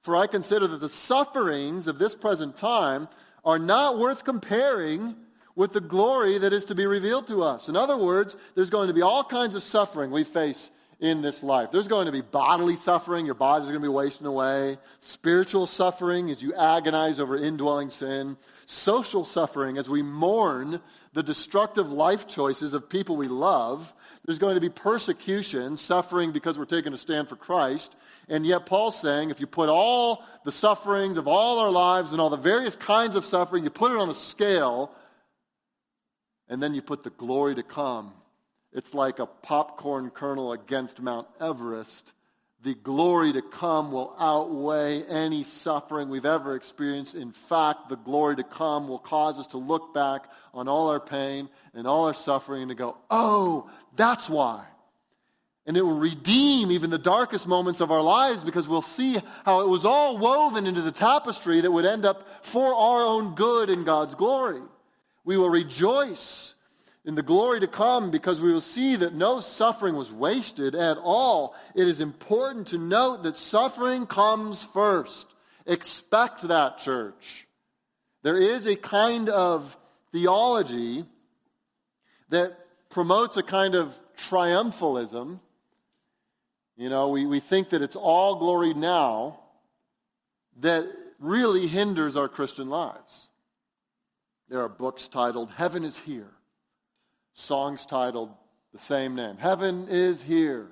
For 0.03 0.17
I 0.17 0.27
consider 0.27 0.67
that 0.67 0.81
the 0.81 0.89
sufferings 0.89 1.87
of 1.87 1.99
this 1.99 2.15
present 2.15 2.57
time 2.57 3.09
are 3.45 3.59
not 3.59 3.99
worth 3.99 4.25
comparing 4.25 5.17
with 5.55 5.73
the 5.73 5.81
glory 5.81 6.39
that 6.39 6.53
is 6.53 6.65
to 6.67 6.75
be 6.75 6.87
revealed 6.87 7.27
to 7.27 7.43
us. 7.43 7.69
In 7.69 7.77
other 7.77 7.97
words, 7.97 8.37
there's 8.55 8.71
going 8.71 8.89
to 8.89 8.95
be 8.95 9.03
all 9.03 9.25
kinds 9.25 9.55
of 9.55 9.63
suffering 9.63 10.11
we 10.11 10.25
face 10.25 10.71
in 11.01 11.23
this 11.23 11.43
life. 11.43 11.71
There's 11.71 11.89
going 11.89 12.07
to 12.07 12.13
be 12.13 12.21
bodily 12.21 12.77
suffering, 12.77 13.25
your 13.25 13.35
body's 13.35 13.69
going 13.69 13.81
to 13.81 13.81
be 13.81 13.89
wasting 13.89 14.27
away, 14.27 14.77
spiritual 15.01 15.67
suffering 15.67 16.31
as 16.31 16.43
you 16.43 16.55
agonize 16.55 17.19
over 17.19 17.39
indwelling 17.39 17.89
sin, 17.89 18.37
social 18.67 19.25
suffering 19.25 19.79
as 19.79 19.89
we 19.89 20.03
mourn 20.03 20.81
the 21.15 21.23
destructive 21.23 21.91
life 21.91 22.29
choices 22.29 22.75
of 22.75 22.89
people 22.89 23.17
we 23.17 23.29
love. 23.29 23.93
There's 24.27 24.39
going 24.39 24.57
to 24.57 24.61
be 24.61 24.69
persecution, 24.69 25.79
suffering 25.79 26.33
because 26.33 26.59
we're 26.59 26.67
taking 26.67 26.93
a 26.93 26.99
stand 26.99 27.29
for 27.29 27.37
Christ. 27.37 27.97
And 28.29 28.45
yet 28.47 28.67
Paul's 28.67 29.01
saying 29.01 29.31
if 29.31 29.41
you 29.41 29.47
put 29.47 29.71
all 29.71 30.23
the 30.45 30.53
sufferings 30.53 31.17
of 31.17 31.27
all 31.27 31.61
our 31.61 31.71
lives 31.71 32.13
and 32.13 32.21
all 32.21 32.31
the 32.31 32.37
various 32.37 32.77
kinds 32.77 33.17
of 33.17 33.25
suffering, 33.25 33.65
you 33.65 33.71
put 33.71 33.91
it 33.91 33.97
on 33.97 34.11
a 34.11 34.15
scale, 34.15 34.93
and 36.49 36.63
then 36.63 36.75
you 36.75 36.83
put 36.83 37.03
the 37.05 37.11
glory 37.11 37.55
to 37.55 37.63
come 37.63 38.13
it's 38.73 38.95
like 38.95 39.19
a 39.19 39.27
popcorn 39.27 40.11
kernel 40.11 40.53
against 40.53 41.01
Mount 41.01 41.27
Everest. 41.41 42.13
The 42.63 42.75
glory 42.75 43.33
to 43.33 43.43
come 43.43 43.91
will 43.91 44.15
outweigh 44.19 45.03
any 45.05 45.45
suffering 45.45 46.11
we've 46.11 46.27
ever 46.27 46.55
experienced. 46.55 47.15
In 47.15 47.33
fact, 47.33 47.89
the 47.89 47.97
glory 47.97 48.37
to 48.37 48.45
come 48.45 48.87
will 48.87 48.99
cause 48.99 49.39
us 49.39 49.47
to 49.49 49.57
look 49.57 49.95
back 49.95 50.31
on 50.53 50.69
all 50.69 50.91
our 50.91 51.01
pain 51.01 51.49
and 51.73 51.87
all 51.87 52.07
our 52.07 52.15
suffering 52.15 52.63
and 52.63 52.69
to 52.69 52.75
go, 52.75 52.99
oh, 53.11 53.71
that's 53.97 54.29
why. 54.29 54.65
And 55.67 55.77
it 55.77 55.83
will 55.83 55.99
redeem 55.99 56.71
even 56.71 56.91
the 56.91 56.99
darkest 56.99 57.47
moments 57.47 57.81
of 57.81 57.91
our 57.91 58.03
lives 58.03 58.45
because 58.45 58.69
we'll 58.69 58.83
see 58.83 59.19
how 59.45 59.61
it 59.61 59.69
was 59.69 59.85
all 59.87 60.19
woven 60.19 60.67
into 60.67 60.83
the 60.83 60.93
tapestry 60.93 61.63
that 61.63 61.71
would 61.71 61.87
end 61.87 62.05
up 62.05 62.45
for 62.45 62.75
our 62.75 63.03
own 63.03 63.35
good 63.35 63.71
and 63.71 63.87
God's 63.87 64.15
glory. 64.15 64.61
We 65.25 65.39
will 65.39 65.51
rejoice 65.51 66.55
in 67.05 67.15
the 67.15 67.23
glory 67.23 67.61
to 67.61 67.67
come 67.67 68.11
because 68.11 68.41
we 68.41 68.53
will 68.53 68.61
see 68.61 68.97
that 68.97 69.15
no 69.15 69.41
suffering 69.41 69.97
was 69.97 70.13
wasted 70.13 70.75
at 70.75 70.99
all. 70.99 71.55
It 71.75 71.89
is 71.89 72.01
important 72.01 72.69
to 72.69 72.79
note 72.79 73.23
that 73.23 73.37
suffering 73.37 74.07
comes 74.07 74.63
first. 74.63 75.27
Expect 75.67 76.43
that, 76.49 76.79
church. 76.79 77.47
There 78.23 78.37
is 78.37 78.67
a 78.67 78.77
kind 78.77 79.29
of 79.31 79.77
theology 80.13 81.07
that 82.29 82.59
promotes 82.91 83.37
a 83.37 83.43
kind 83.43 83.75
of 83.75 83.99
triumphalism. 84.17 85.41
You 86.77 86.91
know, 86.91 87.09
we, 87.09 87.25
we 87.25 87.41
think 87.41 87.71
that 87.71 87.83
it's 87.83 87.97
all 87.97 88.37
glory 88.37 88.75
now 88.75 89.41
that 90.59 90.87
really 91.19 91.67
hinders 91.67 92.15
our 92.15 92.29
Christian 92.29 92.69
lives. 92.69 93.29
There 94.51 94.61
are 94.61 94.69
books 94.69 95.09
titled 95.09 95.51
Heaven 95.51 95.85
is 95.85 95.97
Here 95.97 96.31
songs 97.35 97.87
titled 97.87 98.31
the 98.73 98.79
same 98.79 99.15
name 99.15 99.37
Heaven 99.37 99.89
is 99.89 100.23
Here. 100.23 100.69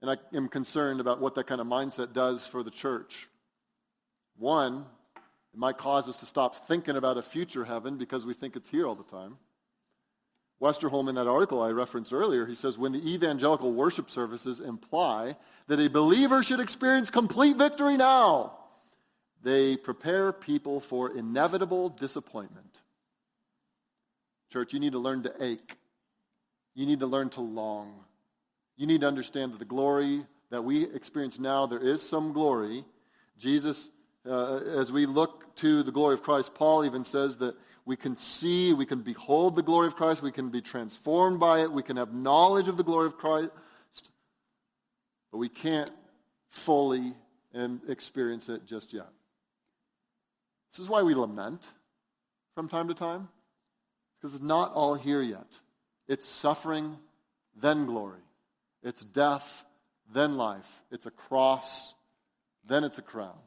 And 0.00 0.10
I 0.10 0.16
am 0.32 0.48
concerned 0.48 1.00
about 1.00 1.20
what 1.20 1.34
that 1.34 1.48
kind 1.48 1.60
of 1.60 1.66
mindset 1.66 2.12
does 2.12 2.46
for 2.46 2.62
the 2.62 2.70
church. 2.70 3.28
One, 4.36 4.84
it 5.52 5.58
might 5.58 5.76
cause 5.76 6.08
us 6.08 6.18
to 6.18 6.26
stop 6.26 6.68
thinking 6.68 6.96
about 6.96 7.18
a 7.18 7.22
future 7.22 7.64
heaven 7.64 7.98
because 7.98 8.24
we 8.24 8.32
think 8.32 8.54
it's 8.54 8.68
here 8.68 8.86
all 8.86 8.94
the 8.94 9.02
time. 9.02 9.38
Westerholm, 10.60 11.08
in 11.08 11.14
that 11.16 11.26
article 11.26 11.62
I 11.62 11.70
referenced 11.70 12.12
earlier, 12.12 12.46
he 12.46 12.54
says 12.54 12.78
when 12.78 12.92
the 12.92 13.12
evangelical 13.12 13.72
worship 13.72 14.10
services 14.10 14.60
imply 14.60 15.36
that 15.68 15.80
a 15.80 15.88
believer 15.88 16.42
should 16.42 16.60
experience 16.60 17.10
complete 17.10 17.56
victory 17.56 17.96
now, 17.96 18.52
they 19.42 19.76
prepare 19.76 20.32
people 20.32 20.80
for 20.80 21.16
inevitable 21.16 21.88
disappointment. 21.88 22.80
Church, 24.50 24.72
you 24.72 24.80
need 24.80 24.92
to 24.92 24.98
learn 24.98 25.22
to 25.24 25.32
ache. 25.40 25.76
You 26.74 26.86
need 26.86 27.00
to 27.00 27.06
learn 27.06 27.28
to 27.30 27.40
long. 27.40 28.04
You 28.76 28.86
need 28.86 29.00
to 29.02 29.08
understand 29.08 29.52
that 29.52 29.58
the 29.58 29.64
glory 29.64 30.24
that 30.50 30.62
we 30.62 30.84
experience 30.94 31.38
now, 31.38 31.66
there 31.66 31.80
is 31.80 32.02
some 32.06 32.32
glory. 32.32 32.84
Jesus, 33.38 33.90
uh, 34.26 34.56
as 34.56 34.90
we 34.90 35.06
look 35.06 35.54
to 35.56 35.82
the 35.82 35.92
glory 35.92 36.14
of 36.14 36.22
Christ, 36.22 36.54
Paul 36.54 36.84
even 36.84 37.04
says 37.04 37.36
that 37.38 37.56
we 37.84 37.96
can 37.96 38.16
see, 38.16 38.72
we 38.74 38.86
can 38.86 39.00
behold 39.00 39.56
the 39.56 39.62
glory 39.62 39.86
of 39.86 39.96
Christ, 39.96 40.22
we 40.22 40.32
can 40.32 40.50
be 40.50 40.60
transformed 40.60 41.40
by 41.40 41.60
it, 41.60 41.72
we 41.72 41.82
can 41.82 41.96
have 41.96 42.12
knowledge 42.12 42.68
of 42.68 42.76
the 42.76 42.84
glory 42.84 43.06
of 43.06 43.16
Christ, 43.16 43.50
but 45.32 45.38
we 45.38 45.48
can't 45.48 45.90
fully 46.50 47.14
experience 47.88 48.48
it 48.48 48.66
just 48.66 48.92
yet. 48.92 49.08
This 50.70 50.80
is 50.80 50.88
why 50.88 51.02
we 51.02 51.14
lament 51.14 51.66
from 52.54 52.68
time 52.68 52.88
to 52.88 52.94
time. 52.94 53.28
Because 54.20 54.34
it's 54.34 54.42
not 54.42 54.72
all 54.72 54.94
here 54.94 55.22
yet. 55.22 55.46
It's 56.08 56.26
suffering, 56.26 56.96
then 57.56 57.86
glory. 57.86 58.20
It's 58.82 59.02
death, 59.02 59.64
then 60.12 60.36
life. 60.36 60.82
It's 60.90 61.06
a 61.06 61.10
cross, 61.10 61.94
then 62.66 62.84
it's 62.84 62.98
a 62.98 63.02
crown. 63.02 63.38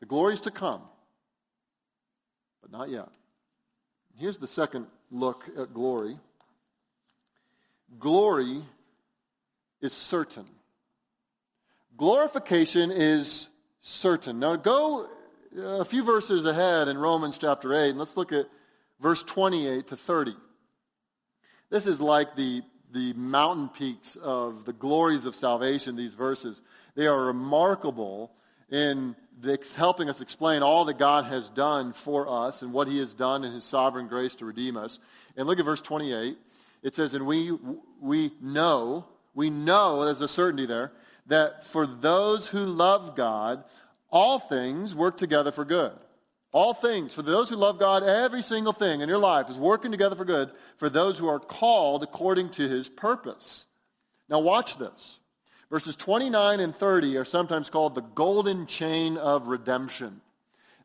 The 0.00 0.06
glory 0.06 0.34
is 0.34 0.40
to 0.42 0.50
come, 0.50 0.82
but 2.60 2.72
not 2.72 2.90
yet. 2.90 3.08
Here's 4.16 4.38
the 4.38 4.46
second 4.46 4.86
look 5.10 5.48
at 5.58 5.72
glory 5.72 6.18
glory 7.98 8.62
is 9.80 9.92
certain. 9.92 10.44
Glorification 11.96 12.90
is 12.90 13.48
certain. 13.82 14.38
Now 14.38 14.56
go 14.56 15.08
a 15.56 15.84
few 15.84 16.02
verses 16.02 16.46
ahead 16.46 16.88
in 16.88 16.96
Romans 16.96 17.36
chapter 17.36 17.74
8, 17.74 17.90
and 17.90 17.98
let's 17.98 18.16
look 18.16 18.32
at 18.32 18.48
verse 19.02 19.22
28 19.24 19.88
to 19.88 19.96
30. 19.96 20.36
This 21.70 21.86
is 21.86 22.00
like 22.00 22.36
the, 22.36 22.62
the 22.92 23.12
mountain 23.14 23.68
peaks 23.68 24.16
of 24.16 24.64
the 24.64 24.72
glories 24.72 25.26
of 25.26 25.34
salvation, 25.34 25.96
these 25.96 26.14
verses. 26.14 26.62
They 26.94 27.08
are 27.08 27.26
remarkable 27.26 28.30
in 28.70 29.16
helping 29.74 30.08
us 30.08 30.20
explain 30.20 30.62
all 30.62 30.84
that 30.84 30.98
God 30.98 31.24
has 31.24 31.48
done 31.48 31.92
for 31.92 32.28
us 32.28 32.62
and 32.62 32.72
what 32.72 32.86
he 32.86 32.98
has 32.98 33.12
done 33.12 33.42
in 33.42 33.52
his 33.52 33.64
sovereign 33.64 34.06
grace 34.06 34.36
to 34.36 34.44
redeem 34.44 34.76
us. 34.76 35.00
And 35.36 35.48
look 35.48 35.58
at 35.58 35.64
verse 35.64 35.80
28. 35.80 36.38
It 36.82 36.94
says, 36.94 37.14
And 37.14 37.26
we, 37.26 37.58
we 38.00 38.32
know, 38.40 39.04
we 39.34 39.50
know, 39.50 40.04
there's 40.04 40.20
a 40.20 40.28
certainty 40.28 40.66
there, 40.66 40.92
that 41.26 41.64
for 41.64 41.86
those 41.86 42.46
who 42.46 42.64
love 42.64 43.16
God, 43.16 43.64
all 44.10 44.38
things 44.38 44.94
work 44.94 45.16
together 45.16 45.50
for 45.50 45.64
good 45.64 45.92
all 46.52 46.74
things, 46.74 47.14
for 47.14 47.22
those 47.22 47.48
who 47.48 47.56
love 47.56 47.78
God, 47.78 48.02
every 48.02 48.42
single 48.42 48.74
thing 48.74 49.00
in 49.00 49.08
your 49.08 49.18
life 49.18 49.48
is 49.48 49.56
working 49.56 49.90
together 49.90 50.14
for 50.14 50.26
good 50.26 50.50
for 50.76 50.90
those 50.90 51.18
who 51.18 51.28
are 51.28 51.40
called 51.40 52.02
according 52.02 52.50
to 52.50 52.68
his 52.68 52.88
purpose. 52.88 53.66
Now, 54.28 54.40
watch 54.40 54.76
this. 54.76 55.18
Verses 55.70 55.96
29 55.96 56.60
and 56.60 56.76
30 56.76 57.16
are 57.16 57.24
sometimes 57.24 57.70
called 57.70 57.94
the 57.94 58.02
golden 58.02 58.66
chain 58.66 59.16
of 59.16 59.48
redemption. 59.48 60.20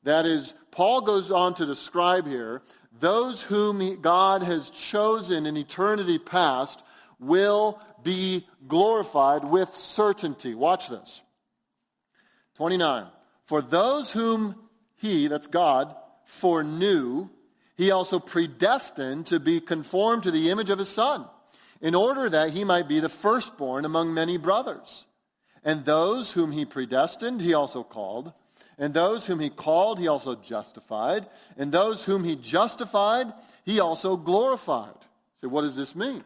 That 0.04 0.26
is, 0.26 0.54
Paul 0.72 1.02
goes 1.02 1.32
on 1.32 1.56
to 1.56 1.66
describe 1.66 2.26
here 2.26 2.62
those 3.00 3.42
whom 3.42 4.02
God 4.02 4.44
has 4.44 4.70
chosen 4.70 5.46
in 5.46 5.58
eternity 5.58 6.18
past 6.18 6.82
will 7.20 7.82
be 8.04 8.48
glorified 8.68 9.44
with 9.44 9.74
certainty. 9.74 10.56
Watch 10.56 10.88
this. 10.88 11.22
29. 12.56 13.06
For 13.44 13.62
those 13.62 14.12
whom 14.12 14.56
he, 14.98 15.28
that's 15.28 15.48
God, 15.48 15.96
foreknew, 16.26 17.30
he 17.76 17.92
also 17.92 18.20
predestined 18.20 19.28
to 19.28 19.40
be 19.40 19.60
conformed 19.60 20.24
to 20.24 20.32
the 20.32 20.50
image 20.50 20.70
of 20.70 20.80
his 20.80 20.90
son, 20.90 21.26
in 21.80 21.96
order 21.96 22.30
that 22.30 22.52
he 22.52 22.64
might 22.64 22.88
be 22.88 23.00
the 23.00 23.10
firstborn 23.10 23.86
among 23.86 24.14
many 24.14 24.38
brothers. 24.38 25.06
And 25.64 25.86
those 25.86 26.32
whom 26.32 26.52
he 26.52 26.66
predestined, 26.66 27.42
he 27.42 27.54
also 27.54 27.84
called. 27.84 28.34
And 28.80 28.94
those 28.94 29.26
whom 29.26 29.40
he 29.40 29.50
called, 29.50 30.00
he 30.00 30.08
also 30.08 30.36
justified. 30.36 31.28
And 31.58 31.72
those 31.72 32.04
whom 32.04 32.24
he 32.24 32.36
justified, 32.36 33.34
he 33.66 33.80
also 33.80 34.18
glorified. 34.18 34.96
So, 35.42 35.50
what 35.50 35.62
does 35.62 35.76
this 35.76 35.96
mean? 35.96 36.24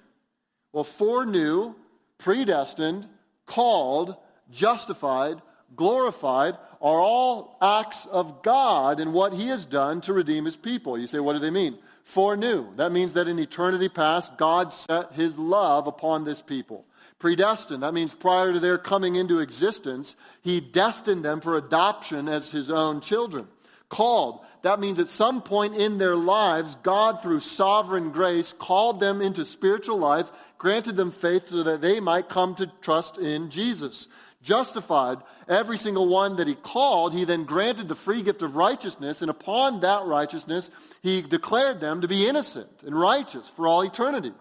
Well, 0.71 0.83
foreknew, 0.83 1.75
predestined, 2.17 3.07
called, 3.45 4.15
justified, 4.51 5.41
glorified 5.75 6.57
are 6.81 6.99
all 6.99 7.57
acts 7.61 8.07
of 8.07 8.41
God 8.41 8.99
and 8.99 9.13
what 9.13 9.33
he 9.33 9.47
has 9.47 9.65
done 9.65 10.01
to 10.01 10.13
redeem 10.13 10.45
his 10.45 10.57
people. 10.57 10.97
You 10.97 11.07
say, 11.07 11.19
what 11.19 11.33
do 11.33 11.39
they 11.39 11.51
mean? 11.51 11.77
Foreknew. 12.03 12.75
That 12.77 12.91
means 12.91 13.13
that 13.13 13.27
in 13.27 13.37
eternity 13.37 13.87
past, 13.87 14.35
God 14.37 14.73
set 14.73 15.13
his 15.13 15.37
love 15.37 15.85
upon 15.85 16.23
this 16.23 16.41
people. 16.41 16.85
Predestined. 17.19 17.83
That 17.83 17.93
means 17.93 18.15
prior 18.15 18.51
to 18.51 18.59
their 18.59 18.79
coming 18.79 19.15
into 19.15 19.39
existence, 19.39 20.15
he 20.41 20.59
destined 20.59 21.23
them 21.23 21.39
for 21.39 21.55
adoption 21.55 22.27
as 22.27 22.49
his 22.49 22.71
own 22.71 22.99
children. 22.99 23.47
Called. 23.89 24.39
That 24.63 24.79
means 24.79 24.99
at 24.99 25.07
some 25.07 25.41
point 25.41 25.75
in 25.75 25.99
their 25.99 26.15
lives, 26.15 26.75
God, 26.81 27.21
through 27.21 27.41
sovereign 27.41 28.11
grace, 28.11 28.53
called 28.53 28.99
them 28.99 29.21
into 29.21 29.45
spiritual 29.45 29.97
life, 29.97 30.31
granted 30.57 30.95
them 30.95 31.11
faith 31.11 31.49
so 31.49 31.63
that 31.63 31.81
they 31.81 31.99
might 31.99 32.29
come 32.29 32.55
to 32.55 32.71
trust 32.81 33.17
in 33.17 33.51
Jesus 33.51 34.07
justified 34.41 35.19
every 35.47 35.77
single 35.77 36.07
one 36.07 36.37
that 36.37 36.47
he 36.47 36.55
called, 36.55 37.13
he 37.13 37.25
then 37.25 37.43
granted 37.43 37.87
the 37.87 37.95
free 37.95 38.21
gift 38.21 38.41
of 38.41 38.55
righteousness, 38.55 39.21
and 39.21 39.29
upon 39.29 39.81
that 39.81 40.05
righteousness, 40.05 40.69
he 41.01 41.21
declared 41.21 41.79
them 41.79 42.01
to 42.01 42.07
be 42.07 42.27
innocent 42.27 42.69
and 42.85 42.99
righteous 42.99 43.47
for 43.47 43.67
all 43.67 43.81
eternity. 43.81 44.33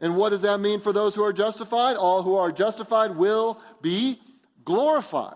And 0.00 0.16
what 0.16 0.30
does 0.30 0.42
that 0.42 0.60
mean 0.60 0.80
for 0.80 0.92
those 0.92 1.14
who 1.14 1.24
are 1.24 1.32
justified? 1.32 1.96
All 1.96 2.22
who 2.22 2.36
are 2.36 2.52
justified 2.52 3.16
will 3.16 3.60
be 3.80 4.20
glorified. 4.64 5.34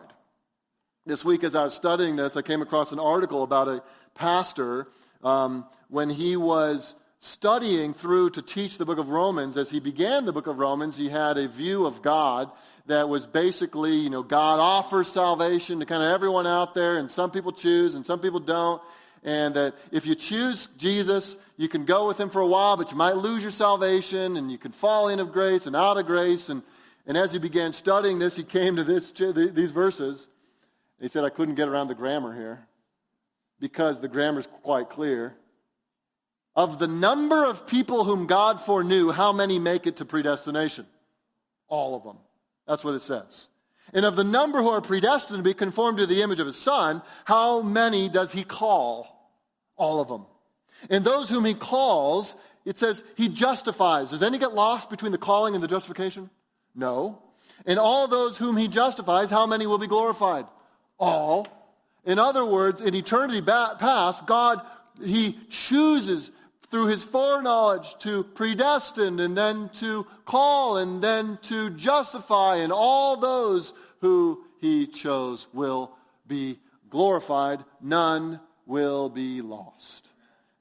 This 1.06 1.24
week, 1.24 1.44
as 1.44 1.54
I 1.54 1.64
was 1.64 1.74
studying 1.74 2.16
this, 2.16 2.36
I 2.36 2.42
came 2.42 2.60
across 2.60 2.92
an 2.92 2.98
article 2.98 3.42
about 3.42 3.68
a 3.68 3.82
pastor 4.14 4.86
um, 5.24 5.66
when 5.88 6.10
he 6.10 6.36
was 6.36 6.94
studying 7.20 7.92
through 7.94 8.30
to 8.30 8.42
teach 8.42 8.78
the 8.78 8.86
book 8.86 8.98
of 8.98 9.10
Romans. 9.10 9.56
As 9.56 9.70
he 9.70 9.78
began 9.78 10.24
the 10.24 10.32
book 10.32 10.46
of 10.46 10.58
Romans, 10.58 10.96
he 10.96 11.08
had 11.08 11.38
a 11.38 11.48
view 11.48 11.86
of 11.86 12.02
God 12.02 12.50
that 12.86 13.08
was 13.08 13.26
basically, 13.26 13.94
you 13.94 14.10
know, 14.10 14.22
God 14.22 14.58
offers 14.58 15.08
salvation 15.08 15.80
to 15.80 15.86
kind 15.86 16.02
of 16.02 16.10
everyone 16.10 16.46
out 16.46 16.74
there, 16.74 16.96
and 16.96 17.10
some 17.10 17.30
people 17.30 17.52
choose 17.52 17.94
and 17.94 18.04
some 18.04 18.20
people 18.20 18.40
don't. 18.40 18.82
And 19.22 19.54
that 19.54 19.74
if 19.92 20.06
you 20.06 20.14
choose 20.14 20.66
Jesus, 20.78 21.36
you 21.58 21.68
can 21.68 21.84
go 21.84 22.08
with 22.08 22.18
him 22.18 22.30
for 22.30 22.40
a 22.40 22.46
while, 22.46 22.78
but 22.78 22.90
you 22.90 22.96
might 22.96 23.16
lose 23.16 23.42
your 23.42 23.50
salvation, 23.50 24.38
and 24.38 24.50
you 24.50 24.56
can 24.56 24.72
fall 24.72 25.08
in 25.08 25.20
of 25.20 25.30
grace 25.30 25.66
and 25.66 25.76
out 25.76 25.98
of 25.98 26.06
grace. 26.06 26.48
And, 26.48 26.62
and 27.06 27.18
as 27.18 27.30
he 27.30 27.38
began 27.38 27.74
studying 27.74 28.18
this, 28.18 28.34
he 28.34 28.42
came 28.42 28.76
to 28.76 28.84
this, 28.84 29.12
these 29.12 29.72
verses. 29.72 30.26
He 30.98 31.08
said, 31.08 31.24
I 31.24 31.28
couldn't 31.28 31.56
get 31.56 31.68
around 31.68 31.88
the 31.88 31.94
grammar 31.94 32.34
here 32.34 32.66
because 33.60 34.00
the 34.00 34.08
grammar 34.08 34.40
is 34.40 34.46
quite 34.62 34.88
clear. 34.88 35.34
Of 36.56 36.78
the 36.78 36.88
number 36.88 37.44
of 37.44 37.66
people 37.66 38.04
whom 38.04 38.26
God 38.26 38.60
foreknew, 38.60 39.10
how 39.10 39.32
many 39.32 39.58
make 39.58 39.86
it 39.86 39.96
to 39.98 40.04
predestination? 40.04 40.86
All 41.68 41.94
of 41.94 42.02
them. 42.02 42.16
That's 42.66 42.82
what 42.82 42.94
it 42.94 43.02
says. 43.02 43.46
And 43.92 44.04
of 44.04 44.16
the 44.16 44.24
number 44.24 44.58
who 44.58 44.68
are 44.68 44.80
predestined 44.80 45.38
to 45.38 45.42
be 45.42 45.54
conformed 45.54 45.98
to 45.98 46.06
the 46.06 46.22
image 46.22 46.40
of 46.40 46.46
his 46.46 46.58
son, 46.58 47.02
how 47.24 47.60
many 47.60 48.08
does 48.08 48.32
he 48.32 48.44
call? 48.44 49.30
All 49.76 50.00
of 50.00 50.08
them. 50.08 50.26
And 50.88 51.04
those 51.04 51.28
whom 51.28 51.44
he 51.44 51.54
calls, 51.54 52.34
it 52.64 52.78
says 52.78 53.02
he 53.16 53.28
justifies. 53.28 54.10
Does 54.10 54.22
any 54.22 54.38
get 54.38 54.54
lost 54.54 54.90
between 54.90 55.12
the 55.12 55.18
calling 55.18 55.54
and 55.54 55.62
the 55.62 55.68
justification? 55.68 56.30
No. 56.74 57.22
And 57.66 57.78
all 57.78 58.08
those 58.08 58.36
whom 58.36 58.56
he 58.56 58.68
justifies, 58.68 59.30
how 59.30 59.46
many 59.46 59.66
will 59.66 59.78
be 59.78 59.86
glorified? 59.86 60.46
All. 60.98 61.46
In 62.04 62.18
other 62.18 62.44
words, 62.44 62.80
in 62.80 62.94
eternity 62.94 63.42
past, 63.42 64.26
God, 64.26 64.60
he 65.04 65.38
chooses 65.48 66.30
through 66.70 66.86
his 66.86 67.02
foreknowledge 67.02 67.98
to 67.98 68.22
predestine 68.22 69.18
and 69.20 69.36
then 69.36 69.68
to 69.74 70.06
call 70.24 70.76
and 70.76 71.02
then 71.02 71.38
to 71.42 71.70
justify, 71.70 72.56
and 72.56 72.72
all 72.72 73.16
those 73.16 73.72
who 74.00 74.44
he 74.60 74.86
chose 74.86 75.48
will 75.52 75.92
be 76.26 76.58
glorified. 76.88 77.64
None 77.80 78.40
will 78.66 79.08
be 79.08 79.42
lost. 79.42 80.08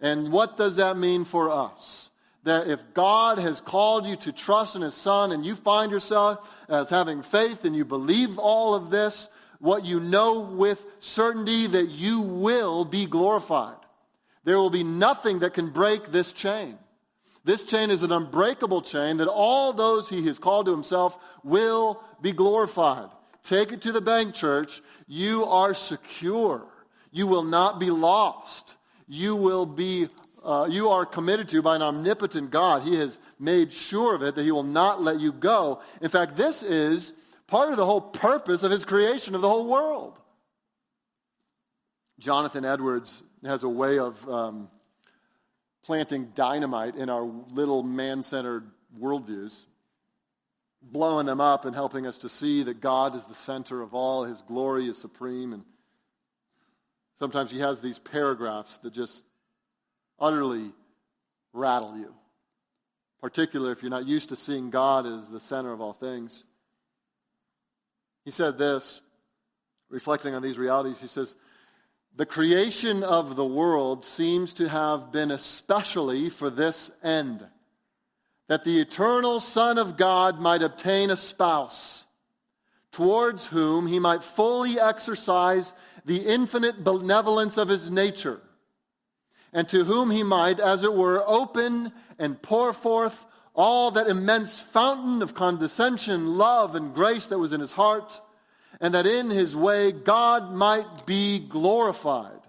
And 0.02 0.32
what 0.32 0.58
does 0.58 0.78
that 0.78 0.98
mean 0.98 1.26
for 1.26 1.52
us? 1.52 2.10
That 2.43 2.67
if 2.67 2.93
God 2.93 3.38
has 3.38 3.62
called 3.62 4.08
you 4.08 4.15
to 4.17 4.32
trust 4.32 4.76
in 4.76 4.82
his 4.82 4.95
son 4.95 5.32
and 5.32 5.45
you 5.45 5.56
find 5.56 5.91
yourself 5.91 6.50
as 6.69 6.89
having 6.89 7.22
faith 7.22 7.65
and 7.65 7.76
you 7.76 7.86
believe 7.86 8.39
all 8.39 8.74
of 8.74 8.89
this, 8.89 9.28
what 9.60 9.86
you 9.86 10.00
know 10.00 10.39
with 10.39 10.84
certainty 11.00 11.67
that 11.67 11.89
you 11.89 12.22
will 12.22 12.86
be 12.86 13.06
glorified. 13.06 13.76
There 14.43 14.58
will 14.58 14.69
be 14.69 14.84
nothing 14.84 15.39
that 15.39 15.54
can 15.54 15.69
break 15.69 16.12
this 16.12 16.32
chain. 16.32 16.78
This 17.43 17.63
chain 17.63 17.89
is 17.89 18.04
an 18.04 18.12
unbreakable 18.12 18.82
chain 18.82 19.17
that 19.17 19.28
all 19.28 19.73
those 19.73 20.10
he 20.10 20.25
has 20.28 20.39
called 20.39 20.65
to 20.65 20.71
himself 20.71 21.17
will 21.43 22.02
be 22.21 22.32
glorified. 22.32 23.10
Take 23.43 23.71
it 23.71 23.82
to 23.82 23.91
the 23.91 24.02
bank, 24.02 24.34
church. 24.34 24.82
You 25.08 25.45
are 25.45 25.73
secure. 25.73 26.67
You 27.12 27.28
will 27.28 27.43
not 27.43 27.80
be 27.80 27.89
lost. 27.89 28.75
You 29.08 29.36
will 29.36 29.65
be, 29.65 30.10
uh, 30.43 30.67
you 30.69 30.89
are 30.89 31.06
committed 31.06 31.49
to 31.49 31.62
by 31.62 31.75
an 31.75 31.82
omnipotent 31.82 32.52
God. 32.52 32.84
He 32.84 32.97
has 32.97 33.17
made 33.39 33.73
sure 33.73 34.15
of 34.15 34.21
it 34.21 34.36
that 34.36 34.43
he 34.43 34.52
will 34.52 34.63
not 34.63 35.02
let 35.02 35.19
you 35.19 35.32
go. 35.32 35.82
In 36.02 36.10
fact, 36.10 36.36
this 36.36 36.62
is 36.62 37.13
part 37.47 37.71
of 37.71 37.78
the 37.78 37.86
whole 37.86 38.02
purpose 38.02 38.62
of 38.62 38.71
his 38.71 38.86
creation 38.86 39.34
of 39.34 39.41
the 39.41 39.49
whole 39.49 39.65
world. 39.65 40.19
Jonathan 42.19 42.65
Edwards 42.65 43.23
has 43.43 43.63
a 43.63 43.69
way 43.69 43.99
of 43.99 44.28
um, 44.30 44.69
planting 45.84 46.32
dynamite 46.36 46.95
in 46.95 47.10
our 47.10 47.23
little 47.23 47.84
man 47.84 48.23
centered 48.23 48.69
worldviews, 48.99 49.58
blowing 50.82 51.25
them 51.25 51.41
up 51.41 51.65
and 51.65 51.75
helping 51.75 52.06
us 52.06 52.19
to 52.19 52.30
see 52.30 52.63
that 52.63 52.82
God 52.82 53.15
is 53.15 53.25
the 53.25 53.36
center 53.36 53.82
of 53.82 53.93
all, 53.93 54.23
His 54.23 54.41
glory 54.41 54.88
is 54.88 54.97
supreme. 54.97 55.54
And 55.54 55.63
sometimes 57.19 57.52
he 57.52 57.60
has 57.60 57.80
these 57.80 57.99
paragraphs 57.99 58.78
that 58.84 58.93
just 58.93 59.23
utterly 60.19 60.71
rattle 61.54 61.97
you, 61.97 62.13
particularly 63.21 63.71
if 63.71 63.82
you're 63.82 63.89
not 63.89 64.08
used 64.08 64.30
to 64.30 64.36
seeing 64.36 64.69
God 64.69 65.06
as 65.06 65.30
the 65.30 65.39
center 65.39 65.71
of 65.71 65.82
all 65.82 65.93
things. 65.93 66.43
He 68.25 68.32
said 68.32 68.58
this, 68.58 69.02
reflecting 69.89 70.36
on 70.36 70.41
these 70.41 70.58
realities, 70.58 70.99
he 70.99 71.08
says, 71.08 71.36
the 72.19 72.25
creation 72.25 73.01
of 73.01 73.38
the 73.38 73.45
world 73.45 74.03
seems 74.03 74.55
to 74.55 74.67
have 74.67 75.10
been 75.10 75.32
especially 75.32 76.29
for 76.29 76.49
this 76.49 76.91
end 77.01 77.47
that 78.49 78.65
the 78.65 78.82
eternal 78.82 79.39
Son 79.39 79.77
of 79.77 79.95
God 79.95 80.38
might 80.38 80.62
obtain 80.62 81.12
a 81.12 81.15
spouse, 81.15 82.05
towards 82.91 83.47
whom 83.47 83.88
he 83.88 83.99
might 83.99 84.21
fully 84.21 84.77
exercise 84.77 85.71
the 86.03 86.17
infinite 86.17 86.84
benevolence 86.84 87.55
of 87.55 87.69
his 87.69 87.89
nature, 87.89 88.41
and 89.53 89.69
to 89.69 89.86
whom 89.86 90.12
he 90.12 90.21
might, 90.21 90.60
as 90.60 90.84
it 90.84 90.93
were, 90.93 91.23
open 91.25 91.93
and 92.17 92.41
pour 92.41 92.73
forth 92.73 93.25
all 93.55 93.91
that 93.91 94.08
immense 94.08 94.60
fountain 94.60 95.21
of 95.21 95.34
condescension, 95.34 96.36
love, 96.38 96.75
and 96.75 96.93
grace 96.93 97.27
that 97.27 97.39
was 97.39 97.53
in 97.53 97.62
his 97.62 97.71
heart 97.71 98.19
and 98.82 98.94
that 98.94 99.06
in 99.06 99.30
his 99.30 99.56
way 99.56 99.92
God 99.92 100.54
might 100.54 101.06
be 101.06 101.39
glorified. 101.39 102.39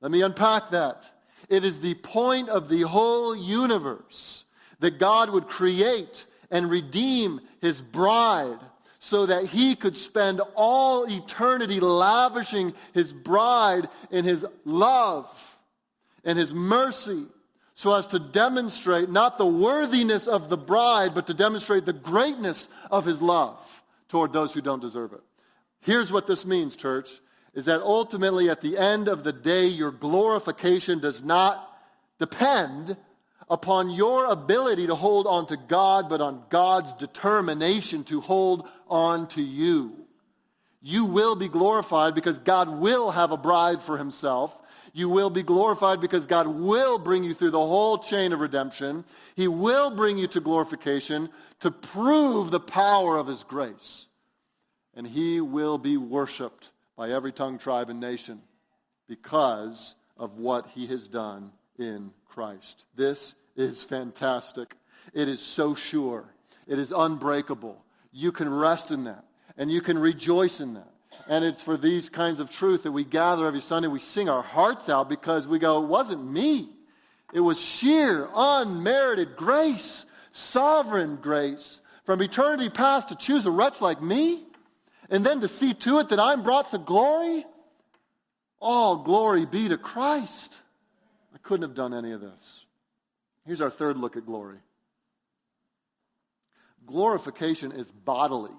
Let 0.00 0.10
me 0.10 0.22
unpack 0.22 0.70
that. 0.70 1.10
It 1.48 1.64
is 1.64 1.80
the 1.80 1.94
point 1.94 2.48
of 2.48 2.68
the 2.68 2.82
whole 2.82 3.34
universe 3.34 4.44
that 4.78 4.98
God 4.98 5.30
would 5.30 5.48
create 5.48 6.26
and 6.50 6.70
redeem 6.70 7.40
his 7.60 7.80
bride 7.80 8.58
so 8.98 9.26
that 9.26 9.46
he 9.46 9.74
could 9.74 9.96
spend 9.96 10.40
all 10.54 11.04
eternity 11.04 11.80
lavishing 11.80 12.74
his 12.92 13.12
bride 13.12 13.88
in 14.10 14.24
his 14.24 14.44
love 14.64 15.58
and 16.24 16.38
his 16.38 16.52
mercy 16.52 17.24
so 17.74 17.94
as 17.94 18.06
to 18.08 18.18
demonstrate 18.18 19.08
not 19.08 19.38
the 19.38 19.46
worthiness 19.46 20.26
of 20.26 20.50
the 20.50 20.56
bride, 20.58 21.14
but 21.14 21.26
to 21.28 21.34
demonstrate 21.34 21.86
the 21.86 21.94
greatness 21.94 22.68
of 22.90 23.06
his 23.06 23.22
love 23.22 23.82
toward 24.08 24.34
those 24.34 24.52
who 24.52 24.60
don't 24.60 24.82
deserve 24.82 25.14
it. 25.14 25.22
Here's 25.82 26.12
what 26.12 26.26
this 26.26 26.44
means, 26.44 26.76
church, 26.76 27.08
is 27.54 27.64
that 27.64 27.80
ultimately 27.80 28.50
at 28.50 28.60
the 28.60 28.78
end 28.78 29.08
of 29.08 29.24
the 29.24 29.32
day, 29.32 29.66
your 29.66 29.90
glorification 29.90 31.00
does 31.00 31.22
not 31.22 31.66
depend 32.18 32.96
upon 33.48 33.90
your 33.90 34.26
ability 34.26 34.86
to 34.86 34.94
hold 34.94 35.26
on 35.26 35.46
to 35.46 35.56
God, 35.56 36.08
but 36.08 36.20
on 36.20 36.44
God's 36.50 36.92
determination 36.92 38.04
to 38.04 38.20
hold 38.20 38.68
on 38.88 39.26
to 39.28 39.42
you. 39.42 39.96
You 40.82 41.06
will 41.06 41.34
be 41.34 41.48
glorified 41.48 42.14
because 42.14 42.38
God 42.38 42.68
will 42.68 43.10
have 43.10 43.32
a 43.32 43.36
bride 43.36 43.82
for 43.82 43.98
himself. 43.98 44.58
You 44.92 45.08
will 45.08 45.30
be 45.30 45.42
glorified 45.42 46.00
because 46.00 46.26
God 46.26 46.46
will 46.46 46.98
bring 46.98 47.24
you 47.24 47.34
through 47.34 47.50
the 47.50 47.58
whole 47.58 47.98
chain 47.98 48.32
of 48.32 48.40
redemption. 48.40 49.04
He 49.34 49.48
will 49.48 49.90
bring 49.90 50.16
you 50.16 50.26
to 50.28 50.40
glorification 50.40 51.28
to 51.60 51.70
prove 51.70 52.50
the 52.50 52.60
power 52.60 53.18
of 53.18 53.26
his 53.26 53.44
grace 53.44 54.06
and 55.00 55.08
he 55.08 55.40
will 55.40 55.78
be 55.78 55.96
worshiped 55.96 56.72
by 56.94 57.08
every 57.08 57.32
tongue, 57.32 57.56
tribe, 57.56 57.88
and 57.88 58.00
nation 58.00 58.38
because 59.08 59.94
of 60.18 60.36
what 60.36 60.66
he 60.74 60.86
has 60.88 61.08
done 61.08 61.52
in 61.78 62.10
Christ. 62.28 62.84
This 62.96 63.34
is 63.56 63.82
fantastic. 63.82 64.76
It 65.14 65.26
is 65.26 65.40
so 65.40 65.74
sure. 65.74 66.26
It 66.68 66.78
is 66.78 66.92
unbreakable. 66.92 67.82
You 68.12 68.30
can 68.30 68.52
rest 68.52 68.90
in 68.90 69.04
that, 69.04 69.24
and 69.56 69.72
you 69.72 69.80
can 69.80 69.98
rejoice 69.98 70.60
in 70.60 70.74
that. 70.74 70.92
And 71.26 71.46
it's 71.46 71.62
for 71.62 71.78
these 71.78 72.10
kinds 72.10 72.38
of 72.38 72.50
truth 72.50 72.82
that 72.82 72.92
we 72.92 73.04
gather 73.04 73.46
every 73.46 73.62
Sunday. 73.62 73.88
We 73.88 74.00
sing 74.00 74.28
our 74.28 74.42
hearts 74.42 74.90
out 74.90 75.08
because 75.08 75.46
we 75.46 75.58
go, 75.58 75.82
it 75.82 75.86
wasn't 75.86 76.30
me. 76.30 76.68
It 77.32 77.40
was 77.40 77.58
sheer, 77.58 78.28
unmerited 78.34 79.34
grace, 79.34 80.04
sovereign 80.32 81.16
grace. 81.16 81.80
From 82.04 82.20
eternity 82.20 82.68
past 82.68 83.08
to 83.08 83.14
choose 83.14 83.46
a 83.46 83.50
wretch 83.50 83.80
like 83.80 84.02
me, 84.02 84.44
and 85.10 85.26
then 85.26 85.40
to 85.40 85.48
see 85.48 85.74
to 85.74 85.98
it 85.98 86.08
that 86.10 86.20
I'm 86.20 86.42
brought 86.42 86.70
to 86.70 86.78
glory. 86.78 87.44
All 88.60 88.96
glory 88.96 89.44
be 89.46 89.68
to 89.68 89.76
Christ. 89.76 90.54
I 91.34 91.38
couldn't 91.38 91.62
have 91.68 91.74
done 91.74 91.92
any 91.92 92.12
of 92.12 92.20
this. 92.20 92.64
Here's 93.44 93.60
our 93.60 93.70
third 93.70 93.96
look 93.96 94.16
at 94.16 94.24
glory 94.24 94.58
glorification 96.86 97.70
is 97.72 97.90
bodily. 97.90 98.50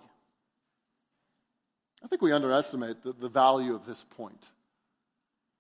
I 2.03 2.07
think 2.07 2.21
we 2.21 2.31
underestimate 2.31 3.03
the, 3.03 3.13
the 3.13 3.27
value 3.27 3.75
of 3.75 3.85
this 3.85 4.03
point. 4.03 4.49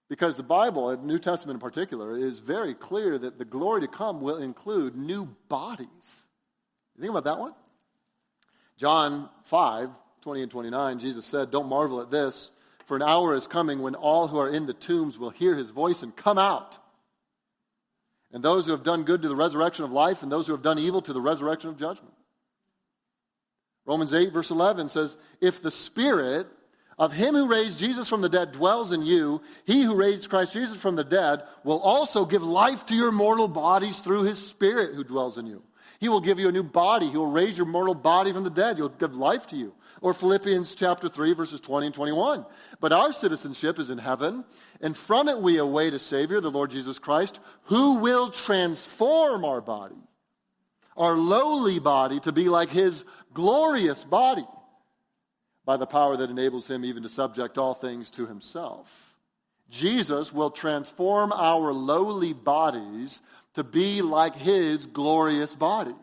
Because 0.09 0.37
the 0.37 0.43
Bible, 0.43 0.89
the 0.89 0.97
New 0.97 1.19
Testament 1.19 1.57
in 1.57 1.61
particular, 1.61 2.17
is 2.17 2.39
very 2.39 2.73
clear 2.73 3.17
that 3.17 3.37
the 3.37 3.45
glory 3.45 3.81
to 3.81 3.87
come 3.87 4.21
will 4.21 4.37
include 4.37 4.95
new 4.95 5.25
bodies. 5.47 6.23
You 6.95 7.01
think 7.01 7.11
about 7.11 7.25
that 7.25 7.39
one? 7.39 7.53
John 8.77 9.29
5, 9.43 9.89
20 10.21 10.43
and 10.43 10.51
29, 10.51 10.99
Jesus 10.99 11.25
said, 11.25 11.51
Don't 11.51 11.67
marvel 11.67 11.99
at 11.99 12.11
this, 12.11 12.51
for 12.85 12.95
an 12.95 13.01
hour 13.01 13.35
is 13.35 13.47
coming 13.47 13.81
when 13.81 13.95
all 13.95 14.27
who 14.27 14.37
are 14.37 14.49
in 14.49 14.65
the 14.65 14.73
tombs 14.73 15.17
will 15.17 15.29
hear 15.29 15.55
his 15.55 15.71
voice 15.71 16.03
and 16.03 16.15
come 16.15 16.37
out. 16.37 16.77
And 18.31 18.43
those 18.43 18.65
who 18.65 18.71
have 18.71 18.83
done 18.83 19.03
good 19.03 19.23
to 19.23 19.27
the 19.27 19.35
resurrection 19.35 19.83
of 19.83 19.91
life, 19.91 20.23
and 20.23 20.31
those 20.31 20.47
who 20.47 20.53
have 20.53 20.61
done 20.61 20.79
evil 20.79 21.01
to 21.01 21.13
the 21.13 21.21
resurrection 21.21 21.69
of 21.69 21.77
judgment. 21.77 22.13
Romans 23.85 24.13
8, 24.13 24.31
verse 24.31 24.51
11 24.51 24.89
says, 24.89 25.17
If 25.41 25.61
the 25.61 25.71
Spirit 25.71 26.47
of 26.99 27.11
him 27.11 27.33
who 27.33 27.47
raised 27.47 27.79
Jesus 27.79 28.07
from 28.07 28.21
the 28.21 28.29
dead 28.29 28.51
dwells 28.51 28.91
in 28.91 29.01
you, 29.01 29.41
he 29.65 29.81
who 29.81 29.95
raised 29.95 30.29
Christ 30.29 30.53
Jesus 30.53 30.77
from 30.77 30.95
the 30.95 31.03
dead 31.03 31.41
will 31.63 31.79
also 31.79 32.25
give 32.25 32.43
life 32.43 32.85
to 32.85 32.95
your 32.95 33.11
mortal 33.11 33.47
bodies 33.47 33.99
through 33.99 34.23
his 34.23 34.45
Spirit 34.45 34.93
who 34.93 35.03
dwells 35.03 35.37
in 35.37 35.47
you. 35.47 35.63
He 35.99 36.09
will 36.09 36.21
give 36.21 36.39
you 36.39 36.47
a 36.47 36.51
new 36.51 36.63
body. 36.63 37.07
He 37.07 37.17
will 37.17 37.31
raise 37.31 37.57
your 37.57 37.67
mortal 37.67 37.95
body 37.95 38.31
from 38.31 38.43
the 38.43 38.49
dead. 38.49 38.77
He'll 38.77 38.89
give 38.89 39.15
life 39.15 39.47
to 39.47 39.55
you. 39.55 39.73
Or 40.01 40.15
Philippians 40.15 40.73
chapter 40.73 41.07
3, 41.07 41.33
verses 41.33 41.61
20 41.61 41.87
and 41.87 41.95
21. 41.95 42.45
But 42.79 42.91
our 42.91 43.13
citizenship 43.13 43.77
is 43.77 43.91
in 43.91 43.99
heaven, 43.99 44.43
and 44.81 44.97
from 44.97 45.29
it 45.29 45.37
we 45.37 45.57
await 45.57 45.93
a 45.93 45.99
Savior, 45.99 46.41
the 46.41 46.49
Lord 46.49 46.71
Jesus 46.71 46.97
Christ, 46.97 47.39
who 47.65 47.95
will 47.95 48.31
transform 48.31 49.45
our 49.45 49.61
body, 49.61 50.01
our 50.97 51.13
lowly 51.13 51.77
body, 51.77 52.19
to 52.21 52.31
be 52.31 52.49
like 52.49 52.69
his 52.69 53.05
glorious 53.33 54.03
body 54.03 54.45
by 55.65 55.77
the 55.77 55.85
power 55.85 56.17
that 56.17 56.31
enables 56.31 56.67
him 56.67 56.83
even 56.83 57.03
to 57.03 57.09
subject 57.09 57.59
all 57.59 57.75
things 57.75 58.09
to 58.11 58.25
himself. 58.25 59.13
Jesus 59.69 60.33
will 60.33 60.49
transform 60.49 61.31
our 61.31 61.71
lowly 61.71 62.33
bodies 62.33 63.21
to 63.53 63.63
be 63.63 64.01
like 64.01 64.35
his 64.35 64.87
glorious 64.87 65.53
body. 65.53 65.93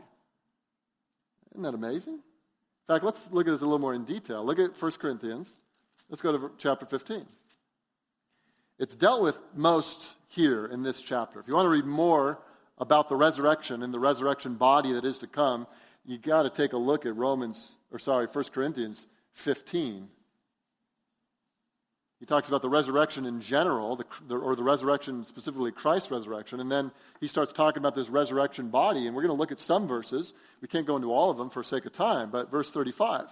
Isn't 1.50 1.62
that 1.62 1.74
amazing? 1.74 2.20
In 2.88 2.94
fact, 2.94 3.04
let's 3.04 3.28
look 3.30 3.46
at 3.46 3.50
this 3.50 3.60
a 3.60 3.64
little 3.64 3.78
more 3.78 3.92
in 3.92 4.04
detail. 4.04 4.42
Look 4.42 4.58
at 4.58 4.80
1 4.80 4.92
Corinthians. 4.92 5.52
Let's 6.08 6.22
go 6.22 6.32
to 6.32 6.50
chapter 6.56 6.86
15. 6.86 7.26
It's 8.78 8.96
dealt 8.96 9.20
with 9.22 9.38
most 9.54 10.08
here 10.28 10.64
in 10.66 10.82
this 10.82 11.02
chapter. 11.02 11.38
If 11.38 11.48
you 11.48 11.54
want 11.54 11.66
to 11.66 11.70
read 11.70 11.84
more 11.84 12.38
about 12.78 13.10
the 13.10 13.16
resurrection 13.16 13.82
and 13.82 13.92
the 13.92 13.98
resurrection 13.98 14.54
body 14.54 14.92
that 14.92 15.04
is 15.04 15.18
to 15.18 15.26
come, 15.26 15.66
you 16.06 16.16
got 16.16 16.44
to 16.44 16.50
take 16.50 16.72
a 16.72 16.78
look 16.78 17.04
at 17.04 17.14
Romans, 17.14 17.72
or 17.92 17.98
sorry, 17.98 18.26
1 18.26 18.44
Corinthians 18.54 19.06
15. 19.32 20.08
He 22.20 22.26
talks 22.26 22.48
about 22.48 22.62
the 22.62 22.68
resurrection 22.68 23.26
in 23.26 23.40
general, 23.40 23.94
the, 23.94 24.04
the, 24.26 24.36
or 24.36 24.56
the 24.56 24.64
resurrection, 24.64 25.24
specifically 25.24 25.70
Christ's 25.70 26.10
resurrection, 26.10 26.58
and 26.58 26.70
then 26.70 26.90
he 27.20 27.28
starts 27.28 27.52
talking 27.52 27.78
about 27.78 27.94
this 27.94 28.08
resurrection 28.08 28.70
body, 28.70 29.06
and 29.06 29.14
we're 29.14 29.22
going 29.22 29.34
to 29.34 29.38
look 29.38 29.52
at 29.52 29.60
some 29.60 29.86
verses. 29.86 30.34
We 30.60 30.66
can't 30.66 30.86
go 30.86 30.96
into 30.96 31.12
all 31.12 31.30
of 31.30 31.36
them 31.36 31.48
for 31.48 31.62
sake 31.62 31.86
of 31.86 31.92
time, 31.92 32.30
but 32.30 32.50
verse 32.50 32.72
35. 32.72 33.28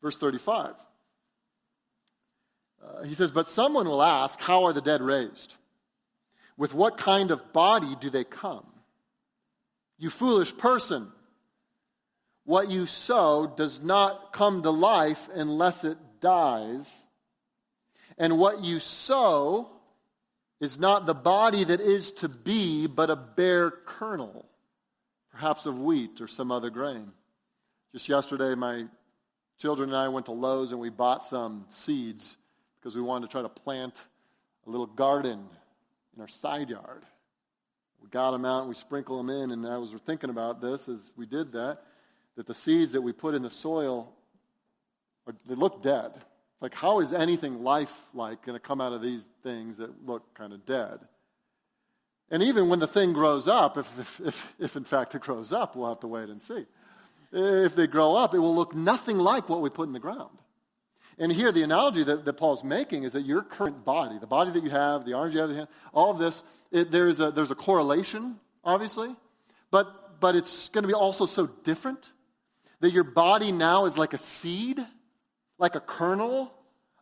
Verse 0.00 0.16
35. 0.16 0.74
Uh, 2.82 3.02
he 3.04 3.14
says, 3.14 3.30
But 3.30 3.48
someone 3.48 3.86
will 3.86 4.02
ask, 4.02 4.40
How 4.40 4.64
are 4.64 4.72
the 4.72 4.80
dead 4.80 5.02
raised? 5.02 5.54
With 6.56 6.72
what 6.74 6.96
kind 6.96 7.30
of 7.30 7.52
body 7.52 7.94
do 8.00 8.08
they 8.08 8.24
come? 8.24 8.66
You 9.98 10.10
foolish 10.10 10.56
person. 10.56 11.12
What 12.44 12.70
you 12.70 12.86
sow 12.86 13.46
does 13.46 13.82
not 13.82 14.32
come 14.32 14.62
to 14.62 14.70
life 14.70 15.28
unless 15.32 15.84
it 15.84 15.98
dies. 16.20 17.01
And 18.18 18.38
what 18.38 18.62
you 18.62 18.80
sow 18.80 19.70
is 20.60 20.78
not 20.78 21.06
the 21.06 21.14
body 21.14 21.64
that 21.64 21.80
is 21.80 22.12
to 22.12 22.28
be, 22.28 22.86
but 22.86 23.10
a 23.10 23.16
bare 23.16 23.70
kernel, 23.70 24.46
perhaps 25.30 25.66
of 25.66 25.80
wheat 25.80 26.20
or 26.20 26.28
some 26.28 26.52
other 26.52 26.70
grain. 26.70 27.10
Just 27.92 28.08
yesterday, 28.08 28.54
my 28.54 28.86
children 29.58 29.90
and 29.90 29.96
I 29.96 30.08
went 30.08 30.26
to 30.26 30.32
Lowe's 30.32 30.70
and 30.70 30.80
we 30.80 30.90
bought 30.90 31.24
some 31.24 31.64
seeds 31.68 32.36
because 32.78 32.94
we 32.94 33.02
wanted 33.02 33.26
to 33.26 33.32
try 33.32 33.42
to 33.42 33.48
plant 33.48 33.94
a 34.66 34.70
little 34.70 34.86
garden 34.86 35.44
in 36.14 36.20
our 36.20 36.28
side 36.28 36.70
yard. 36.70 37.02
We 38.02 38.08
got 38.08 38.32
them 38.32 38.44
out 38.44 38.60
and 38.60 38.68
we 38.68 38.74
sprinkle 38.74 39.16
them 39.16 39.30
in, 39.30 39.52
and 39.52 39.66
I 39.66 39.78
was 39.78 39.92
thinking 40.06 40.30
about 40.30 40.60
this 40.60 40.88
as 40.88 41.10
we 41.16 41.26
did 41.26 41.52
that 41.52 41.82
that 42.36 42.46
the 42.46 42.54
seeds 42.54 42.92
that 42.92 43.02
we 43.02 43.12
put 43.12 43.34
in 43.34 43.42
the 43.42 43.50
soil, 43.50 44.12
they 45.46 45.54
look 45.54 45.82
dead. 45.82 46.12
Like, 46.62 46.74
how 46.74 47.00
is 47.00 47.12
anything 47.12 47.64
life-like 47.64 48.46
going 48.46 48.54
to 48.54 48.60
come 48.60 48.80
out 48.80 48.92
of 48.92 49.02
these 49.02 49.22
things 49.42 49.78
that 49.78 50.06
look 50.06 50.32
kind 50.34 50.52
of 50.52 50.64
dead? 50.64 51.00
And 52.30 52.42
even 52.42 52.68
when 52.68 52.78
the 52.78 52.86
thing 52.86 53.12
grows 53.12 53.48
up, 53.48 53.76
if, 53.76 53.98
if, 53.98 54.20
if, 54.20 54.54
if 54.60 54.76
in 54.76 54.84
fact 54.84 55.14
it 55.16 55.22
grows 55.22 55.52
up, 55.52 55.74
we'll 55.74 55.88
have 55.88 56.00
to 56.00 56.06
wait 56.06 56.28
and 56.28 56.40
see. 56.40 56.64
If 57.32 57.74
they 57.74 57.88
grow 57.88 58.14
up, 58.14 58.32
it 58.32 58.38
will 58.38 58.54
look 58.54 58.74
nothing 58.74 59.18
like 59.18 59.48
what 59.48 59.60
we 59.60 59.70
put 59.70 59.88
in 59.88 59.92
the 59.92 59.98
ground. 59.98 60.38
And 61.18 61.32
here, 61.32 61.50
the 61.50 61.62
analogy 61.62 62.04
that, 62.04 62.24
that 62.24 62.32
Paul's 62.34 62.62
making 62.62 63.02
is 63.02 63.12
that 63.12 63.22
your 63.22 63.42
current 63.42 63.84
body, 63.84 64.18
the 64.18 64.26
body 64.26 64.52
that 64.52 64.62
you 64.62 64.70
have, 64.70 65.04
the 65.04 65.14
arms 65.14 65.34
you 65.34 65.40
have, 65.40 65.68
all 65.92 66.12
of 66.12 66.18
this, 66.18 66.42
it, 66.70 66.90
there's, 66.90 67.18
a, 67.20 67.32
there's 67.32 67.50
a 67.50 67.56
correlation, 67.56 68.36
obviously, 68.64 69.14
but, 69.70 70.20
but 70.20 70.36
it's 70.36 70.68
going 70.68 70.82
to 70.82 70.88
be 70.88 70.94
also 70.94 71.26
so 71.26 71.46
different 71.64 72.10
that 72.80 72.92
your 72.92 73.04
body 73.04 73.50
now 73.50 73.86
is 73.86 73.98
like 73.98 74.14
a 74.14 74.18
seed, 74.18 74.84
like 75.62 75.76
a 75.76 75.80
kernel 75.80 76.52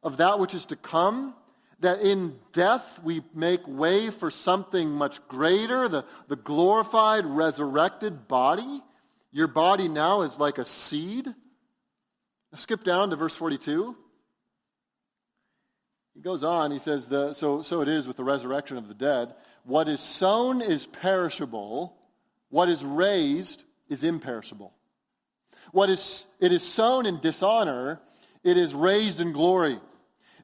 of 0.03 0.19
that 0.19 0.39
which 0.39 0.53
is 0.53 0.67
to 0.67 0.77
come, 0.77 1.35
that 1.81 2.01
in 2.01 2.37
death 2.53 3.01
we 3.03 3.23
make 3.35 3.67
way 3.67 4.11
for 4.11 4.31
something 4.31 4.91
much 4.91 5.27
greater, 5.29 5.89
the, 5.89 6.05
the 6.29 6.37
glorified, 6.37 7.25
resurrected 7.25 8.29
body. 8.29 8.83
Your 9.33 9.47
body 9.47 9.89
now 9.89 10.21
is 10.23 10.39
like 10.39 10.59
a 10.59 10.67
seed. 10.67 11.27
Skip 12.55 12.85
down 12.85 13.09
to 13.11 13.17
verse 13.17 13.35
42. 13.35 13.97
He 16.15 16.21
goes 16.21 16.45
on, 16.45 16.71
he 16.71 16.79
says, 16.79 17.09
the, 17.09 17.33
so, 17.33 17.63
so 17.63 17.81
it 17.81 17.89
is 17.89 18.07
with 18.07 18.19
the 18.19 18.25
resurrection 18.25 18.77
of 18.77 18.89
the 18.89 18.95
dead. 18.95 19.35
What 19.65 19.89
is 19.89 20.01
sown 20.01 20.61
is 20.61 20.87
perishable, 20.87 21.97
what 22.51 22.69
is 22.69 22.85
raised 22.85 23.65
is 23.89 24.05
imperishable. 24.05 24.75
What 25.73 25.89
is, 25.89 26.27
it 26.41 26.53
is 26.53 26.63
sown 26.63 27.07
in 27.07 27.21
dishonor, 27.21 28.01
it 28.45 28.57
is 28.57 28.75
raised 28.75 29.21
in 29.21 29.33
glory. 29.33 29.79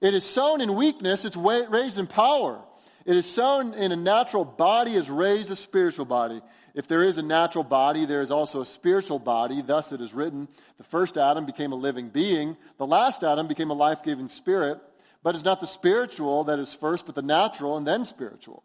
It 0.01 0.15
is 0.15 0.25
sown 0.25 0.61
in 0.61 0.75
weakness, 0.75 1.25
it's 1.25 1.37
raised 1.37 1.99
in 1.99 2.07
power. 2.07 2.61
It 3.05 3.17
is 3.17 3.31
sown 3.31 3.75
in 3.75 3.93
a 3.93 3.97
natural 3.97 4.45
body, 4.45 4.95
is 4.95 5.09
raised 5.09 5.51
a 5.51 5.57
spiritual 5.57 6.05
body. 6.05 6.43
If 6.75 6.89
there 6.89 7.05
is 7.05 7.17
a 7.17 7.23
natural 7.23 7.65
body, 7.65 8.05
there 8.05 8.21
is 8.21 8.31
also 8.31 8.61
a 8.61 8.67
spiritual 8.67 9.19
body. 9.19 9.63
Thus 9.63 9.93
it 9.93 10.01
is 10.01 10.13
written, 10.13 10.49
the 10.77 10.85
first 10.85 11.17
Adam 11.17 11.47
became 11.47 11.73
a 11.73 11.77
living 11.77 12.11
being. 12.11 12.57
The 12.77 12.87
last 12.87 13.25
Adam 13.25 13.47
became 13.47 13.71
a 13.71 13.75
life-giving 13.75 14.29
spirit. 14.29 14.79
But 15.23 15.35
it's 15.35 15.45
not 15.45 15.61
the 15.61 15.67
spiritual 15.67 16.45
that 16.45 16.59
is 16.59 16.75
first, 16.75 17.07
but 17.07 17.15
the 17.15 17.23
natural 17.23 17.77
and 17.77 17.87
then 17.87 18.05
spiritual. 18.05 18.63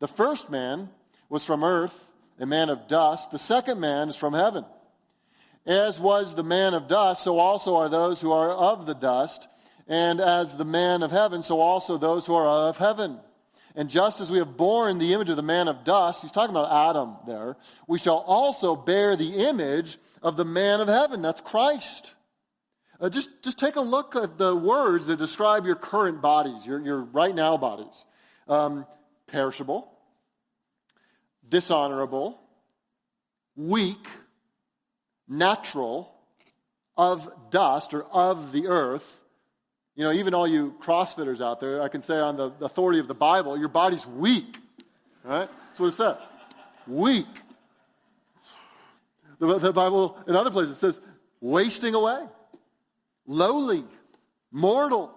The 0.00 0.08
first 0.08 0.50
man 0.50 0.90
was 1.30 1.44
from 1.44 1.64
earth, 1.64 1.98
a 2.38 2.46
man 2.46 2.68
of 2.68 2.86
dust. 2.86 3.30
The 3.30 3.38
second 3.38 3.80
man 3.80 4.08
is 4.10 4.16
from 4.16 4.34
heaven. 4.34 4.64
As 5.66 5.98
was 5.98 6.34
the 6.34 6.42
man 6.42 6.74
of 6.74 6.88
dust, 6.88 7.24
so 7.24 7.38
also 7.38 7.76
are 7.76 7.88
those 7.88 8.20
who 8.20 8.32
are 8.32 8.50
of 8.50 8.86
the 8.86 8.94
dust. 8.94 9.48
And 9.86 10.20
as 10.20 10.56
the 10.56 10.64
man 10.64 11.02
of 11.02 11.10
heaven, 11.10 11.42
so 11.42 11.60
also 11.60 11.98
those 11.98 12.26
who 12.26 12.34
are 12.34 12.68
of 12.68 12.76
heaven. 12.76 13.18
And 13.74 13.90
just 13.90 14.20
as 14.20 14.30
we 14.30 14.38
have 14.38 14.56
borne 14.56 14.98
the 14.98 15.12
image 15.14 15.28
of 15.28 15.36
the 15.36 15.42
man 15.42 15.68
of 15.68 15.84
dust, 15.84 16.22
he's 16.22 16.32
talking 16.32 16.54
about 16.54 16.90
Adam 16.90 17.16
there, 17.26 17.56
we 17.88 17.98
shall 17.98 18.18
also 18.18 18.76
bear 18.76 19.16
the 19.16 19.46
image 19.48 19.98
of 20.22 20.36
the 20.36 20.44
man 20.44 20.80
of 20.80 20.88
heaven. 20.88 21.22
That's 21.22 21.40
Christ. 21.40 22.14
Uh, 23.00 23.10
just, 23.10 23.28
just 23.42 23.58
take 23.58 23.76
a 23.76 23.80
look 23.80 24.14
at 24.14 24.38
the 24.38 24.54
words 24.54 25.06
that 25.06 25.18
describe 25.18 25.66
your 25.66 25.74
current 25.74 26.22
bodies, 26.22 26.64
your, 26.66 26.80
your 26.80 27.00
right 27.00 27.34
now 27.34 27.56
bodies. 27.56 28.04
Um, 28.46 28.86
perishable, 29.26 29.90
dishonorable, 31.48 32.38
weak, 33.56 34.06
natural, 35.28 36.12
of 36.96 37.30
dust 37.50 37.92
or 37.94 38.04
of 38.04 38.52
the 38.52 38.68
earth, 38.68 39.20
You 39.96 40.02
know, 40.02 40.12
even 40.12 40.34
all 40.34 40.46
you 40.46 40.74
CrossFitters 40.80 41.40
out 41.40 41.60
there, 41.60 41.80
I 41.80 41.88
can 41.88 42.02
say 42.02 42.18
on 42.18 42.36
the 42.36 42.52
authority 42.60 42.98
of 42.98 43.06
the 43.06 43.14
Bible, 43.14 43.56
your 43.56 43.68
body's 43.68 44.06
weak. 44.06 44.56
Right? 45.22 45.48
That's 45.68 45.80
what 45.80 45.86
it 45.86 45.92
says. 45.92 46.16
Weak. 46.86 47.26
The, 49.38 49.58
the 49.58 49.72
Bible, 49.72 50.18
in 50.26 50.34
other 50.34 50.50
places, 50.50 50.76
it 50.76 50.80
says 50.80 51.00
wasting 51.40 51.94
away, 51.94 52.24
lowly, 53.26 53.84
mortal. 54.50 55.14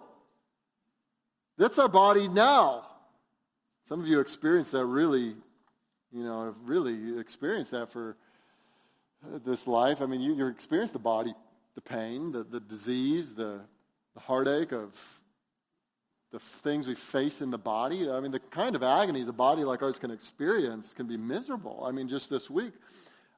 That's 1.57 1.79
our 1.79 1.87
body 1.87 2.27
now. 2.27 2.85
Some 3.89 4.01
of 4.01 4.07
you 4.07 4.19
experienced 4.19 4.73
that 4.73 4.85
really, 4.85 5.35
you 6.11 6.23
know, 6.23 6.53
really 6.63 7.19
experienced 7.19 7.71
that 7.71 7.91
for 7.91 8.15
this 9.45 9.67
life. 9.67 10.01
I 10.01 10.05
mean, 10.05 10.21
you, 10.21 10.33
you 10.33 10.47
experience 10.47 10.91
the 10.91 10.99
body, 10.99 11.33
the 11.75 11.81
pain, 11.81 12.31
the, 12.31 12.43
the 12.43 12.59
disease, 12.59 13.33
the, 13.33 13.61
the 14.13 14.19
heartache 14.19 14.71
of 14.71 14.95
the 16.31 16.39
things 16.39 16.87
we 16.87 16.95
face 16.95 17.41
in 17.41 17.51
the 17.51 17.57
body. 17.57 18.09
I 18.09 18.19
mean, 18.19 18.31
the 18.31 18.39
kind 18.39 18.75
of 18.75 18.83
agony 18.83 19.23
the 19.23 19.31
body 19.31 19.63
like 19.63 19.81
ours 19.81 19.97
can 19.97 20.11
experience 20.11 20.93
can 20.93 21.07
be 21.07 21.17
miserable. 21.17 21.83
I 21.85 21.91
mean, 21.91 22.09
just 22.09 22.29
this 22.29 22.49
week, 22.49 22.73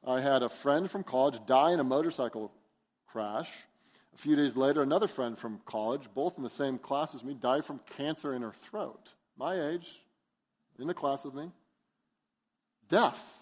I 0.06 0.22
had 0.22 0.44
a 0.44 0.50
friend 0.50 0.90
from 0.90 1.04
college 1.04 1.40
die 1.46 1.72
in 1.72 1.80
a 1.80 1.84
motorcycle 1.84 2.52
crash. 3.08 3.50
A 4.16 4.18
few 4.18 4.36
days 4.36 4.56
later, 4.56 4.82
another 4.82 5.08
friend 5.08 5.38
from 5.38 5.60
college, 5.66 6.10
both 6.14 6.38
in 6.38 6.44
the 6.44 6.50
same 6.50 6.78
class 6.78 7.14
as 7.14 7.24
me, 7.24 7.34
died 7.34 7.64
from 7.64 7.80
cancer 7.98 8.34
in 8.34 8.42
her 8.42 8.54
throat. 8.70 9.14
My 9.38 9.70
age, 9.70 9.88
in 10.80 10.88
the 10.88 10.94
class 10.94 11.24
with 11.24 11.34
me. 11.34 11.52
Death. 12.88 13.39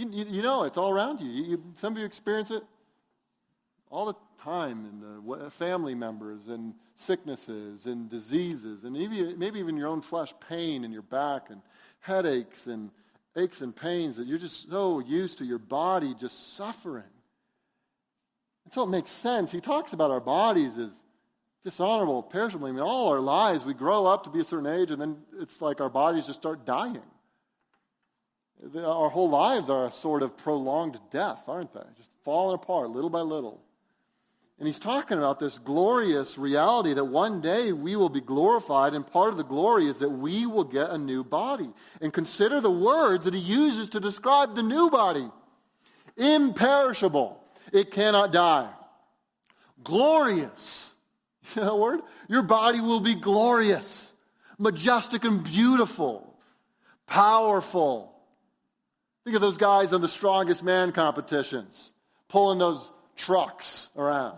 You, 0.00 0.10
you, 0.10 0.24
you 0.36 0.42
know, 0.42 0.64
it's 0.64 0.78
all 0.78 0.90
around 0.90 1.20
you. 1.20 1.28
you. 1.28 1.62
Some 1.74 1.92
of 1.92 1.98
you 1.98 2.06
experience 2.06 2.50
it 2.50 2.62
all 3.90 4.06
the 4.06 4.14
time 4.42 4.86
in 4.86 5.38
the 5.38 5.50
family 5.50 5.94
members 5.94 6.48
and 6.48 6.72
sicknesses 6.94 7.84
and 7.84 8.08
diseases 8.08 8.84
and 8.84 8.94
maybe, 8.94 9.34
maybe 9.36 9.58
even 9.58 9.76
your 9.76 9.88
own 9.88 10.00
flesh, 10.00 10.32
pain 10.48 10.84
in 10.84 10.92
your 10.92 11.02
back 11.02 11.50
and 11.50 11.60
headaches 11.98 12.66
and 12.66 12.90
aches 13.36 13.60
and 13.60 13.76
pains 13.76 14.16
that 14.16 14.26
you're 14.26 14.38
just 14.38 14.70
so 14.70 15.00
used 15.00 15.36
to 15.38 15.44
your 15.44 15.58
body 15.58 16.14
just 16.18 16.56
suffering. 16.56 17.04
And 18.64 18.72
so 18.72 18.84
it 18.84 18.88
makes 18.88 19.10
sense. 19.10 19.52
He 19.52 19.60
talks 19.60 19.92
about 19.92 20.10
our 20.10 20.20
bodies 20.20 20.78
as 20.78 20.88
dishonorable, 21.62 22.22
perishable. 22.22 22.68
I 22.68 22.72
mean, 22.72 22.80
all 22.80 23.10
our 23.10 23.20
lives, 23.20 23.66
we 23.66 23.74
grow 23.74 24.06
up 24.06 24.24
to 24.24 24.30
be 24.30 24.40
a 24.40 24.44
certain 24.44 24.66
age, 24.66 24.90
and 24.92 25.00
then 25.00 25.18
it's 25.38 25.60
like 25.60 25.82
our 25.82 25.90
bodies 25.90 26.26
just 26.26 26.40
start 26.40 26.64
dying. 26.64 27.02
Our 28.76 29.08
whole 29.08 29.30
lives 29.30 29.70
are 29.70 29.86
a 29.86 29.92
sort 29.92 30.22
of 30.22 30.36
prolonged 30.36 30.98
death, 31.10 31.42
aren't 31.48 31.72
they? 31.72 31.80
Just 31.96 32.10
falling 32.24 32.54
apart 32.54 32.90
little 32.90 33.10
by 33.10 33.20
little. 33.20 33.62
And 34.58 34.66
he's 34.66 34.78
talking 34.78 35.16
about 35.16 35.40
this 35.40 35.58
glorious 35.58 36.36
reality 36.36 36.92
that 36.92 37.04
one 37.04 37.40
day 37.40 37.72
we 37.72 37.96
will 37.96 38.10
be 38.10 38.20
glorified, 38.20 38.92
and 38.92 39.06
part 39.06 39.30
of 39.30 39.38
the 39.38 39.44
glory 39.44 39.86
is 39.86 40.00
that 40.00 40.10
we 40.10 40.44
will 40.44 40.64
get 40.64 40.90
a 40.90 40.98
new 40.98 41.24
body. 41.24 41.70
And 42.02 42.12
consider 42.12 42.60
the 42.60 42.70
words 42.70 43.24
that 43.24 43.32
he 43.32 43.40
uses 43.40 43.88
to 43.90 44.00
describe 44.00 44.54
the 44.54 44.62
new 44.62 44.90
body 44.90 45.28
imperishable, 46.18 47.42
it 47.72 47.90
cannot 47.90 48.32
die, 48.32 48.68
glorious. 49.82 50.88
You 51.56 51.62
know 51.62 51.68
that 51.68 51.76
word? 51.76 52.00
Your 52.28 52.42
body 52.42 52.80
will 52.80 53.00
be 53.00 53.16
glorious, 53.16 54.12
majestic, 54.56 55.24
and 55.24 55.42
beautiful, 55.42 56.38
powerful. 57.08 58.09
Think 59.30 59.36
of 59.36 59.42
those 59.42 59.58
guys 59.58 59.92
on 59.92 60.00
the 60.00 60.08
strongest 60.08 60.64
man 60.64 60.90
competitions, 60.90 61.92
pulling 62.26 62.58
those 62.58 62.90
trucks 63.14 63.88
around. 63.96 64.36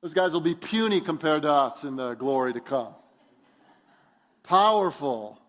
Those 0.00 0.14
guys 0.14 0.32
will 0.32 0.40
be 0.40 0.54
puny 0.54 1.00
compared 1.00 1.42
to 1.42 1.50
us 1.50 1.82
in 1.82 1.96
the 1.96 2.14
glory 2.14 2.52
to 2.52 2.60
come. 2.60 2.94
Powerful. 4.44 5.40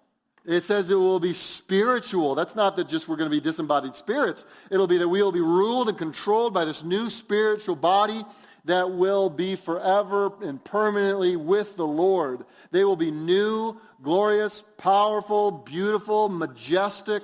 It 0.43 0.64
says 0.64 0.89
it 0.89 0.95
will 0.95 1.20
be 1.20 1.36
spiritual. 1.36 2.34
That's 2.34 2.55
not 2.55 2.78
that 2.78 2.89
just 2.89 3.08
we're 3.08 3.18
going 3.18 3.30
to 3.30 3.38
be 3.38 3.39
disembodied 3.39 3.95
spirits. 3.95 4.43
It'll 4.72 4.88
be 4.88 4.97
that 4.97 5.08
we 5.08 5.22
will 5.22 5.32
be 5.32 5.39
ruled 5.39 5.88
and 5.89 5.95
controlled 5.95 6.55
by 6.55 6.66
this 6.66 6.84
new 6.84 7.12
spiritual 7.12 7.76
body 7.76 8.26
that 8.66 8.89
will 8.89 9.30
be 9.30 9.55
forever 9.55 10.32
and 10.41 10.64
permanently 10.64 11.36
with 11.36 11.76
the 11.76 11.86
Lord. 11.86 12.43
They 12.72 12.84
will 12.84 12.95
be 12.95 13.12
new, 13.12 13.80
glorious, 14.01 14.64
powerful, 14.80 15.51
beautiful, 15.51 16.28
majestic 16.28 17.22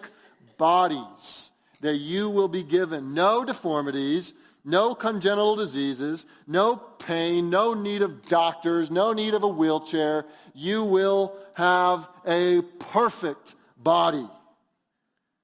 bodies 0.58 1.52
that 1.82 1.98
you 1.98 2.30
will 2.30 2.48
be 2.48 2.64
given. 2.64 3.14
No 3.14 3.44
deformities, 3.44 4.34
no 4.66 4.96
congenital 4.96 5.56
diseases, 5.56 6.26
no 6.48 6.76
pain, 6.76 7.50
no 7.50 7.74
need 7.74 8.02
of 8.02 8.28
doctors, 8.28 8.90
no 8.90 9.14
need 9.14 9.34
of 9.34 9.44
a 9.44 9.48
wheelchair. 9.48 10.26
You 10.54 10.84
will 10.84 11.36
have 11.54 12.08
a 12.26 12.62
perfect 12.62 13.56
body. 13.78 14.28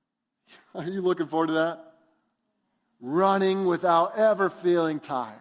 Are 0.75 0.85
you 0.85 1.01
looking 1.01 1.27
forward 1.27 1.47
to 1.47 1.53
that? 1.53 1.93
Running 3.01 3.65
without 3.65 4.17
ever 4.17 4.49
feeling 4.49 4.99
tired. 4.99 5.35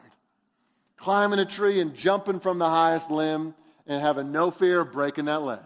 Climbing 0.96 1.38
a 1.38 1.44
tree 1.44 1.80
and 1.80 1.94
jumping 1.94 2.40
from 2.40 2.58
the 2.58 2.68
highest 2.68 3.10
limb 3.10 3.54
and 3.86 4.02
having 4.02 4.32
no 4.32 4.50
fear 4.50 4.80
of 4.80 4.92
breaking 4.92 5.26
that 5.26 5.42
leg. 5.42 5.60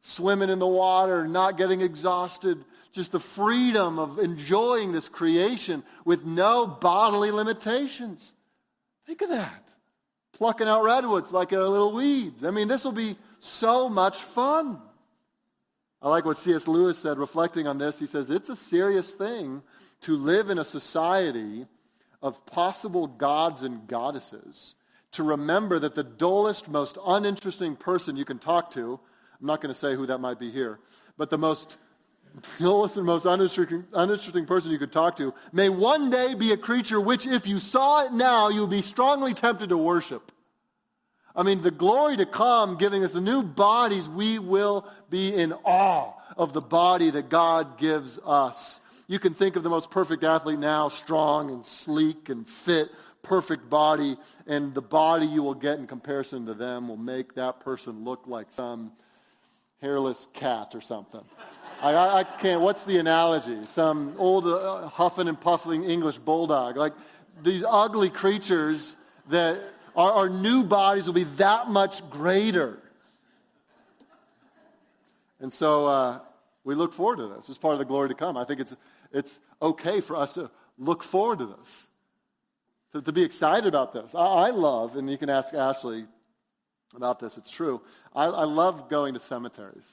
Swimming 0.00 0.50
in 0.50 0.58
the 0.58 0.66
water, 0.66 1.26
not 1.26 1.58
getting 1.58 1.80
exhausted, 1.80 2.64
just 2.96 3.12
the 3.12 3.20
freedom 3.20 3.98
of 3.98 4.18
enjoying 4.18 4.90
this 4.90 5.08
creation 5.08 5.84
with 6.06 6.24
no 6.24 6.66
bodily 6.66 7.30
limitations. 7.30 8.34
Think 9.06 9.20
of 9.20 9.28
that. 9.28 9.68
Plucking 10.32 10.66
out 10.66 10.82
redwoods 10.82 11.30
like 11.30 11.52
little 11.52 11.92
weeds. 11.92 12.42
I 12.42 12.50
mean, 12.50 12.68
this 12.68 12.84
will 12.84 12.92
be 12.92 13.16
so 13.38 13.90
much 13.90 14.16
fun. 14.16 14.80
I 16.00 16.08
like 16.08 16.24
what 16.24 16.38
C.S. 16.38 16.66
Lewis 16.66 16.98
said 16.98 17.18
reflecting 17.18 17.66
on 17.66 17.76
this. 17.76 17.98
He 17.98 18.06
says, 18.06 18.30
It's 18.30 18.48
a 18.48 18.56
serious 18.56 19.12
thing 19.12 19.62
to 20.02 20.16
live 20.16 20.48
in 20.48 20.58
a 20.58 20.64
society 20.64 21.66
of 22.22 22.44
possible 22.46 23.06
gods 23.06 23.62
and 23.62 23.86
goddesses, 23.86 24.74
to 25.12 25.22
remember 25.22 25.78
that 25.78 25.94
the 25.94 26.02
dullest, 26.02 26.68
most 26.68 26.96
uninteresting 27.06 27.76
person 27.76 28.16
you 28.16 28.24
can 28.24 28.38
talk 28.38 28.70
to, 28.72 28.98
I'm 29.38 29.46
not 29.46 29.60
going 29.60 29.72
to 29.72 29.78
say 29.78 29.94
who 29.94 30.06
that 30.06 30.18
might 30.18 30.38
be 30.38 30.50
here, 30.50 30.78
but 31.18 31.28
the 31.28 31.38
most 31.38 31.76
the 32.58 32.66
oldest 32.66 32.96
and 32.96 33.06
most 33.06 33.24
uninteresting, 33.24 33.84
uninteresting 33.92 34.46
person 34.46 34.70
you 34.70 34.78
could 34.78 34.92
talk 34.92 35.16
to, 35.16 35.32
may 35.52 35.68
one 35.68 36.10
day 36.10 36.34
be 36.34 36.52
a 36.52 36.56
creature 36.56 37.00
which, 37.00 37.26
if 37.26 37.46
you 37.46 37.60
saw 37.60 38.04
it 38.04 38.12
now, 38.12 38.48
you 38.48 38.62
would 38.62 38.70
be 38.70 38.82
strongly 38.82 39.34
tempted 39.34 39.70
to 39.70 39.76
worship. 39.76 40.32
I 41.34 41.42
mean, 41.42 41.60
the 41.60 41.70
glory 41.70 42.16
to 42.16 42.26
come, 42.26 42.76
giving 42.76 43.04
us 43.04 43.12
the 43.12 43.20
new 43.20 43.42
bodies, 43.42 44.08
we 44.08 44.38
will 44.38 44.88
be 45.10 45.34
in 45.34 45.52
awe 45.64 46.14
of 46.36 46.52
the 46.52 46.62
body 46.62 47.10
that 47.10 47.28
God 47.28 47.78
gives 47.78 48.18
us. 48.24 48.80
You 49.06 49.18
can 49.18 49.34
think 49.34 49.56
of 49.56 49.62
the 49.62 49.68
most 49.68 49.90
perfect 49.90 50.24
athlete 50.24 50.58
now, 50.58 50.88
strong 50.88 51.50
and 51.50 51.64
sleek 51.64 52.28
and 52.28 52.48
fit, 52.48 52.90
perfect 53.22 53.68
body, 53.68 54.16
and 54.46 54.74
the 54.74 54.82
body 54.82 55.26
you 55.26 55.42
will 55.42 55.54
get 55.54 55.78
in 55.78 55.86
comparison 55.86 56.46
to 56.46 56.54
them 56.54 56.88
will 56.88 56.96
make 56.96 57.34
that 57.34 57.60
person 57.60 58.04
look 58.04 58.26
like 58.26 58.46
some 58.50 58.92
hairless 59.80 60.26
cat 60.32 60.74
or 60.74 60.80
something. 60.80 61.24
I, 61.82 62.20
I, 62.20 62.24
can't. 62.24 62.60
What's 62.60 62.84
the 62.84 62.98
analogy? 62.98 63.58
Some 63.74 64.14
old 64.18 64.46
uh, 64.46 64.88
huffing 64.88 65.28
and 65.28 65.38
puffing 65.38 65.84
English 65.84 66.18
bulldog. 66.18 66.76
Like 66.76 66.94
these 67.42 67.64
ugly 67.66 68.10
creatures 68.10 68.96
that 69.28 69.58
our, 69.94 70.12
our 70.12 70.28
new 70.28 70.64
bodies 70.64 71.06
will 71.06 71.14
be 71.14 71.24
that 71.24 71.68
much 71.68 72.08
greater. 72.10 72.78
And 75.40 75.52
so 75.52 75.86
uh, 75.86 76.20
we 76.64 76.74
look 76.74 76.92
forward 76.92 77.16
to 77.16 77.28
this. 77.28 77.48
It's 77.48 77.58
part 77.58 77.74
of 77.74 77.78
the 77.78 77.84
glory 77.84 78.08
to 78.08 78.14
come. 78.14 78.36
I 78.36 78.44
think 78.44 78.60
it's, 78.60 78.74
it's 79.12 79.38
okay 79.60 80.00
for 80.00 80.16
us 80.16 80.34
to 80.34 80.50
look 80.78 81.02
forward 81.02 81.40
to 81.40 81.46
this, 81.46 81.86
to, 82.92 83.02
to 83.02 83.12
be 83.12 83.22
excited 83.22 83.66
about 83.66 83.92
this. 83.92 84.14
I, 84.14 84.26
I, 84.26 84.50
love, 84.50 84.96
and 84.96 85.10
you 85.10 85.18
can 85.18 85.30
ask 85.30 85.54
Ashley 85.54 86.06
about 86.94 87.20
this, 87.20 87.36
it's 87.36 87.50
true. 87.50 87.82
I, 88.14 88.24
I 88.24 88.44
love 88.44 88.88
going 88.88 89.14
to 89.14 89.20
cemeteries. 89.20 89.84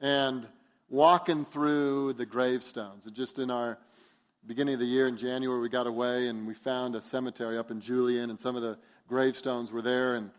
And 0.00 0.46
walking 0.94 1.44
through 1.44 2.12
the 2.12 2.24
gravestones. 2.24 3.04
And 3.04 3.16
just 3.16 3.40
in 3.40 3.50
our 3.50 3.76
beginning 4.46 4.74
of 4.74 4.80
the 4.80 4.86
year 4.86 5.08
in 5.08 5.16
January, 5.16 5.60
we 5.60 5.68
got 5.68 5.88
away 5.88 6.28
and 6.28 6.46
we 6.46 6.54
found 6.54 6.94
a 6.94 7.02
cemetery 7.02 7.58
up 7.58 7.72
in 7.72 7.80
Julian, 7.80 8.30
and 8.30 8.38
some 8.38 8.54
of 8.54 8.62
the 8.62 8.78
gravestones 9.08 9.72
were 9.72 9.82
there, 9.82 10.14
and 10.14 10.30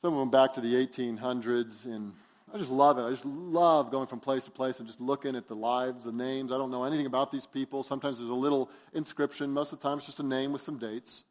some 0.00 0.12
of 0.12 0.20
them 0.20 0.30
back 0.30 0.52
to 0.54 0.60
the 0.60 0.74
1800s. 0.74 1.86
And 1.86 2.12
I 2.54 2.58
just 2.58 2.70
love 2.70 2.98
it. 2.98 3.02
I 3.02 3.10
just 3.10 3.24
love 3.24 3.90
going 3.90 4.06
from 4.06 4.20
place 4.20 4.44
to 4.44 4.52
place 4.52 4.78
and 4.78 4.86
just 4.86 5.00
looking 5.00 5.34
at 5.34 5.48
the 5.48 5.56
lives, 5.56 6.04
the 6.04 6.12
names. 6.12 6.52
I 6.52 6.56
don't 6.56 6.70
know 6.70 6.84
anything 6.84 7.06
about 7.06 7.32
these 7.32 7.46
people. 7.46 7.82
Sometimes 7.82 8.18
there's 8.18 8.30
a 8.30 8.34
little 8.34 8.70
inscription. 8.94 9.50
Most 9.50 9.72
of 9.72 9.80
the 9.80 9.88
time, 9.88 9.98
it's 9.98 10.06
just 10.06 10.20
a 10.20 10.24
name 10.24 10.52
with 10.52 10.62
some 10.62 10.78
dates. 10.78 11.24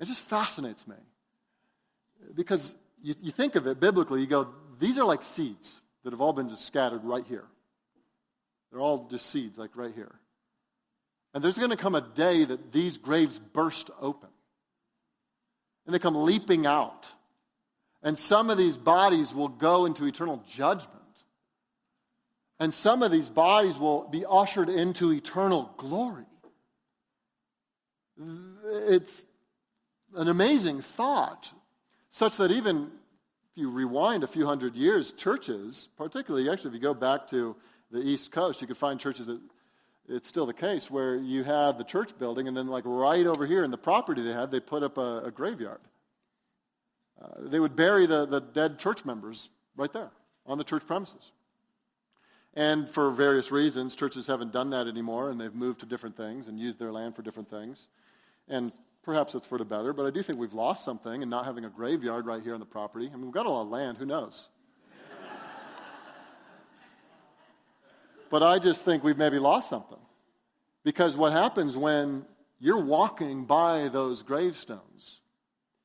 It 0.00 0.06
just 0.06 0.20
fascinates 0.20 0.88
me. 0.88 0.96
Because 2.34 2.74
you, 3.00 3.14
you 3.22 3.30
think 3.30 3.54
of 3.54 3.68
it 3.68 3.78
biblically, 3.78 4.20
you 4.20 4.26
go, 4.26 4.48
these 4.80 4.98
are 4.98 5.04
like 5.04 5.22
seeds 5.22 5.80
that 6.02 6.12
have 6.12 6.20
all 6.20 6.32
been 6.32 6.48
just 6.48 6.66
scattered 6.66 7.04
right 7.04 7.24
here. 7.28 7.44
They're 8.74 8.82
all 8.82 9.06
just 9.08 9.30
seeds, 9.30 9.56
like 9.56 9.70
right 9.76 9.94
here. 9.94 10.12
And 11.32 11.44
there's 11.44 11.56
going 11.56 11.70
to 11.70 11.76
come 11.76 11.94
a 11.94 12.00
day 12.00 12.44
that 12.44 12.72
these 12.72 12.98
graves 12.98 13.38
burst 13.38 13.88
open. 14.00 14.28
And 15.86 15.94
they 15.94 16.00
come 16.00 16.16
leaping 16.16 16.66
out. 16.66 17.08
And 18.02 18.18
some 18.18 18.50
of 18.50 18.58
these 18.58 18.76
bodies 18.76 19.32
will 19.32 19.46
go 19.46 19.86
into 19.86 20.06
eternal 20.06 20.42
judgment. 20.50 20.90
And 22.58 22.74
some 22.74 23.04
of 23.04 23.12
these 23.12 23.30
bodies 23.30 23.78
will 23.78 24.08
be 24.08 24.24
ushered 24.28 24.68
into 24.68 25.12
eternal 25.12 25.72
glory. 25.76 26.26
It's 28.88 29.24
an 30.16 30.26
amazing 30.26 30.80
thought, 30.80 31.48
such 32.10 32.38
that 32.38 32.50
even 32.50 32.90
if 33.52 33.58
you 33.58 33.70
rewind 33.70 34.24
a 34.24 34.28
few 34.28 34.46
hundred 34.46 34.74
years, 34.74 35.12
churches, 35.12 35.88
particularly 35.96 36.50
actually 36.50 36.70
if 36.70 36.74
you 36.74 36.80
go 36.80 36.92
back 36.94 37.28
to 37.28 37.54
the 37.94 38.02
East 38.02 38.32
Coast, 38.32 38.60
you 38.60 38.66
could 38.66 38.76
find 38.76 38.98
churches 38.98 39.26
that 39.26 39.40
it's 40.08 40.28
still 40.28 40.46
the 40.46 40.52
case 40.52 40.90
where 40.90 41.16
you 41.16 41.44
have 41.44 41.78
the 41.78 41.84
church 41.84 42.18
building, 42.18 42.48
and 42.48 42.56
then 42.56 42.66
like 42.66 42.82
right 42.84 43.26
over 43.26 43.46
here 43.46 43.64
in 43.64 43.70
the 43.70 43.78
property 43.78 44.20
they 44.20 44.32
had, 44.32 44.50
they 44.50 44.60
put 44.60 44.82
up 44.82 44.98
a, 44.98 45.22
a 45.24 45.30
graveyard. 45.30 45.80
Uh, 47.22 47.28
they 47.38 47.60
would 47.60 47.76
bury 47.76 48.06
the, 48.06 48.26
the 48.26 48.40
dead 48.40 48.78
church 48.78 49.04
members 49.04 49.48
right 49.76 49.92
there 49.92 50.10
on 50.44 50.58
the 50.58 50.64
church 50.64 50.86
premises. 50.86 51.30
And 52.54 52.88
for 52.88 53.10
various 53.10 53.50
reasons, 53.50 53.96
churches 53.96 54.26
haven't 54.26 54.52
done 54.52 54.70
that 54.70 54.88
anymore, 54.88 55.30
and 55.30 55.40
they've 55.40 55.54
moved 55.54 55.80
to 55.80 55.86
different 55.86 56.16
things 56.16 56.48
and 56.48 56.58
used 56.58 56.78
their 56.78 56.92
land 56.92 57.14
for 57.14 57.22
different 57.22 57.48
things. 57.48 57.88
And 58.48 58.72
perhaps 59.04 59.34
it's 59.34 59.46
for 59.46 59.58
the 59.58 59.64
better, 59.64 59.92
but 59.92 60.04
I 60.04 60.10
do 60.10 60.22
think 60.22 60.38
we've 60.38 60.52
lost 60.52 60.84
something 60.84 61.22
in 61.22 61.28
not 61.28 61.44
having 61.44 61.64
a 61.64 61.70
graveyard 61.70 62.26
right 62.26 62.42
here 62.42 62.54
on 62.54 62.60
the 62.60 62.66
property. 62.66 63.08
I 63.12 63.16
mean, 63.16 63.26
we've 63.26 63.32
got 63.32 63.46
a 63.46 63.50
lot 63.50 63.62
of 63.62 63.68
land, 63.68 63.98
who 63.98 64.06
knows? 64.06 64.48
But 68.34 68.42
I 68.42 68.58
just 68.58 68.84
think 68.84 69.04
we've 69.04 69.16
maybe 69.16 69.38
lost 69.38 69.70
something. 69.70 70.00
Because 70.82 71.16
what 71.16 71.32
happens 71.32 71.76
when 71.76 72.26
you're 72.58 72.84
walking 72.84 73.44
by 73.44 73.86
those 73.86 74.24
gravestones, 74.24 75.20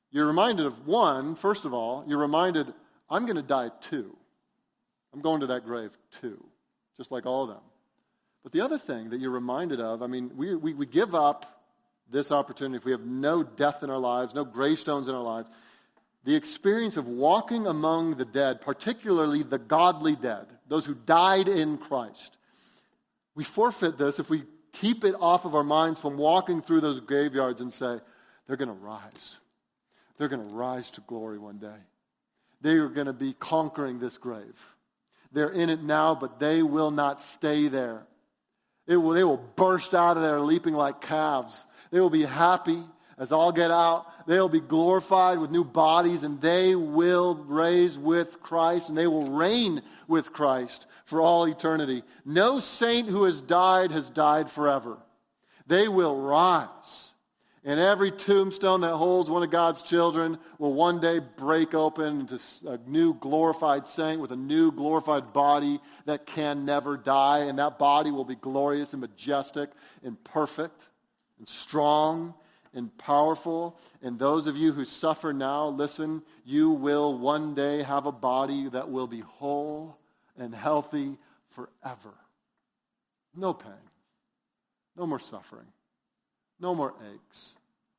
you're 0.10 0.26
reminded 0.26 0.66
of 0.66 0.88
one, 0.88 1.36
first 1.36 1.66
of 1.66 1.76
all, 1.76 2.04
you're 2.08 2.18
reminded, 2.18 2.74
I'm 3.08 3.28
going 3.28 3.36
to 3.36 3.44
die 3.44 3.70
too. 3.82 4.18
I'm 5.14 5.22
going 5.22 5.42
to 5.42 5.46
that 5.46 5.64
grave 5.64 5.92
too, 6.22 6.44
just 6.98 7.12
like 7.12 7.28
all 7.28 7.44
of 7.44 7.50
them. 7.50 7.62
But 8.42 8.52
the 8.52 8.62
other 8.62 8.80
thing 8.80 9.12
that 9.12 9.20
you're 9.20 9.30
reminded 9.30 9.80
of, 9.80 10.02
I 10.02 10.08
mean, 10.08 10.32
we, 10.36 10.56
we, 10.56 10.74
we 10.74 10.88
give 10.88 11.14
up 11.14 11.64
this 12.10 12.32
opportunity 12.32 12.78
if 12.78 12.84
we 12.84 12.94
have 12.94 13.06
no 13.06 13.44
death 13.44 13.84
in 13.84 13.92
our 13.92 14.00
lives, 14.00 14.34
no 14.34 14.44
gravestones 14.44 15.08
in 15.08 15.14
our 15.14 15.22
lives. 15.22 15.48
The 16.24 16.36
experience 16.36 16.98
of 16.98 17.08
walking 17.08 17.68
among 17.68 18.16
the 18.16 18.26
dead, 18.26 18.60
particularly 18.60 19.44
the 19.44 19.60
godly 19.60 20.16
dead, 20.16 20.48
those 20.68 20.84
who 20.84 20.96
died 20.96 21.48
in 21.48 21.78
Christ, 21.78 22.38
we 23.40 23.46
forfeit 23.46 23.98
this 23.98 24.20
if 24.20 24.30
we 24.30 24.44
keep 24.74 25.06
it 25.06 25.16
off 25.18 25.46
of 25.46 25.56
our 25.56 25.64
minds 25.64 26.02
from 26.02 26.18
walking 26.18 26.62
through 26.62 26.82
those 26.82 27.00
graveyards 27.00 27.62
and 27.62 27.72
say, 27.72 27.98
they're 28.46 28.58
going 28.58 28.68
to 28.68 28.74
rise. 28.74 29.38
They're 30.18 30.28
going 30.28 30.46
to 30.46 30.54
rise 30.54 30.92
to 30.92 31.02
glory 31.08 31.40
one 31.40 31.58
day. 31.58 31.80
They 32.60 32.74
are 32.74 32.90
going 32.90 33.08
to 33.08 33.14
be 33.14 33.32
conquering 33.32 33.98
this 33.98 34.18
grave. 34.18 34.60
They're 35.32 35.52
in 35.52 35.70
it 35.70 35.82
now, 35.82 36.16
but 36.16 36.38
they 36.42 36.62
will 36.64 36.92
not 36.92 37.22
stay 37.22 37.70
there. 37.70 38.06
Will, 38.88 39.12
they 39.12 39.24
will 39.24 39.38
burst 39.56 39.96
out 39.96 40.18
of 40.18 40.24
there 40.24 40.42
leaping 40.42 40.74
like 40.74 41.00
calves. 41.00 41.64
They 41.92 42.02
will 42.02 42.10
be 42.10 42.26
happy 42.26 42.84
as 43.18 43.32
all 43.32 43.54
get 43.54 43.72
out. 43.72 44.06
They'll 44.28 44.50
be 44.50 44.60
glorified 44.60 45.40
with 45.40 45.50
new 45.50 45.64
bodies, 45.64 46.24
and 46.24 46.42
they 46.42 46.76
will 46.76 47.36
raise 47.36 47.98
with 47.98 48.42
Christ, 48.42 48.90
and 48.90 48.98
they 48.98 49.08
will 49.08 49.32
reign 49.32 49.82
with 50.10 50.34
Christ 50.34 50.88
for 51.10 51.22
all 51.22 51.46
eternity. 51.46 52.04
No 52.26 52.60
saint 52.60 53.10
who 53.10 53.26
has 53.26 53.42
died 53.42 53.92
has 53.92 54.10
died 54.10 54.50
forever. 54.50 54.98
They 55.68 55.88
will 55.88 56.16
rise 56.16 57.10
and 57.66 57.80
every 57.80 58.12
tombstone 58.12 58.82
that 58.82 58.96
holds 58.96 59.30
one 59.30 59.44
of 59.44 59.50
God's 59.50 59.82
children 59.82 60.40
will 60.60 60.74
one 60.74 61.02
day 61.02 61.20
break 61.20 61.74
open 61.74 62.22
into 62.22 62.40
a 62.66 62.80
new 62.88 63.14
glorified 63.16 63.86
saint 63.86 64.22
with 64.22 64.32
a 64.32 64.38
new 64.38 64.72
glorified 64.72 65.34
body 65.34 65.82
that 66.06 66.26
can 66.26 66.64
never 66.64 66.96
die. 66.96 67.40
And 67.40 67.60
that 67.60 67.78
body 67.78 68.12
will 68.12 68.24
be 68.24 68.36
glorious 68.36 68.94
and 68.94 69.02
majestic 69.02 69.70
and 70.04 70.22
perfect 70.24 70.88
and 71.38 71.50
strong 71.50 72.34
and 72.74 72.98
powerful. 72.98 73.78
And 74.02 74.18
those 74.18 74.48
of 74.48 74.56
you 74.56 74.72
who 74.72 74.86
suffer 74.86 75.34
now, 75.34 75.68
listen, 75.68 76.24
you 76.46 76.72
will 76.72 77.18
one 77.18 77.56
day 77.56 77.84
have 77.84 78.06
a 78.06 78.12
body 78.12 78.70
that 78.70 78.90
will 78.90 79.08
be 79.08 79.20
whole 79.20 79.98
and 80.40 80.54
healthy 80.56 81.18
forever. 81.50 82.14
No 83.36 83.54
pain, 83.54 83.72
no 84.96 85.06
more 85.06 85.20
suffering 85.20 85.68
no 86.60 86.76
more 86.76 86.94
aches, 87.14 87.56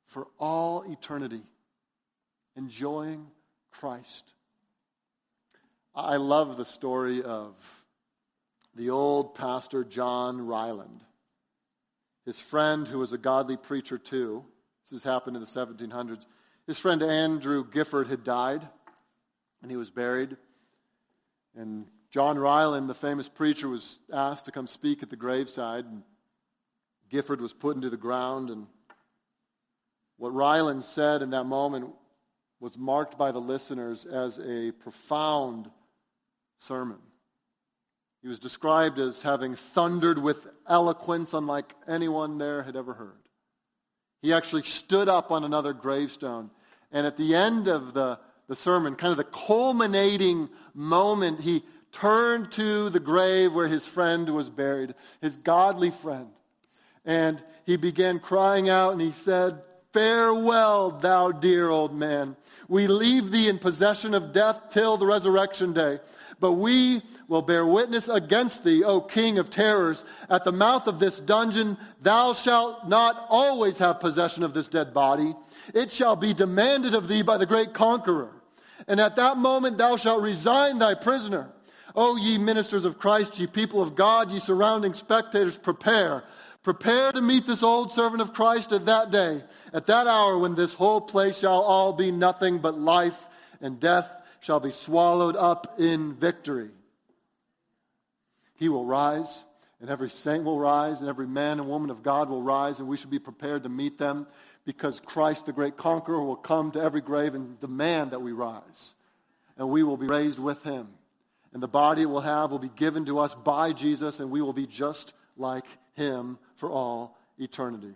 for 0.07 0.27
all 0.39 0.83
eternity, 0.91 1.43
enjoying 2.57 3.27
Christ. 3.71 4.33
I 5.95 6.17
love 6.17 6.57
the 6.57 6.65
story 6.65 7.23
of 7.23 7.55
the 8.75 8.91
old 8.91 9.35
pastor 9.35 9.85
John 9.85 10.47
Ryland. 10.47 11.01
His 12.25 12.39
friend, 12.39 12.87
who 12.87 12.99
was 12.99 13.13
a 13.13 13.19
godly 13.19 13.57
preacher 13.57 13.99
too, 13.99 14.45
this 14.85 15.03
has 15.03 15.11
happened 15.11 15.37
in 15.37 15.43
the 15.43 15.49
1700s, 15.49 16.27
his 16.67 16.79
friend 16.79 17.03
Andrew 17.03 17.65
Gifford 17.69 18.09
had 18.09 18.23
died, 18.23 18.67
and 19.63 19.71
he 19.71 19.77
was 19.77 19.91
buried. 19.91 20.37
And 21.57 21.87
John 22.11 22.39
Ryland, 22.39 22.91
the 22.91 22.95
famous 22.95 23.29
preacher, 23.29 23.69
was 23.69 24.01
asked 24.13 24.47
to 24.47 24.53
come 24.53 24.67
speak 24.67 25.03
at 25.03 25.11
the 25.11 25.17
graveside. 25.17 25.85
And 25.85 26.03
Gifford 27.09 27.41
was 27.41 27.53
put 27.53 27.77
into 27.77 27.91
the 27.91 27.97
ground, 27.97 28.51
and 28.51 28.67
what 30.17 30.35
Ryland 30.35 30.83
said 30.83 31.23
in 31.23 31.31
that 31.31 31.45
moment 31.45 31.91
was 32.59 32.77
marked 32.77 33.17
by 33.17 33.33
the 33.33 33.41
listeners 33.41 34.05
as 34.05 34.39
a 34.39 34.73
profound 34.73 35.71
sermon. 36.59 36.99
He 38.23 38.29
was 38.29 38.39
described 38.39 38.99
as 38.99 39.23
having 39.23 39.55
thundered 39.55 40.19
with 40.19 40.47
eloquence 40.69 41.33
unlike 41.33 41.75
anyone 41.89 42.39
there 42.39 42.63
had 42.63 42.77
ever 42.77 42.93
heard. 42.93 43.23
He 44.21 44.35
actually 44.35 44.65
stood 44.65 45.09
up 45.09 45.31
on 45.31 45.43
another 45.43 45.73
gravestone, 45.73 46.51
and 46.93 47.07
at 47.07 47.17
the 47.17 47.35
end 47.35 47.67
of 47.67 47.95
the, 47.95 48.19
the 48.47 48.57
sermon, 48.57 48.97
kind 48.97 49.13
of 49.13 49.17
the 49.17 49.25
culminating 49.25 50.51
moment, 50.75 51.41
he 51.41 51.63
turned 51.93 52.53
to 52.53 52.91
the 52.91 53.01
grave 53.01 53.53
where 53.55 53.69
his 53.69 53.87
friend 53.87 54.29
was 54.29 54.49
buried, 54.49 54.95
his 55.21 55.37
godly 55.37 55.91
friend. 55.91 56.29
And 57.05 57.43
he 57.65 57.77
began 57.77 58.19
crying 58.19 58.69
out 58.69 58.93
and 58.93 59.01
he 59.01 59.11
said, 59.11 59.67
Farewell, 59.93 60.93
thou 60.93 61.33
dear 61.33 61.69
old 61.69 61.95
man. 61.95 62.37
We 62.69 62.87
leave 62.87 63.31
thee 63.31 63.49
in 63.49 63.59
possession 63.59 64.15
of 64.15 64.33
death 64.33 64.71
till 64.71 64.97
the 64.97 65.07
resurrection 65.07 65.73
day. 65.73 65.99
But 66.39 66.53
we 66.53 67.03
will 67.29 67.43
bear 67.43 67.67
witness 67.67 68.09
against 68.09 68.65
thee, 68.65 68.85
O 68.85 69.01
King 69.01 69.39
of 69.39 69.51
terrors. 69.51 70.05
At 70.31 70.45
the 70.45 70.53
mouth 70.53 70.87
of 70.87 70.99
this 70.99 71.21
dungeon, 71.21 71.77
thou 72.01 72.33
shalt 72.33 72.89
not 72.89 73.27
always 73.29 73.79
have 73.79 74.01
possession 74.01 74.43
of 74.45 74.55
this 74.55 74.69
dead 74.69 74.95
body. 74.95 75.35
It 75.75 75.93
shall 75.93 76.17
be 76.17 76.33
demanded 76.33 76.95
of 76.95 77.09
thee 77.09 77.23
by 77.23 77.37
the 77.37 77.47
great 77.47 77.75
conqueror. 77.75 78.31
And 78.89 79.01
at 79.01 79.17
that 79.17 79.37
moment, 79.37 79.77
thou 79.77 79.97
shalt 79.97 80.23
resign 80.23 80.79
thy 80.79 80.95
prisoner. 80.95 81.51
O 81.95 82.17
ye 82.17 82.39
ministers 82.39 82.85
of 82.85 82.99
Christ, 82.99 83.39
ye 83.39 83.47
people 83.47 83.83
of 83.83 83.95
God, 83.95 84.31
ye 84.31 84.39
surrounding 84.39 84.95
spectators, 84.95 85.59
prepare 85.59 86.25
Prepare 86.63 87.13
to 87.13 87.23
meet 87.23 87.47
this 87.47 87.63
old 87.63 87.91
servant 87.91 88.21
of 88.21 88.35
Christ 88.35 88.73
at 88.73 88.85
that 88.87 89.11
day, 89.11 89.43
at 89.73 89.87
that 89.87 90.07
hour 90.07 90.37
when 90.37 90.55
this 90.55 90.75
whole 90.75 91.01
place 91.01 91.39
shall 91.39 91.63
all 91.63 91.93
be 91.95 92.11
nothing 92.11 92.59
but 92.59 92.79
life, 92.79 93.29
and 93.63 93.81
death 93.81 94.11
shall 94.41 94.61
be 94.61 94.71
swallowed 94.71 95.37
up 95.37 95.81
in 95.81 96.15
victory. 96.15 96.69
He 98.59 98.69
will 98.69 98.85
rise, 98.85 99.43
and 99.81 99.89
every 99.89 100.11
saint 100.11 100.45
will 100.45 100.59
rise, 100.59 101.01
and 101.01 101.09
every 101.09 101.27
man 101.27 101.61
and 101.61 101.69
woman 101.69 101.89
of 101.89 102.03
God 102.03 102.29
will 102.29 102.43
rise, 102.43 102.79
and 102.79 102.89
we 102.89 102.99
should 102.99 103.11
be 103.11 103.19
prepared 103.19 103.63
to 103.63 103.71
meet 103.71 103.97
them 103.97 104.27
because 104.67 105.01
Christ, 105.01 105.47
the 105.47 105.53
great 105.53 105.79
conqueror, 105.79 106.23
will 106.23 106.37
come 106.37 106.73
to 106.73 106.81
every 106.81 107.01
grave 107.01 107.35
and 107.35 107.59
demand 107.59 108.11
that 108.11 108.21
we 108.21 108.33
rise. 108.33 108.95
And 109.57 109.71
we 109.71 109.83
will 109.83 109.97
be 109.97 110.07
raised 110.07 110.39
with 110.39 110.63
him. 110.63 110.89
And 111.53 111.63
the 111.63 111.69
body 111.69 112.07
we'll 112.07 112.21
have 112.21 112.51
will 112.51 112.59
be 112.59 112.71
given 112.77 113.07
to 113.07 113.19
us 113.19 113.35
by 113.35 113.73
Jesus, 113.73 114.21
and 114.21 114.31
we 114.31 114.41
will 114.41 114.53
be 114.53 114.67
just 114.67 115.15
like 115.37 115.65
him 115.95 116.39
for 116.55 116.71
all 116.71 117.19
eternity. 117.39 117.95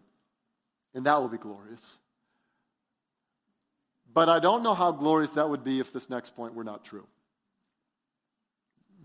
And 0.95 1.07
that 1.07 1.21
will 1.21 1.29
be 1.29 1.39
glorious. 1.39 1.97
But 4.13 4.29
I 4.29 4.39
don't 4.39 4.63
know 4.63 4.75
how 4.75 4.93
glorious 4.93 5.33
that 5.33 5.49
would 5.49 5.65
be 5.65 5.81
if 5.81 5.93
this 5.93 6.09
next 6.09 6.37
point 6.37 6.55
were 6.55 6.65
not 6.65 6.85
true. 6.85 7.07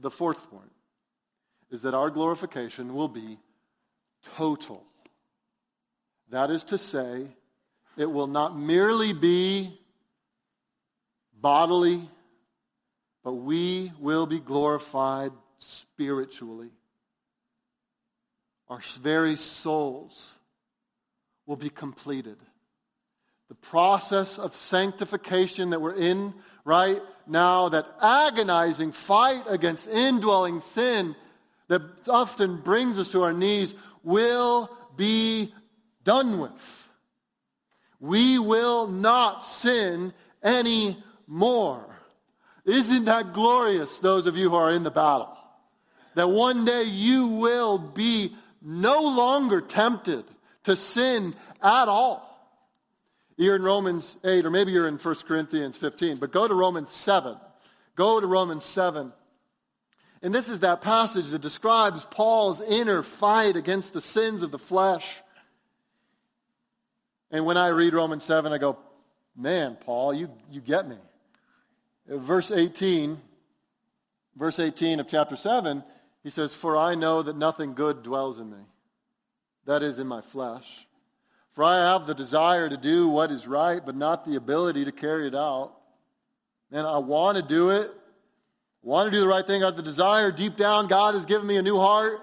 The 0.01 0.11
fourth 0.11 0.49
point 0.49 0.71
is 1.71 1.81
that 1.81 1.93
our 1.93 2.09
glorification 2.09 2.93
will 2.93 3.07
be 3.07 3.37
total. 4.37 4.83
That 6.29 6.51
is 6.51 6.63
to 6.65 6.77
say, 6.77 7.27
it 7.97 8.09
will 8.09 8.27
not 8.27 8.57
merely 8.57 9.13
be 9.13 9.77
bodily, 11.33 12.09
but 13.23 13.33
we 13.33 13.91
will 13.99 14.25
be 14.25 14.39
glorified 14.39 15.31
spiritually 15.59 16.69
our 18.69 18.81
very 19.01 19.35
souls 19.35 20.35
will 21.45 21.55
be 21.55 21.69
completed. 21.69 22.37
the 23.47 23.55
process 23.55 24.37
of 24.37 24.53
sanctification 24.53 25.71
that 25.71 25.81
we're 25.81 25.95
in 25.95 26.31
right 26.65 27.01
now, 27.25 27.67
that 27.69 27.87
agonizing 27.99 28.91
fight 28.91 29.41
against 29.47 29.87
indwelling 29.87 30.59
sin 30.59 31.15
that 31.67 31.81
often 32.07 32.57
brings 32.57 32.99
us 32.99 33.09
to 33.09 33.23
our 33.23 33.33
knees, 33.33 33.73
will 34.03 34.69
be 34.95 35.51
done 36.03 36.37
with. 36.37 36.89
We 37.99 38.37
will 38.37 38.85
not 38.85 39.43
sin 39.43 40.13
anymore. 40.43 41.88
Isn't 42.65 43.05
that 43.05 43.33
glorious, 43.33 43.99
those 43.99 44.25
of 44.25 44.37
you 44.37 44.49
who 44.49 44.55
are 44.55 44.71
in 44.71 44.83
the 44.83 44.91
battle? 44.91 45.35
That 46.15 46.29
one 46.29 46.65
day 46.65 46.83
you 46.83 47.27
will 47.27 47.77
be 47.77 48.35
no 48.61 49.01
longer 49.01 49.61
tempted 49.61 50.25
to 50.63 50.75
sin 50.75 51.33
at 51.61 51.87
all. 51.87 52.25
You're 53.37 53.55
in 53.55 53.63
Romans 53.63 54.17
8, 54.23 54.45
or 54.45 54.51
maybe 54.51 54.71
you're 54.73 54.87
in 54.87 54.97
1 54.97 55.15
Corinthians 55.27 55.77
15, 55.77 56.17
but 56.17 56.31
go 56.31 56.47
to 56.47 56.53
Romans 56.53 56.91
7. 56.91 57.37
Go 57.95 58.19
to 58.19 58.27
Romans 58.27 58.65
7. 58.65 59.13
And 60.21 60.35
this 60.35 60.49
is 60.49 60.59
that 60.59 60.81
passage 60.81 61.29
that 61.29 61.41
describes 61.41 62.03
Paul's 62.03 62.61
inner 62.61 63.01
fight 63.01 63.55
against 63.55 63.93
the 63.93 64.01
sins 64.01 64.41
of 64.41 64.51
the 64.51 64.59
flesh. 64.59 65.07
And 67.31 67.45
when 67.45 67.55
I 67.55 67.67
read 67.67 67.93
Romans 67.93 68.23
7, 68.23 68.51
I 68.51 68.57
go, 68.57 68.77
man, 69.37 69.77
Paul, 69.79 70.13
you, 70.13 70.29
you 70.51 70.59
get 70.59 70.87
me. 70.89 70.97
Verse 72.09 72.49
18, 72.49 73.21
verse 74.35 74.57
18 74.57 74.99
of 74.99 75.07
chapter 75.07 75.35
7, 75.35 75.83
he 76.23 76.31
says, 76.31 76.55
For 76.55 76.75
I 76.75 76.95
know 76.95 77.21
that 77.21 77.37
nothing 77.37 77.75
good 77.75 78.01
dwells 78.01 78.39
in 78.39 78.49
me, 78.49 78.57
that 79.65 79.83
is, 79.83 79.99
in 79.99 80.07
my 80.07 80.21
flesh. 80.21 80.87
For 81.51 81.63
I 81.63 81.77
have 81.77 82.07
the 82.07 82.15
desire 82.15 82.67
to 82.67 82.77
do 82.77 83.07
what 83.07 83.31
is 83.31 83.47
right, 83.47 83.85
but 83.85 83.95
not 83.95 84.25
the 84.25 84.35
ability 84.35 84.85
to 84.85 84.91
carry 84.91 85.27
it 85.27 85.35
out. 85.35 85.73
And 86.71 86.87
I 86.87 86.97
want 86.97 87.37
to 87.37 87.43
do 87.43 87.69
it, 87.69 87.91
want 88.81 89.05
to 89.05 89.11
do 89.11 89.21
the 89.21 89.27
right 89.27 89.45
thing. 89.45 89.61
I 89.61 89.67
have 89.67 89.75
the 89.75 89.83
desire 89.83 90.31
deep 90.31 90.55
down. 90.55 90.87
God 90.87 91.13
has 91.13 91.25
given 91.25 91.45
me 91.45 91.57
a 91.57 91.61
new 91.61 91.77
heart. 91.77 92.19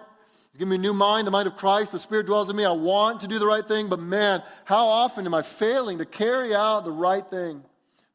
He's 0.51 0.59
given 0.59 0.71
me 0.71 0.77
a 0.77 0.81
new 0.81 0.95
mind, 0.95 1.29
the 1.29 1.31
mind 1.31 1.47
of 1.47 1.57
Christ. 1.57 1.93
The 1.93 1.99
Spirit 2.01 2.27
dwells 2.27 2.49
in 2.49 2.57
me. 2.57 2.65
I 2.65 2.73
want 2.73 3.21
to 3.21 3.29
do 3.29 3.39
the 3.39 3.47
right 3.47 3.67
thing, 3.67 3.89
but 3.89 4.01
man, 4.01 4.43
how 4.65 4.87
often 4.87 5.27
am 5.27 5.35
I 5.35 5.43
failing 5.43 5.99
to 5.99 6.07
carry 6.07 6.55
out 6.55 6.85
the 6.85 6.91
right 6.91 7.29
thing? 7.29 7.63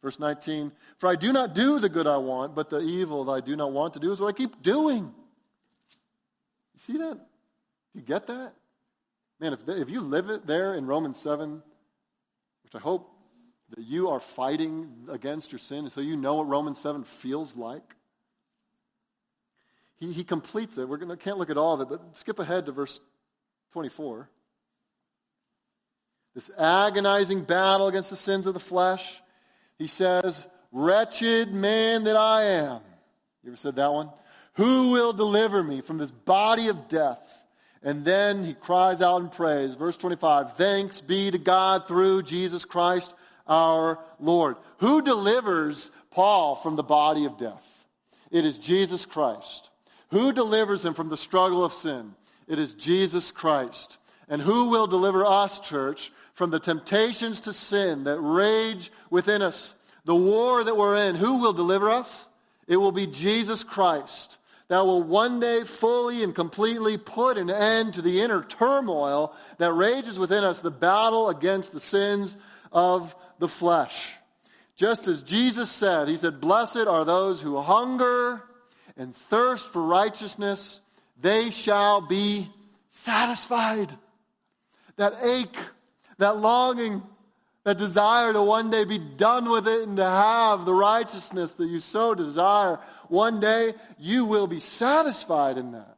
Verse 0.01 0.19
19, 0.19 0.71
for 0.97 1.09
I 1.09 1.15
do 1.15 1.31
not 1.31 1.53
do 1.53 1.79
the 1.79 1.89
good 1.89 2.07
I 2.07 2.17
want, 2.17 2.55
but 2.55 2.69
the 2.69 2.79
evil 2.79 3.25
that 3.25 3.31
I 3.31 3.39
do 3.39 3.55
not 3.55 3.71
want 3.71 3.93
to 3.93 3.99
do 3.99 4.11
is 4.11 4.19
what 4.19 4.29
I 4.29 4.37
keep 4.37 4.63
doing. 4.63 5.03
You 6.73 6.79
see 6.79 6.97
that? 6.97 7.19
You 7.93 8.01
get 8.01 8.25
that? 8.27 8.53
Man, 9.39 9.53
if, 9.53 9.67
if 9.67 9.89
you 9.89 10.01
live 10.01 10.29
it 10.29 10.47
there 10.47 10.73
in 10.73 10.87
Romans 10.87 11.19
7, 11.19 11.61
which 12.63 12.75
I 12.75 12.79
hope 12.79 13.11
that 13.75 13.83
you 13.85 14.09
are 14.09 14.19
fighting 14.19 14.91
against 15.09 15.51
your 15.51 15.59
sin, 15.59 15.89
so 15.89 16.01
you 16.01 16.15
know 16.15 16.35
what 16.35 16.47
Romans 16.47 16.79
7 16.79 17.03
feels 17.03 17.55
like. 17.55 17.95
He, 19.99 20.11
he 20.11 20.23
completes 20.23 20.77
it. 20.79 20.89
We're 20.89 20.97
gonna, 20.97 21.15
can't 21.15 21.37
look 21.37 21.51
at 21.51 21.57
all 21.57 21.73
of 21.73 21.81
it, 21.81 21.89
but 21.89 22.17
skip 22.17 22.39
ahead 22.39 22.65
to 22.65 22.71
verse 22.71 22.99
24. 23.73 24.27
This 26.33 26.49
agonizing 26.57 27.43
battle 27.43 27.87
against 27.87 28.09
the 28.09 28.15
sins 28.15 28.47
of 28.47 28.53
the 28.53 28.59
flesh. 28.59 29.20
He 29.81 29.87
says, 29.87 30.45
Wretched 30.71 31.51
man 31.55 32.03
that 32.03 32.15
I 32.15 32.43
am. 32.43 32.81
You 33.43 33.49
ever 33.49 33.57
said 33.57 33.77
that 33.77 33.91
one? 33.91 34.11
Who 34.53 34.91
will 34.91 35.11
deliver 35.11 35.63
me 35.63 35.81
from 35.81 35.97
this 35.97 36.11
body 36.11 36.67
of 36.67 36.87
death? 36.87 37.43
And 37.81 38.05
then 38.05 38.43
he 38.43 38.53
cries 38.53 39.01
out 39.01 39.21
and 39.21 39.31
prays. 39.31 39.73
Verse 39.73 39.97
25 39.97 40.55
Thanks 40.55 41.01
be 41.01 41.31
to 41.31 41.39
God 41.39 41.87
through 41.87 42.21
Jesus 42.21 42.63
Christ 42.63 43.11
our 43.47 43.97
Lord. 44.19 44.57
Who 44.77 45.01
delivers 45.01 45.89
Paul 46.11 46.55
from 46.57 46.75
the 46.75 46.83
body 46.83 47.25
of 47.25 47.39
death? 47.39 47.67
It 48.29 48.45
is 48.45 48.59
Jesus 48.59 49.03
Christ. 49.03 49.71
Who 50.11 50.31
delivers 50.31 50.85
him 50.85 50.93
from 50.93 51.09
the 51.09 51.17
struggle 51.17 51.65
of 51.65 51.73
sin? 51.73 52.13
It 52.47 52.59
is 52.59 52.75
Jesus 52.75 53.31
Christ. 53.31 53.97
And 54.29 54.43
who 54.43 54.69
will 54.69 54.85
deliver 54.85 55.25
us, 55.25 55.59
church, 55.59 56.11
from 56.41 56.49
the 56.49 56.59
temptations 56.59 57.41
to 57.41 57.53
sin 57.53 58.05
that 58.05 58.19
rage 58.19 58.91
within 59.11 59.43
us? 59.43 59.75
The 60.05 60.15
war 60.15 60.63
that 60.63 60.75
we're 60.75 60.95
in, 60.95 61.15
who 61.15 61.37
will 61.37 61.53
deliver 61.53 61.91
us? 61.91 62.25
It 62.67 62.77
will 62.77 62.91
be 62.91 63.05
Jesus 63.05 63.63
Christ 63.63 64.39
that 64.67 64.83
will 64.83 65.03
one 65.03 65.39
day 65.39 65.65
fully 65.65 66.23
and 66.23 66.33
completely 66.33 66.97
put 66.97 67.37
an 67.37 67.51
end 67.51 67.93
to 67.93 68.01
the 68.01 68.21
inner 68.21 68.41
turmoil 68.41 69.35
that 69.59 69.71
rages 69.73 70.17
within 70.17 70.43
us, 70.43 70.61
the 70.61 70.71
battle 70.71 71.29
against 71.29 71.73
the 71.73 71.79
sins 71.79 72.35
of 72.71 73.15
the 73.37 73.47
flesh. 73.47 74.13
Just 74.75 75.07
as 75.07 75.21
Jesus 75.21 75.69
said, 75.69 76.07
He 76.07 76.17
said, 76.17 76.41
Blessed 76.41 76.87
are 76.87 77.05
those 77.05 77.39
who 77.39 77.61
hunger 77.61 78.41
and 78.97 79.15
thirst 79.15 79.67
for 79.67 79.83
righteousness, 79.83 80.81
they 81.21 81.51
shall 81.51 82.01
be 82.01 82.49
satisfied. 82.89 83.95
That 84.95 85.13
ache, 85.21 85.57
that 86.21 86.37
longing, 86.37 87.03
that 87.63 87.77
desire 87.77 88.33
to 88.33 88.41
one 88.41 88.71
day 88.71 88.85
be 88.85 88.97
done 88.97 89.49
with 89.49 89.67
it 89.67 89.87
and 89.87 89.97
to 89.97 90.03
have 90.03 90.65
the 90.65 90.73
righteousness 90.73 91.53
that 91.53 91.67
you 91.67 91.79
so 91.79 92.15
desire, 92.15 92.79
one 93.07 93.39
day 93.39 93.73
you 93.99 94.25
will 94.25 94.47
be 94.47 94.59
satisfied 94.59 95.57
in 95.57 95.73
that. 95.73 95.97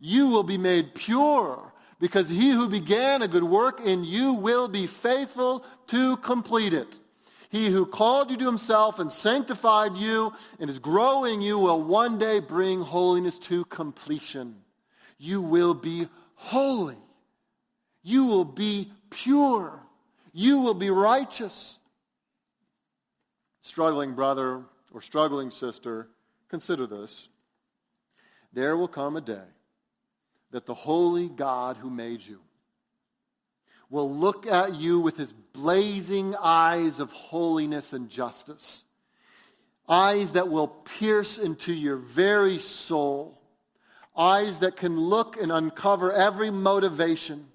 You 0.00 0.28
will 0.28 0.42
be 0.42 0.58
made 0.58 0.94
pure 0.94 1.72
because 2.00 2.28
he 2.28 2.50
who 2.50 2.68
began 2.68 3.22
a 3.22 3.28
good 3.28 3.44
work 3.44 3.80
in 3.80 4.04
you 4.04 4.34
will 4.34 4.68
be 4.68 4.86
faithful 4.86 5.64
to 5.86 6.16
complete 6.18 6.74
it. 6.74 6.98
He 7.48 7.68
who 7.68 7.86
called 7.86 8.30
you 8.30 8.36
to 8.38 8.46
himself 8.46 8.98
and 8.98 9.12
sanctified 9.12 9.96
you 9.96 10.32
and 10.58 10.68
is 10.68 10.78
growing 10.78 11.40
you 11.40 11.58
will 11.58 11.80
one 11.80 12.18
day 12.18 12.40
bring 12.40 12.80
holiness 12.82 13.38
to 13.40 13.64
completion. 13.66 14.56
You 15.18 15.40
will 15.40 15.72
be 15.72 16.08
holy. 16.34 16.98
You 18.02 18.26
will 18.26 18.44
be 18.44 18.92
pure 19.14 19.80
you 20.34 20.60
will 20.60 20.74
be 20.74 20.90
righteous. 20.90 21.78
Struggling 23.62 24.14
brother 24.14 24.62
or 24.92 25.00
struggling 25.00 25.50
sister, 25.50 26.08
consider 26.48 26.86
this. 26.86 27.28
There 28.52 28.76
will 28.76 28.88
come 28.88 29.16
a 29.16 29.20
day 29.20 29.46
that 30.50 30.66
the 30.66 30.74
holy 30.74 31.28
God 31.28 31.76
who 31.76 31.88
made 31.88 32.20
you 32.20 32.40
will 33.90 34.12
look 34.12 34.46
at 34.46 34.74
you 34.74 34.98
with 34.98 35.16
his 35.16 35.32
blazing 35.32 36.34
eyes 36.40 36.98
of 36.98 37.12
holiness 37.12 37.92
and 37.92 38.10
justice. 38.10 38.84
Eyes 39.88 40.32
that 40.32 40.48
will 40.48 40.68
pierce 40.68 41.38
into 41.38 41.72
your 41.72 41.96
very 41.96 42.58
soul. 42.58 43.40
Eyes 44.16 44.60
that 44.60 44.76
can 44.76 44.98
look 44.98 45.40
and 45.40 45.50
uncover 45.50 46.12
every 46.12 46.50
motivation 46.50 47.46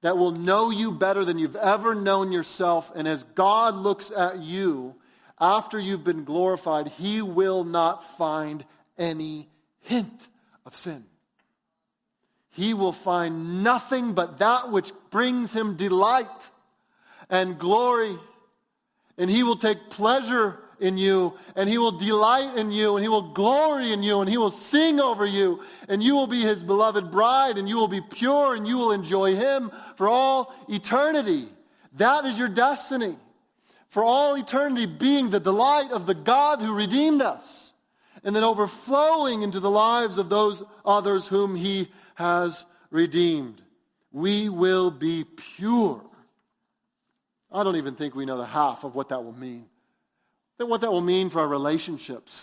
that 0.00 0.16
will 0.16 0.32
know 0.32 0.70
you 0.70 0.92
better 0.92 1.24
than 1.24 1.38
you've 1.38 1.56
ever 1.56 1.94
known 1.94 2.32
yourself. 2.32 2.92
And 2.94 3.08
as 3.08 3.24
God 3.24 3.74
looks 3.74 4.10
at 4.10 4.38
you 4.38 4.94
after 5.40 5.78
you've 5.78 6.04
been 6.04 6.24
glorified, 6.24 6.88
he 6.88 7.22
will 7.22 7.64
not 7.64 8.04
find 8.16 8.64
any 8.96 9.48
hint 9.80 10.28
of 10.64 10.74
sin. 10.74 11.04
He 12.50 12.74
will 12.74 12.92
find 12.92 13.62
nothing 13.62 14.14
but 14.14 14.38
that 14.38 14.70
which 14.70 14.90
brings 15.10 15.52
him 15.52 15.76
delight 15.76 16.50
and 17.30 17.58
glory. 17.58 18.16
And 19.16 19.30
he 19.30 19.42
will 19.42 19.56
take 19.56 19.90
pleasure 19.90 20.58
in 20.80 20.96
you, 20.96 21.34
and 21.56 21.68
he 21.68 21.78
will 21.78 21.92
delight 21.92 22.56
in 22.56 22.70
you, 22.70 22.96
and 22.96 23.04
he 23.04 23.08
will 23.08 23.32
glory 23.32 23.92
in 23.92 24.02
you, 24.02 24.20
and 24.20 24.28
he 24.28 24.38
will 24.38 24.50
sing 24.50 25.00
over 25.00 25.26
you, 25.26 25.62
and 25.88 26.02
you 26.02 26.14
will 26.14 26.26
be 26.26 26.40
his 26.40 26.62
beloved 26.62 27.10
bride, 27.10 27.58
and 27.58 27.68
you 27.68 27.76
will 27.76 27.88
be 27.88 28.00
pure, 28.00 28.54
and 28.54 28.66
you 28.66 28.76
will 28.76 28.92
enjoy 28.92 29.34
him 29.34 29.70
for 29.96 30.08
all 30.08 30.54
eternity. 30.68 31.48
That 31.94 32.24
is 32.24 32.38
your 32.38 32.48
destiny. 32.48 33.16
For 33.88 34.04
all 34.04 34.34
eternity, 34.34 34.86
being 34.86 35.30
the 35.30 35.40
delight 35.40 35.92
of 35.92 36.06
the 36.06 36.14
God 36.14 36.60
who 36.60 36.74
redeemed 36.74 37.22
us, 37.22 37.72
and 38.22 38.36
then 38.36 38.44
overflowing 38.44 39.42
into 39.42 39.60
the 39.60 39.70
lives 39.70 40.18
of 40.18 40.28
those 40.28 40.62
others 40.84 41.26
whom 41.26 41.56
he 41.56 41.88
has 42.14 42.66
redeemed. 42.90 43.62
We 44.12 44.48
will 44.48 44.90
be 44.90 45.24
pure. 45.24 46.02
I 47.50 47.62
don't 47.62 47.76
even 47.76 47.94
think 47.94 48.14
we 48.14 48.26
know 48.26 48.36
the 48.36 48.46
half 48.46 48.84
of 48.84 48.94
what 48.94 49.08
that 49.08 49.24
will 49.24 49.32
mean 49.32 49.66
what 50.66 50.80
that 50.80 50.90
will 50.90 51.00
mean 51.00 51.30
for 51.30 51.40
our 51.40 51.48
relationships. 51.48 52.40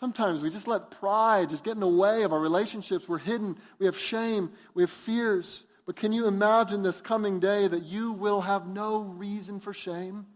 Sometimes 0.00 0.40
we 0.40 0.50
just 0.50 0.66
let 0.66 0.90
pride 0.90 1.50
just 1.50 1.62
get 1.62 1.74
in 1.74 1.80
the 1.80 1.86
way 1.86 2.22
of 2.22 2.32
our 2.32 2.40
relationships. 2.40 3.08
We're 3.08 3.18
hidden. 3.18 3.56
We 3.78 3.86
have 3.86 3.96
shame. 3.96 4.50
We 4.74 4.82
have 4.82 4.90
fears. 4.90 5.64
But 5.86 5.96
can 5.96 6.12
you 6.12 6.26
imagine 6.26 6.82
this 6.82 7.00
coming 7.00 7.40
day 7.40 7.68
that 7.68 7.84
you 7.84 8.12
will 8.12 8.40
have 8.40 8.66
no 8.66 9.00
reason 9.02 9.60
for 9.60 9.72
shame? 9.72 10.26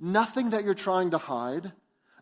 Nothing 0.00 0.50
that 0.50 0.64
you're 0.64 0.74
trying 0.74 1.10
to 1.10 1.18
hide. 1.18 1.72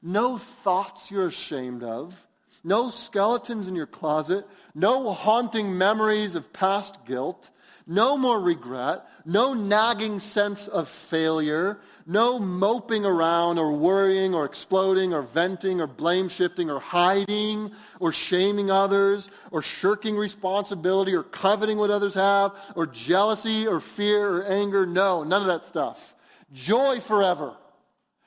No 0.03 0.39
thoughts 0.39 1.11
you're 1.11 1.29
ashamed 1.29 1.83
of. 1.83 2.27
No 2.65 2.91
skeletons 2.91 3.69
in 3.69 3.77
your 3.77 3.87
closet. 3.87 4.47
No 4.75 5.13
haunting 5.13 5.77
memories 5.77 6.35
of 6.35 6.53
past 6.53 7.05
guilt. 7.05 7.51
No 7.87 8.17
more 8.17 8.41
regret. 8.41 9.07
no 9.25 9.55
nagging 9.55 10.21
sense 10.21 10.69
of 10.69 10.89
failure, 10.89 11.81
no 12.07 12.39
moping 12.39 13.05
around 13.05 13.59
or 13.59 13.73
worrying 13.73 14.35
or 14.35 14.45
exploding 14.45 15.13
or 15.13 15.23
venting 15.23 15.81
or 15.81 15.87
blame 15.87 16.29
shifting 16.29 16.71
or 16.71 16.81
hiding 16.81 17.71
or 17.99 18.13
shaming 18.13 18.71
others 18.71 19.29
or 19.51 19.63
shirking 19.63 20.17
responsibility 20.17 21.15
or 21.15 21.23
coveting 21.23 21.79
what 21.79 21.91
others 21.91 22.15
have 22.15 22.53
or 22.75 22.87
jealousy 22.87 23.67
or 23.67 23.81
fear 23.81 24.39
or 24.39 24.45
anger. 24.45 24.87
No, 24.87 25.23
none 25.25 25.43
of 25.43 25.49
that 25.49 25.65
stuff. 25.65 26.15
Joy 26.53 27.01
forever, 27.01 27.55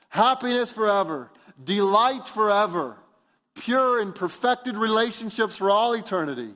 happiness 0.08 0.72
forever, 0.72 1.30
delight 1.62 2.28
forever, 2.28 2.96
pure 3.54 4.00
and 4.00 4.14
perfected 4.14 4.76
relationships 4.76 5.56
for 5.56 5.70
all 5.70 5.92
eternity 5.92 6.54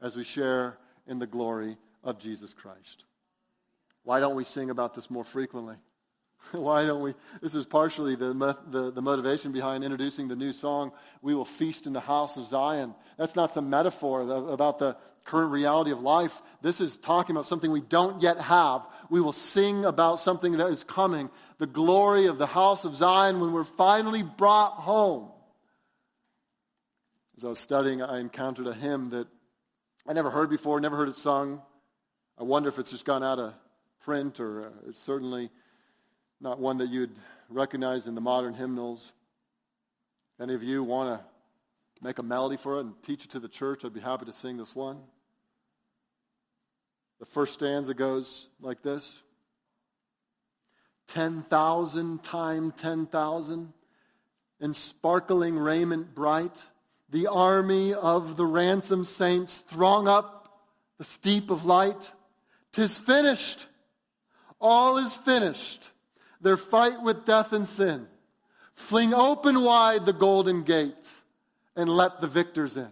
as 0.00 0.16
we 0.16 0.24
share 0.24 0.78
in 1.06 1.18
the 1.18 1.26
glory 1.26 1.76
of 2.02 2.18
Jesus 2.18 2.54
Christ. 2.54 3.04
Why 4.04 4.20
don't 4.20 4.36
we 4.36 4.44
sing 4.44 4.70
about 4.70 4.94
this 4.94 5.10
more 5.10 5.24
frequently? 5.24 5.76
Why 6.52 6.84
don't 6.84 7.02
we? 7.02 7.14
This 7.40 7.54
is 7.54 7.64
partially 7.64 8.16
the, 8.16 8.56
the, 8.70 8.90
the, 8.90 9.02
motivation 9.02 9.52
behind 9.52 9.84
introducing 9.84 10.28
the 10.28 10.36
new 10.36 10.52
song, 10.52 10.92
We 11.22 11.34
Will 11.34 11.44
Feast 11.44 11.86
in 11.86 11.92
the 11.92 12.00
House 12.00 12.36
of 12.36 12.46
Zion. 12.46 12.94
That's 13.16 13.36
not 13.36 13.54
some 13.54 13.70
metaphor 13.70 14.22
about 14.52 14.78
the 14.78 14.96
current 15.24 15.52
reality 15.52 15.90
of 15.90 16.00
life. 16.00 16.42
This 16.60 16.80
is 16.80 16.96
talking 16.96 17.34
about 17.34 17.46
something 17.46 17.70
we 17.70 17.80
don't 17.80 18.20
yet 18.20 18.40
have. 18.40 18.86
We 19.08 19.20
will 19.20 19.32
sing 19.32 19.84
about 19.84 20.20
something 20.20 20.52
that 20.58 20.66
is 20.68 20.84
coming, 20.84 21.30
the 21.58 21.66
glory 21.66 22.26
of 22.26 22.38
the 22.38 22.46
house 22.46 22.84
of 22.84 22.94
Zion 22.94 23.40
when 23.40 23.52
we're 23.52 23.64
finally 23.64 24.22
brought 24.22 24.74
home. 24.74 25.30
As 27.36 27.44
I 27.44 27.48
was 27.48 27.58
studying, 27.58 28.02
I 28.02 28.20
encountered 28.20 28.66
a 28.66 28.74
hymn 28.74 29.10
that 29.10 29.26
I 30.06 30.12
never 30.12 30.30
heard 30.30 30.50
before, 30.50 30.80
never 30.80 30.96
heard 30.96 31.08
it 31.08 31.16
sung. 31.16 31.62
I 32.38 32.42
wonder 32.42 32.68
if 32.68 32.78
it's 32.78 32.90
just 32.90 33.06
gone 33.06 33.24
out 33.24 33.38
of 33.38 33.54
print 34.02 34.38
or 34.38 34.66
uh, 34.66 34.70
it's 34.88 35.00
certainly 35.00 35.50
not 36.44 36.60
one 36.60 36.76
that 36.76 36.90
you'd 36.90 37.16
recognize 37.48 38.06
in 38.06 38.14
the 38.14 38.20
modern 38.20 38.52
hymnals. 38.52 39.14
Any 40.38 40.52
of 40.54 40.62
you 40.62 40.82
want 40.82 41.18
to 41.18 41.24
make 42.04 42.18
a 42.18 42.22
melody 42.22 42.58
for 42.58 42.76
it 42.76 42.80
and 42.80 42.92
teach 43.02 43.24
it 43.24 43.30
to 43.30 43.40
the 43.40 43.48
church, 43.48 43.82
I'd 43.82 43.94
be 43.94 44.00
happy 44.00 44.26
to 44.26 44.32
sing 44.34 44.58
this 44.58 44.74
one. 44.74 44.98
The 47.18 47.24
first 47.24 47.54
stanza 47.54 47.94
goes 47.94 48.48
like 48.60 48.82
this 48.82 49.22
10,000 51.08 52.22
times 52.22 52.74
10,000 52.76 53.72
in 54.60 54.74
sparkling 54.74 55.58
raiment 55.58 56.14
bright 56.14 56.62
the 57.08 57.28
army 57.28 57.94
of 57.94 58.36
the 58.36 58.44
ransomed 58.44 59.06
saints 59.06 59.60
throng 59.60 60.08
up 60.08 60.60
the 60.98 61.04
steep 61.04 61.50
of 61.50 61.64
light. 61.64 62.12
Tis 62.72 62.98
finished. 62.98 63.66
All 64.60 64.98
is 64.98 65.16
finished. 65.16 65.90
Their 66.44 66.56
fight 66.56 67.02
with 67.02 67.24
death 67.24 67.52
and 67.52 67.66
sin. 67.66 68.06
Fling 68.74 69.12
open 69.12 69.62
wide 69.62 70.06
the 70.06 70.12
golden 70.12 70.62
gate 70.62 71.08
and 71.74 71.88
let 71.88 72.20
the 72.20 72.26
victors 72.28 72.76
in. 72.76 72.90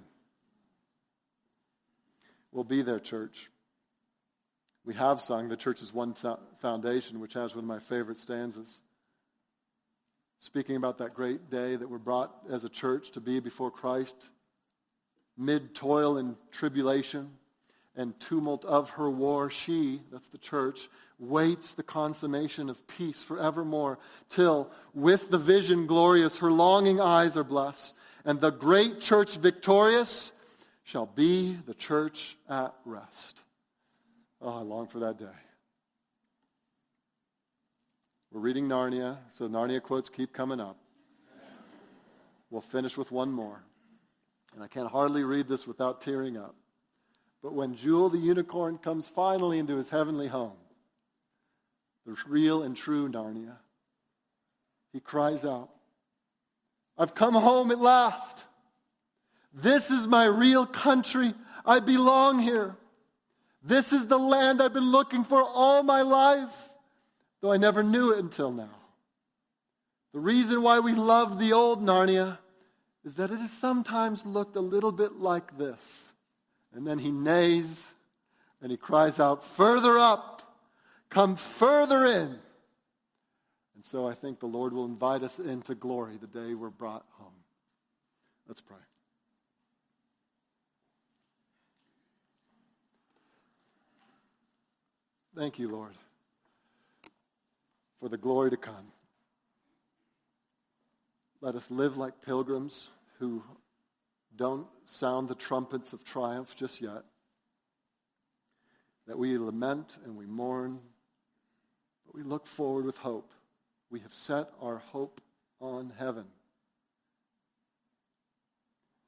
We'll 2.50 2.64
be 2.64 2.82
there, 2.82 2.98
church. 2.98 3.50
We 4.84 4.94
have 4.94 5.20
sung 5.20 5.48
the 5.48 5.56
church's 5.56 5.92
one 5.92 6.14
foundation, 6.58 7.20
which 7.20 7.34
has 7.34 7.54
one 7.54 7.64
of 7.64 7.68
my 7.68 7.78
favorite 7.78 8.18
stanzas 8.18 8.80
speaking 10.42 10.74
about 10.74 10.98
that 10.98 11.14
great 11.14 11.50
day 11.50 11.76
that 11.76 11.88
we're 11.88 11.98
brought 11.98 12.34
as 12.50 12.64
a 12.64 12.68
church 12.68 13.12
to 13.12 13.20
be 13.20 13.38
before 13.38 13.70
Christ, 13.70 14.30
mid 15.36 15.72
toil 15.72 16.16
and 16.16 16.34
tribulation 16.50 17.30
and 17.96 18.18
tumult 18.18 18.64
of 18.64 18.90
her 18.90 19.10
war, 19.10 19.50
she, 19.50 20.00
that's 20.10 20.28
the 20.28 20.38
church, 20.38 20.88
waits 21.18 21.72
the 21.72 21.82
consummation 21.82 22.70
of 22.70 22.86
peace 22.86 23.22
forevermore, 23.22 23.98
till 24.28 24.70
with 24.94 25.30
the 25.30 25.38
vision 25.38 25.86
glorious 25.86 26.38
her 26.38 26.50
longing 26.50 27.00
eyes 27.00 27.36
are 27.36 27.44
blessed, 27.44 27.94
and 28.24 28.40
the 28.40 28.50
great 28.50 29.00
church 29.00 29.36
victorious 29.36 30.32
shall 30.84 31.06
be 31.06 31.56
the 31.66 31.74
church 31.74 32.36
at 32.48 32.74
rest. 32.84 33.42
Oh, 34.40 34.58
I 34.58 34.62
long 34.62 34.88
for 34.88 35.00
that 35.00 35.18
day. 35.18 35.26
We're 38.32 38.40
reading 38.40 38.68
Narnia, 38.68 39.18
so 39.32 39.46
Narnia 39.48 39.82
quotes 39.82 40.08
keep 40.08 40.32
coming 40.32 40.58
up. 40.58 40.78
We'll 42.50 42.62
finish 42.62 42.96
with 42.96 43.12
one 43.12 43.30
more. 43.30 43.62
And 44.54 44.62
I 44.62 44.68
can 44.68 44.86
hardly 44.86 45.22
read 45.22 45.48
this 45.48 45.66
without 45.66 46.00
tearing 46.00 46.36
up. 46.36 46.54
But 47.42 47.54
when 47.54 47.74
Jewel 47.74 48.08
the 48.08 48.18
unicorn 48.18 48.78
comes 48.78 49.08
finally 49.08 49.58
into 49.58 49.76
his 49.76 49.88
heavenly 49.88 50.28
home, 50.28 50.56
the 52.06 52.16
real 52.26 52.62
and 52.62 52.76
true 52.76 53.08
Narnia, 53.08 53.56
he 54.92 55.00
cries 55.00 55.44
out, 55.44 55.70
I've 56.96 57.14
come 57.14 57.34
home 57.34 57.70
at 57.70 57.78
last. 57.78 58.44
This 59.54 59.90
is 59.90 60.06
my 60.06 60.24
real 60.24 60.66
country. 60.66 61.34
I 61.64 61.80
belong 61.80 62.38
here. 62.38 62.76
This 63.62 63.92
is 63.92 64.06
the 64.06 64.18
land 64.18 64.60
I've 64.60 64.74
been 64.74 64.90
looking 64.90 65.24
for 65.24 65.42
all 65.42 65.82
my 65.82 66.02
life 66.02 66.52
though 67.42 67.52
I 67.52 67.58
never 67.58 67.82
knew 67.82 68.12
it 68.12 68.20
until 68.20 68.50
now. 68.52 68.70
The 70.14 70.20
reason 70.20 70.62
why 70.62 70.78
we 70.78 70.94
love 70.94 71.38
the 71.38 71.52
old 71.52 71.82
Narnia 71.82 72.38
is 73.04 73.16
that 73.16 73.30
it 73.30 73.38
has 73.38 73.50
sometimes 73.50 74.24
looked 74.24 74.56
a 74.56 74.60
little 74.60 74.92
bit 74.92 75.14
like 75.14 75.58
this. 75.58 76.11
And 76.74 76.86
then 76.86 76.98
he 76.98 77.10
neighs 77.10 77.84
and 78.60 78.70
he 78.70 78.76
cries 78.76 79.20
out, 79.20 79.44
Further 79.44 79.98
up, 79.98 80.42
come 81.10 81.36
further 81.36 82.06
in. 82.06 82.38
And 83.74 83.84
so 83.84 84.08
I 84.08 84.14
think 84.14 84.40
the 84.40 84.46
Lord 84.46 84.72
will 84.72 84.84
invite 84.84 85.22
us 85.22 85.38
into 85.38 85.74
glory 85.74 86.16
the 86.20 86.26
day 86.26 86.54
we're 86.54 86.70
brought 86.70 87.04
home. 87.18 87.32
Let's 88.48 88.60
pray. 88.60 88.78
Thank 95.34 95.58
you, 95.58 95.70
Lord 95.70 95.94
for 98.02 98.08
the 98.08 98.16
glory 98.16 98.50
to 98.50 98.56
come. 98.56 98.90
Let 101.40 101.54
us 101.54 101.70
live 101.70 101.96
like 101.96 102.20
pilgrims 102.20 102.88
who 103.20 103.44
don't 104.36 104.66
sound 104.84 105.28
the 105.28 105.34
trumpets 105.34 105.92
of 105.92 106.04
triumph 106.04 106.54
just 106.56 106.80
yet. 106.80 107.02
That 109.06 109.18
we 109.18 109.36
lament 109.38 109.98
and 110.04 110.16
we 110.16 110.26
mourn, 110.26 110.78
but 112.06 112.14
we 112.14 112.22
look 112.22 112.46
forward 112.46 112.84
with 112.84 112.98
hope. 112.98 113.32
We 113.90 114.00
have 114.00 114.14
set 114.14 114.48
our 114.60 114.78
hope 114.78 115.20
on 115.60 115.92
heaven. 115.98 116.24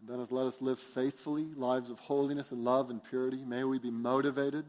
And 0.01 0.09
then 0.09 0.27
let 0.31 0.47
us 0.47 0.61
live 0.61 0.79
faithfully, 0.79 1.47
lives 1.57 1.89
of 1.91 1.99
holiness 1.99 2.53
and 2.53 2.65
love 2.65 2.91
and 2.91 3.03
purity. 3.03 3.43
May 3.45 3.65
we 3.65 3.79
be 3.79 3.91
motivated 3.91 4.67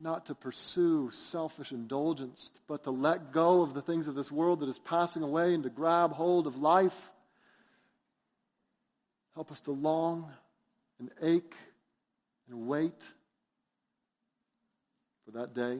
not 0.00 0.26
to 0.26 0.34
pursue 0.34 1.10
selfish 1.12 1.72
indulgence, 1.72 2.50
but 2.66 2.84
to 2.84 2.90
let 2.90 3.32
go 3.32 3.62
of 3.62 3.72
the 3.72 3.82
things 3.82 4.08
of 4.08 4.14
this 4.14 4.30
world 4.30 4.60
that 4.60 4.68
is 4.68 4.78
passing 4.78 5.22
away 5.22 5.54
and 5.54 5.62
to 5.62 5.70
grab 5.70 6.12
hold 6.12 6.46
of 6.46 6.56
life. 6.56 7.12
Help 9.36 9.52
us 9.52 9.60
to 9.60 9.70
long 9.70 10.32
and 10.98 11.10
ache 11.22 11.54
and 12.48 12.66
wait 12.66 13.04
for 15.26 15.32
that 15.32 15.52
day. 15.52 15.78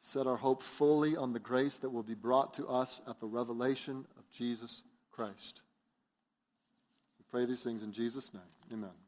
Set 0.00 0.26
our 0.26 0.36
hope 0.36 0.62
fully 0.62 1.18
on 1.18 1.34
the 1.34 1.38
grace 1.38 1.76
that 1.76 1.90
will 1.90 2.02
be 2.02 2.14
brought 2.14 2.54
to 2.54 2.66
us 2.66 3.02
at 3.06 3.20
the 3.20 3.26
revelation 3.26 4.06
of 4.18 4.28
Jesus 4.30 4.84
Christ. 5.12 5.60
We 7.18 7.24
pray 7.30 7.44
these 7.44 7.62
things 7.62 7.82
in 7.82 7.92
Jesus' 7.92 8.32
name. 8.32 8.42
Amen. 8.72 9.03